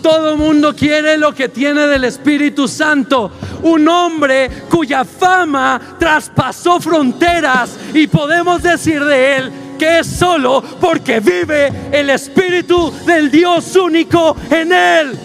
Todo 0.02 0.36
mundo 0.36 0.76
quiere 0.76 1.18
lo 1.18 1.34
que 1.34 1.48
tiene 1.48 1.88
del 1.88 2.04
Espíritu 2.04 2.68
Santo. 2.68 3.32
Un 3.64 3.88
hombre 3.88 4.50
cuya 4.70 5.06
fama 5.06 5.80
traspasó 5.98 6.80
fronteras 6.82 7.78
y 7.94 8.08
podemos 8.08 8.62
decir 8.62 9.04
de 9.04 9.38
él 9.38 9.52
que 9.80 10.00
es 10.00 10.08
solo 10.08 10.62
porque 10.82 11.20
vive 11.20 11.72
el 11.92 12.10
Espíritu 12.10 12.92
del 13.06 13.32
Dios 13.32 13.76
único 13.76 14.36
en 14.50 14.74
él. 14.74 15.20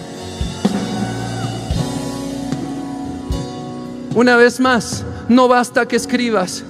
Una 4.19 4.35
vez 4.35 4.59
más, 4.59 5.05
no 5.29 5.47
basta 5.47 5.87
que 5.87 5.95
escribas 5.95 6.64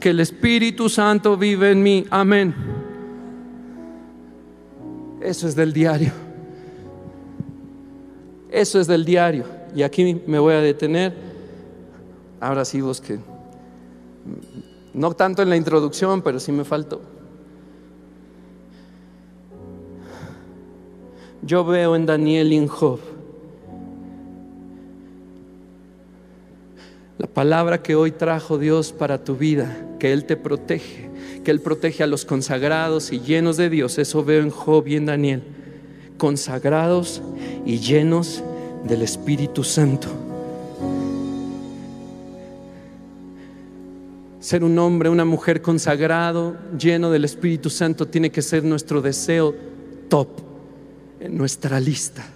que 0.00 0.08
el 0.08 0.20
Espíritu 0.20 0.88
Santo 0.88 1.36
vive 1.36 1.70
en 1.70 1.82
mí. 1.82 2.06
Amén. 2.08 2.54
Eso 5.20 5.46
es 5.48 5.54
del 5.54 5.74
diario. 5.74 6.12
Eso 8.50 8.80
es 8.80 8.86
del 8.86 9.04
diario. 9.04 9.44
Y 9.74 9.82
aquí 9.82 10.22
me 10.26 10.38
voy 10.38 10.54
a 10.54 10.62
detener. 10.62 11.14
Ahora 12.40 12.64
sí, 12.64 12.80
vos 12.80 13.02
que... 13.02 13.18
No 14.94 15.12
tanto 15.12 15.42
en 15.42 15.50
la 15.50 15.56
introducción, 15.56 16.22
pero 16.22 16.40
sí 16.40 16.52
me 16.52 16.64
faltó. 16.64 17.02
Yo 21.42 21.66
veo 21.66 21.94
en 21.94 22.06
Daniel 22.06 22.50
y 22.50 22.56
La 27.18 27.26
palabra 27.26 27.82
que 27.82 27.94
hoy 27.94 28.12
trajo 28.12 28.58
Dios 28.58 28.92
para 28.92 29.24
tu 29.24 29.36
vida, 29.36 29.74
que 29.98 30.12
Él 30.12 30.26
te 30.26 30.36
protege, 30.36 31.08
que 31.44 31.50
Él 31.50 31.60
protege 31.60 32.02
a 32.02 32.06
los 32.06 32.26
consagrados 32.26 33.10
y 33.10 33.20
llenos 33.20 33.56
de 33.56 33.70
Dios, 33.70 33.96
eso 33.96 34.22
veo 34.22 34.42
en 34.42 34.50
Job 34.50 34.86
y 34.86 34.96
en 34.96 35.06
Daniel, 35.06 35.42
consagrados 36.18 37.22
y 37.64 37.78
llenos 37.78 38.42
del 38.84 39.00
Espíritu 39.00 39.64
Santo. 39.64 40.08
Ser 44.38 44.62
un 44.62 44.78
hombre, 44.78 45.08
una 45.08 45.24
mujer 45.24 45.62
consagrado, 45.62 46.54
lleno 46.78 47.10
del 47.10 47.24
Espíritu 47.24 47.70
Santo, 47.70 48.06
tiene 48.06 48.30
que 48.30 48.42
ser 48.42 48.62
nuestro 48.62 49.00
deseo 49.00 49.54
top 50.08 50.28
en 51.18 51.36
nuestra 51.38 51.80
lista 51.80 52.26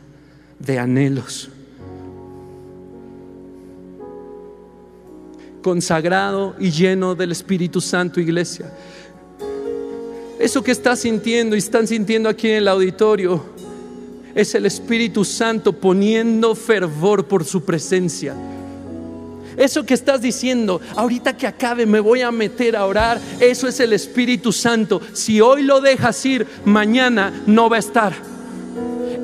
de 0.59 0.79
anhelos. 0.79 1.51
Consagrado 5.63 6.55
y 6.59 6.71
lleno 6.71 7.15
del 7.15 7.33
Espíritu 7.33 7.81
Santo, 7.81 8.21
iglesia. 8.21 8.73
Eso 10.39 10.63
que 10.63 10.73
estás 10.73 11.01
sintiendo 11.01 11.55
y 11.55 11.59
están 11.59 11.87
sintiendo 11.87 12.29
aquí 12.29 12.49
en 12.49 12.57
el 12.57 12.69
auditorio 12.69 13.45
es 14.35 14.55
el 14.55 14.67
Espíritu 14.67 15.25
Santo 15.25 15.73
poniendo 15.73 16.55
fervor 16.55 17.27
por 17.27 17.45
su 17.45 17.65
presencia. 17.65 18.35
Eso 19.57 19.85
que 19.85 19.95
estás 19.95 20.23
diciendo, 20.23 20.81
ahorita 20.97 21.37
que 21.37 21.47
acabe 21.47 21.85
me 21.85 22.01
voy 22.01 22.23
a 22.23 22.31
meter 22.31 22.77
a 22.77 22.87
orar, 22.87 23.21
eso 23.41 23.69
es 23.69 23.79
el 23.81 23.93
Espíritu 23.93 24.53
Santo. 24.53 25.03
Si 25.13 25.41
hoy 25.41 25.63
lo 25.63 25.81
dejas 25.81 26.25
ir, 26.25 26.47
mañana 26.65 27.43
no 27.47 27.69
va 27.69 27.77
a 27.77 27.81
estar. 27.81 28.15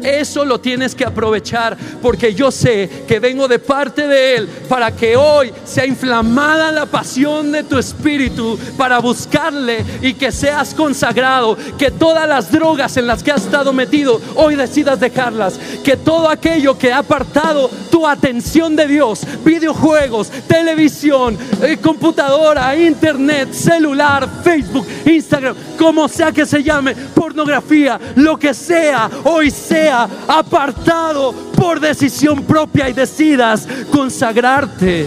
Eso 0.03 0.44
lo 0.44 0.61
tienes 0.61 0.94
que 0.94 1.05
aprovechar 1.05 1.76
porque 2.03 2.34
yo 2.34 2.51
sé 2.51 3.05
que 3.07 3.18
vengo 3.18 3.49
de 3.49 3.59
parte 3.59 4.07
de 4.07 4.36
Él 4.36 4.49
para 4.68 4.92
que 4.92 5.16
hoy 5.16 5.53
sea 5.64 5.86
inflamada 5.86 6.72
la 6.72 6.86
pasión 6.86 7.53
de 7.53 7.64
tu 7.64 7.78
espíritu 7.78 8.59
para 8.76 8.99
buscarle 8.99 9.84
y 10.03 10.14
que 10.14 10.30
seas 10.32 10.74
consagrado, 10.74 11.57
que 11.78 11.90
todas 11.90 12.28
las 12.28 12.51
drogas 12.51 12.97
en 12.97 13.07
las 13.07 13.22
que 13.22 13.32
has 13.32 13.44
estado 13.44 13.72
metido 13.72 14.20
hoy 14.34 14.57
decidas 14.57 15.01
dejarlas, 15.01 15.59
que 15.84 15.97
todo 15.97 16.28
aquello 16.28 16.78
que 16.78 16.92
ha 16.92 16.99
apartado 16.99 17.70
tu 17.90 18.07
atención 18.07 18.76
de 18.76 18.86
Dios, 18.86 19.22
videojuegos, 19.44 20.30
televisión, 20.47 21.38
eh, 21.62 21.78
computadora, 21.82 22.76
internet, 22.76 23.53
celular, 23.53 24.28
Facebook, 24.42 24.86
Instagram, 25.05 25.57
como 25.78 26.09
sea 26.09 26.32
que 26.32 26.47
se 26.47 26.62
llame, 26.62 26.94
pornografía, 26.94 27.99
lo 28.16 28.38
que 28.38 28.55
sea, 28.55 29.11
hoy 29.24 29.51
sea 29.87 30.09
apartado 30.26 31.32
por 31.55 31.78
decisión 31.78 32.43
propia 32.43 32.89
y 32.89 32.93
decidas 32.93 33.68
consagrarte 33.93 35.07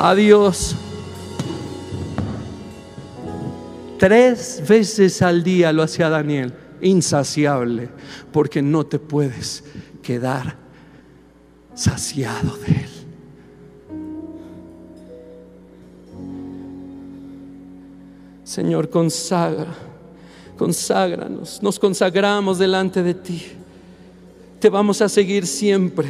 a 0.00 0.14
Dios. 0.14 0.74
Tres 3.98 4.62
veces 4.66 5.20
al 5.20 5.44
día 5.44 5.74
lo 5.74 5.82
hacía 5.82 6.08
Daniel, 6.08 6.54
insaciable, 6.80 7.90
porque 8.32 8.62
no 8.62 8.86
te 8.86 8.98
puedes 8.98 9.62
quedar 10.02 10.56
saciado 11.74 12.56
de 12.56 12.66
Él. 12.68 12.90
Señor, 18.42 18.88
consagra 18.88 19.66
Conságranos, 20.58 21.62
nos 21.62 21.78
consagramos 21.78 22.58
delante 22.58 23.00
de 23.04 23.14
ti. 23.14 23.44
Te 24.60 24.68
vamos 24.68 25.00
a 25.02 25.08
seguir 25.08 25.46
siempre, 25.46 26.08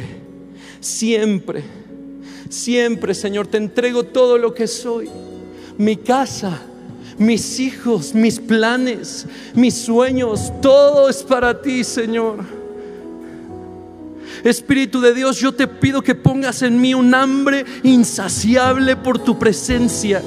siempre, 0.79 1.63
siempre, 2.49 3.13
Señor. 3.13 3.47
Te 3.47 3.57
entrego 3.57 4.03
todo 4.03 4.37
lo 4.37 4.53
que 4.53 4.67
soy, 4.67 5.07
mi 5.77 5.95
casa, 5.95 6.59
mis 7.17 7.59
hijos, 7.59 8.15
mis 8.15 8.39
planes, 8.39 9.27
mis 9.53 9.75
sueños, 9.75 10.51
todo 10.61 11.09
es 11.09 11.21
para 11.21 11.61
ti, 11.61 11.83
Señor. 11.83 12.39
Espíritu 14.43 15.01
de 15.01 15.13
Dios, 15.13 15.37
yo 15.37 15.53
te 15.53 15.67
pido 15.67 16.01
que 16.01 16.15
pongas 16.15 16.61
en 16.61 16.79
mí 16.79 16.93
un 16.93 17.13
hambre 17.13 17.65
insaciable 17.83 18.95
por 18.95 19.19
tu 19.19 19.37
presencia 19.37 20.23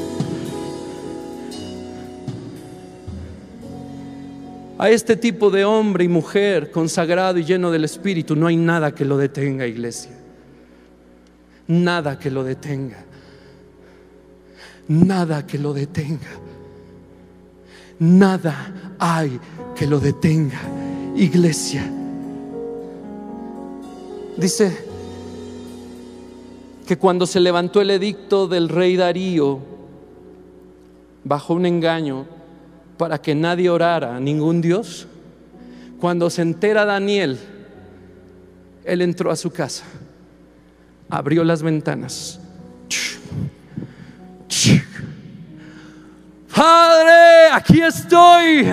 a 4.83 4.91
este 4.91 5.15
tipo 5.15 5.49
de 5.49 5.65
hombre 5.65 6.03
y 6.03 6.09
mujer 6.09 6.73
consagrado 6.73 7.39
y 7.39 7.45
lleno 7.45 7.71
del 7.71 7.85
Espíritu, 7.85 8.35
no 8.35 8.49
hay 8.49 8.57
nada 8.57 8.93
que 8.93 9.05
lo 9.05 9.17
detenga, 9.17 9.65
iglesia. 9.65 10.11
Nada 11.69 12.19
que 12.19 12.33
lo 12.33 12.43
detenga. 12.43 13.05
Nada 14.89 15.47
que 15.47 15.57
lo 15.57 15.73
detenga. 15.73 16.33
Nada 18.01 18.97
hay 18.99 19.39
que 19.77 19.87
lo 19.87 20.01
detenga, 20.01 20.61
iglesia. 21.15 21.89
Dice 24.37 24.85
que 26.89 26.99
cuando 26.99 27.29
se 27.29 27.39
levantó 27.39 27.81
el 27.81 27.93
edicto 27.93 28.49
del 28.49 28.69
rey 28.69 28.97
Darío, 28.97 29.61
bajo 31.23 31.55
un 31.55 31.67
engaño, 31.67 32.42
para 32.97 33.21
que 33.21 33.35
nadie 33.35 33.69
orara 33.69 34.17
a 34.17 34.21
ningún 34.21 34.61
Dios, 34.61 35.07
cuando 36.01 36.29
se 36.31 36.43
entera 36.43 36.85
Daniel, 36.85 37.39
él 38.85 39.03
entró 39.03 39.31
a 39.31 39.37
su 39.37 39.51
casa, 39.51 39.85
abrió 41.09 41.45
las 41.45 41.63
ventanas. 41.63 42.41
Padre, 46.55 47.51
aquí 47.53 47.81
estoy. 47.83 48.73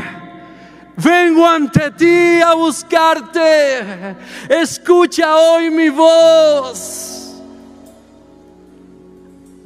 Vengo 0.98 1.48
ante 1.48 1.92
ti 1.92 2.42
a 2.42 2.54
buscarte. 2.54 4.16
Escucha 4.50 5.38
hoy 5.38 5.70
mi 5.70 5.90
voz. 5.90 7.36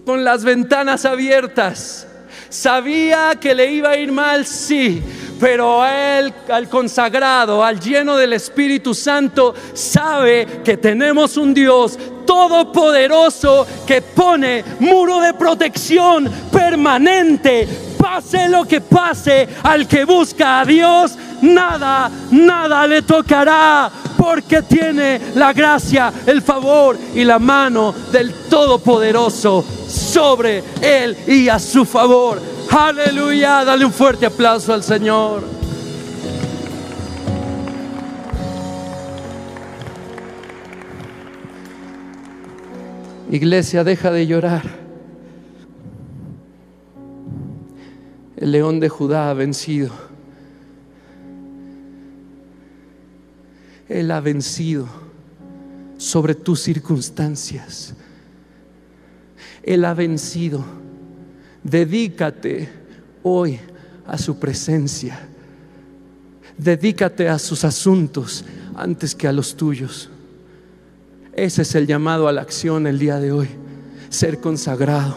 Con 0.06 0.24
las 0.24 0.44
ventanas 0.44 1.06
abiertas 1.06 2.08
Sabía 2.54 3.32
que 3.42 3.56
le 3.56 3.72
iba 3.72 3.90
a 3.90 3.98
ir 3.98 4.12
mal, 4.12 4.46
sí, 4.46 5.02
pero 5.40 5.84
él, 5.88 6.32
al 6.52 6.70
consagrado, 6.70 7.64
al 7.64 7.80
lleno 7.80 8.16
del 8.16 8.34
Espíritu 8.34 8.94
Santo, 8.94 9.56
sabe 9.74 10.62
que 10.64 10.78
tenemos 10.78 11.36
un 11.36 11.52
Dios 11.52 11.98
todopoderoso 12.28 13.66
que 13.88 14.04
pone 14.04 14.64
muro 14.82 15.20
de 15.20 15.34
protección 15.34 16.30
permanente. 16.52 17.68
Pase 17.98 18.48
lo 18.48 18.66
que 18.66 18.82
pase, 18.82 19.50
al 19.64 19.88
que 19.88 20.06
busca 20.06 20.60
a 20.60 20.66
Dios, 20.66 21.18
nada, 21.42 22.12
nada 22.30 22.86
le 22.86 23.02
tocará, 23.02 23.92
porque 24.16 24.62
tiene 24.62 25.20
la 25.34 25.54
gracia, 25.54 26.14
el 26.28 26.44
favor 26.44 27.00
y 27.16 27.24
la 27.24 27.40
mano 27.40 27.96
del 28.12 28.32
Todopoderoso 28.48 29.83
sobre 29.94 30.64
él 30.82 31.16
y 31.28 31.50
a 31.50 31.60
su 31.60 31.86
favor. 31.86 32.42
Aleluya, 32.70 33.64
dale 33.64 33.86
un 33.86 33.94
fuerte 33.94 34.26
aplauso 34.26 34.74
al 34.74 34.84
Señor. 34.84 35.44
Iglesia, 43.30 43.84
deja 43.84 44.12
de 44.12 44.28
llorar. 44.28 44.64
El 48.38 48.52
león 48.52 48.80
de 48.80 48.90
Judá 48.90 49.30
ha 49.30 49.34
vencido. 49.34 49.92
Él 53.90 54.12
ha 54.12 54.20
vencido 54.20 54.88
sobre 55.98 56.36
tus 56.36 56.62
circunstancias. 56.62 57.96
Él 59.64 59.86
ha 59.86 59.94
vencido. 59.94 60.64
Dedícate 61.64 62.70
hoy 63.24 63.60
a 64.06 64.18
su 64.18 64.38
presencia. 64.38 65.20
Dedícate 66.58 67.30
a 67.30 67.40
sus 67.40 67.64
asuntos 67.64 68.46
antes 68.76 69.16
que 69.16 69.28
a 69.28 69.32
los 69.32 69.56
tuyos. 69.56 70.10
Ese 71.34 71.64
es 71.64 71.74
el 71.76 71.88
llamado 71.88 72.28
a 72.28 72.32
la 72.32 72.42
acción 72.42 72.86
el 72.86 73.00
día 73.00 73.20
de 73.20 73.32
hoy. 73.32 73.48
Ser 74.10 74.40
consagrado 74.40 75.16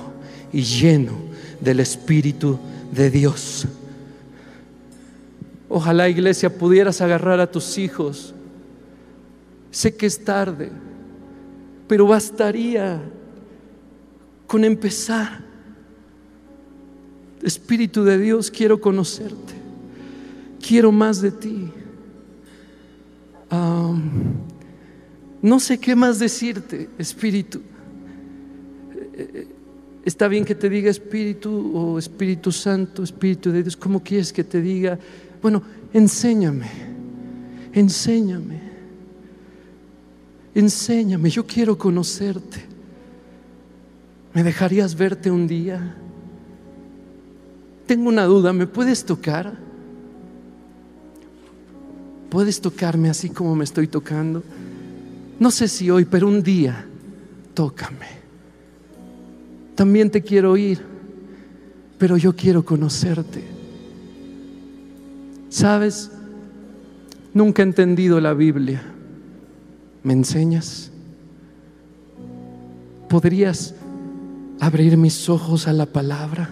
y 0.53 0.63
lleno 0.63 1.13
del 1.61 1.81
Espíritu 1.81 2.59
de 2.93 3.11
Dios. 3.11 3.67
Ojalá 5.69 6.09
iglesia 6.09 6.57
pudieras 6.57 7.01
agarrar 7.01 7.41
a 7.41 7.51
tus 7.51 7.77
hijos. 7.77 8.35
Sé 9.71 9.95
que 9.95 10.07
es 10.07 10.25
tarde, 10.25 10.71
pero 11.89 12.07
bastaría 12.07 13.03
con 14.47 14.65
empezar. 14.65 15.45
Espíritu 17.43 18.05
de 18.05 18.19
Dios, 18.19 18.51
quiero 18.51 18.81
conocerte. 18.81 19.55
Quiero 20.67 20.91
más 20.93 21.21
de 21.21 21.31
ti. 21.31 21.71
no 25.43 25.61
sé 25.61 25.79
qué 25.79 25.95
más 25.95 26.19
decirte, 26.19 26.89
Espíritu. 26.99 27.61
Está 30.05 30.29
bien 30.29 30.45
que 30.45 30.55
te 30.55 30.69
diga 30.69 30.91
Espíritu 30.91 31.73
o 31.75 31.99
Espíritu 31.99 32.53
Santo, 32.53 33.03
Espíritu 33.03 33.51
de 33.51 33.63
Dios. 33.63 33.77
¿Cómo 33.77 34.03
quieres 34.03 34.33
que 34.33 34.45
te 34.45 34.61
diga? 34.61 34.99
Bueno, 35.43 35.63
enséñame. 35.93 36.71
Enséñame. 37.73 38.61
Enséñame. 40.55 41.31
Yo 41.31 41.47
quiero 41.47 41.77
conocerte. 41.77 42.76
¿Me 44.37 44.45
dejarías 44.45 44.95
verte 44.95 45.31
un 45.31 45.47
día? 45.47 45.95
Tengo 47.87 48.11
una 48.11 48.27
duda, 48.27 48.53
¿me 48.53 48.67
puedes 48.67 49.03
tocar? 49.03 49.57
¿Puedes 52.29 52.61
tocarme 52.61 53.09
así 53.09 53.31
como 53.31 53.57
me 53.57 53.65
estoy 53.65 53.89
tocando? 53.89 54.43
No 55.41 55.51
sé 55.51 55.69
si 55.69 55.89
hoy, 55.89 56.05
pero 56.05 56.29
un 56.29 56.43
día, 56.43 56.85
tócame. 57.55 58.09
También 59.75 60.11
te 60.11 60.21
quiero 60.21 60.53
oír, 60.53 60.83
pero 61.97 62.19
yo 62.19 62.37
quiero 62.37 62.63
conocerte. 62.63 63.43
¿Sabes? 65.49 66.11
Nunca 67.33 67.63
he 67.63 67.65
entendido 67.65 68.21
la 68.21 68.35
Biblia. 68.35 68.83
¿Me 70.03 70.13
enseñas? 70.13 70.91
¿Podrías 73.09 73.76
abrir 74.61 74.97
mis 74.97 75.29
ojos 75.29 75.69
a 75.69 75.73
la 75.73 75.87
palabra. 75.87 76.49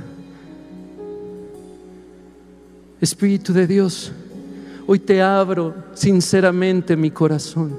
Espíritu 3.01 3.53
de 3.53 3.67
Dios, 3.67 4.13
hoy 4.87 4.99
te 4.99 5.21
abro 5.23 5.75
sinceramente 5.95 6.97
mi 6.97 7.11
corazón. 7.11 7.77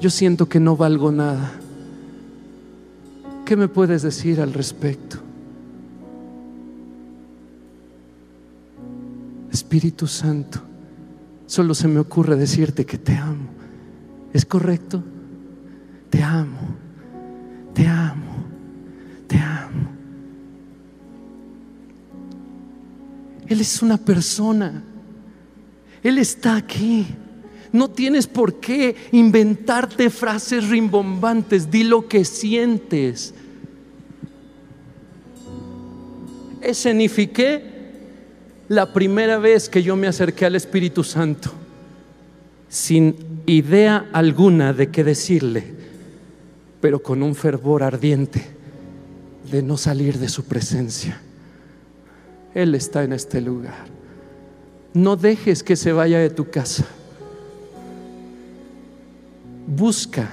Yo 0.00 0.10
siento 0.10 0.48
que 0.48 0.60
no 0.60 0.76
valgo 0.76 1.10
nada. 1.12 1.52
¿Qué 3.44 3.56
me 3.56 3.68
puedes 3.68 4.02
decir 4.02 4.40
al 4.40 4.52
respecto? 4.52 5.18
Espíritu 9.50 10.06
Santo, 10.06 10.60
solo 11.46 11.74
se 11.74 11.88
me 11.88 11.98
ocurre 11.98 12.36
decirte 12.36 12.84
que 12.84 12.98
te 12.98 13.16
amo. 13.16 13.48
¿Es 14.32 14.44
correcto? 14.44 15.02
Te 16.10 16.22
amo, 16.22 16.58
te 17.74 17.86
amo 17.86 18.27
te 19.28 19.36
amo. 19.36 19.88
Él 23.46 23.60
es 23.60 23.82
una 23.82 23.96
persona. 23.96 24.82
Él 26.02 26.18
está 26.18 26.56
aquí. 26.56 27.06
No 27.72 27.90
tienes 27.90 28.26
por 28.26 28.60
qué 28.60 28.96
inventarte 29.12 30.10
frases 30.10 30.68
rimbombantes. 30.68 31.70
Di 31.70 31.84
lo 31.84 32.08
que 32.08 32.24
sientes. 32.24 33.34
Escenifiqué 36.60 37.62
la 38.68 38.92
primera 38.92 39.38
vez 39.38 39.68
que 39.68 39.82
yo 39.82 39.96
me 39.96 40.08
acerqué 40.08 40.44
al 40.44 40.56
Espíritu 40.56 41.04
Santo 41.04 41.52
sin 42.68 43.42
idea 43.46 44.08
alguna 44.12 44.74
de 44.74 44.90
qué 44.90 45.04
decirle, 45.04 45.64
pero 46.82 47.02
con 47.02 47.22
un 47.22 47.34
fervor 47.34 47.82
ardiente 47.82 48.57
de 49.50 49.62
no 49.62 49.76
salir 49.76 50.18
de 50.18 50.28
su 50.28 50.44
presencia. 50.44 51.20
Él 52.54 52.74
está 52.74 53.04
en 53.04 53.12
este 53.12 53.40
lugar. 53.40 53.86
No 54.94 55.16
dejes 55.16 55.62
que 55.62 55.76
se 55.76 55.92
vaya 55.92 56.18
de 56.18 56.30
tu 56.30 56.50
casa. 56.50 56.84
Busca 59.66 60.28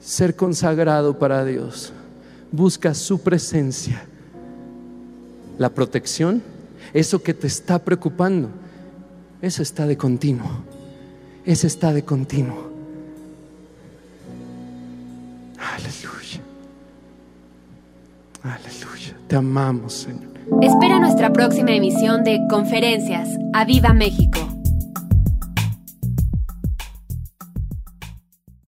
ser 0.00 0.36
consagrado 0.36 1.18
para 1.18 1.44
Dios. 1.44 1.92
Busca 2.52 2.94
su 2.94 3.20
presencia. 3.20 4.02
La 5.58 5.70
protección, 5.70 6.42
eso 6.92 7.22
que 7.22 7.34
te 7.34 7.46
está 7.46 7.78
preocupando, 7.78 8.48
eso 9.42 9.62
está 9.62 9.86
de 9.86 9.96
continuo. 9.96 10.64
Eso 11.44 11.66
está 11.66 11.92
de 11.92 12.04
continuo. 12.04 12.70
Aleluya. 15.58 16.19
Aleluya. 18.42 19.16
Te 19.28 19.36
amamos, 19.36 19.92
Señor. 19.92 20.30
Espera 20.62 20.98
nuestra 20.98 21.32
próxima 21.32 21.72
emisión 21.72 22.24
de 22.24 22.40
Conferencias. 22.48 23.28
¡A 23.52 23.64
Viva 23.64 23.92
México! 23.92 24.49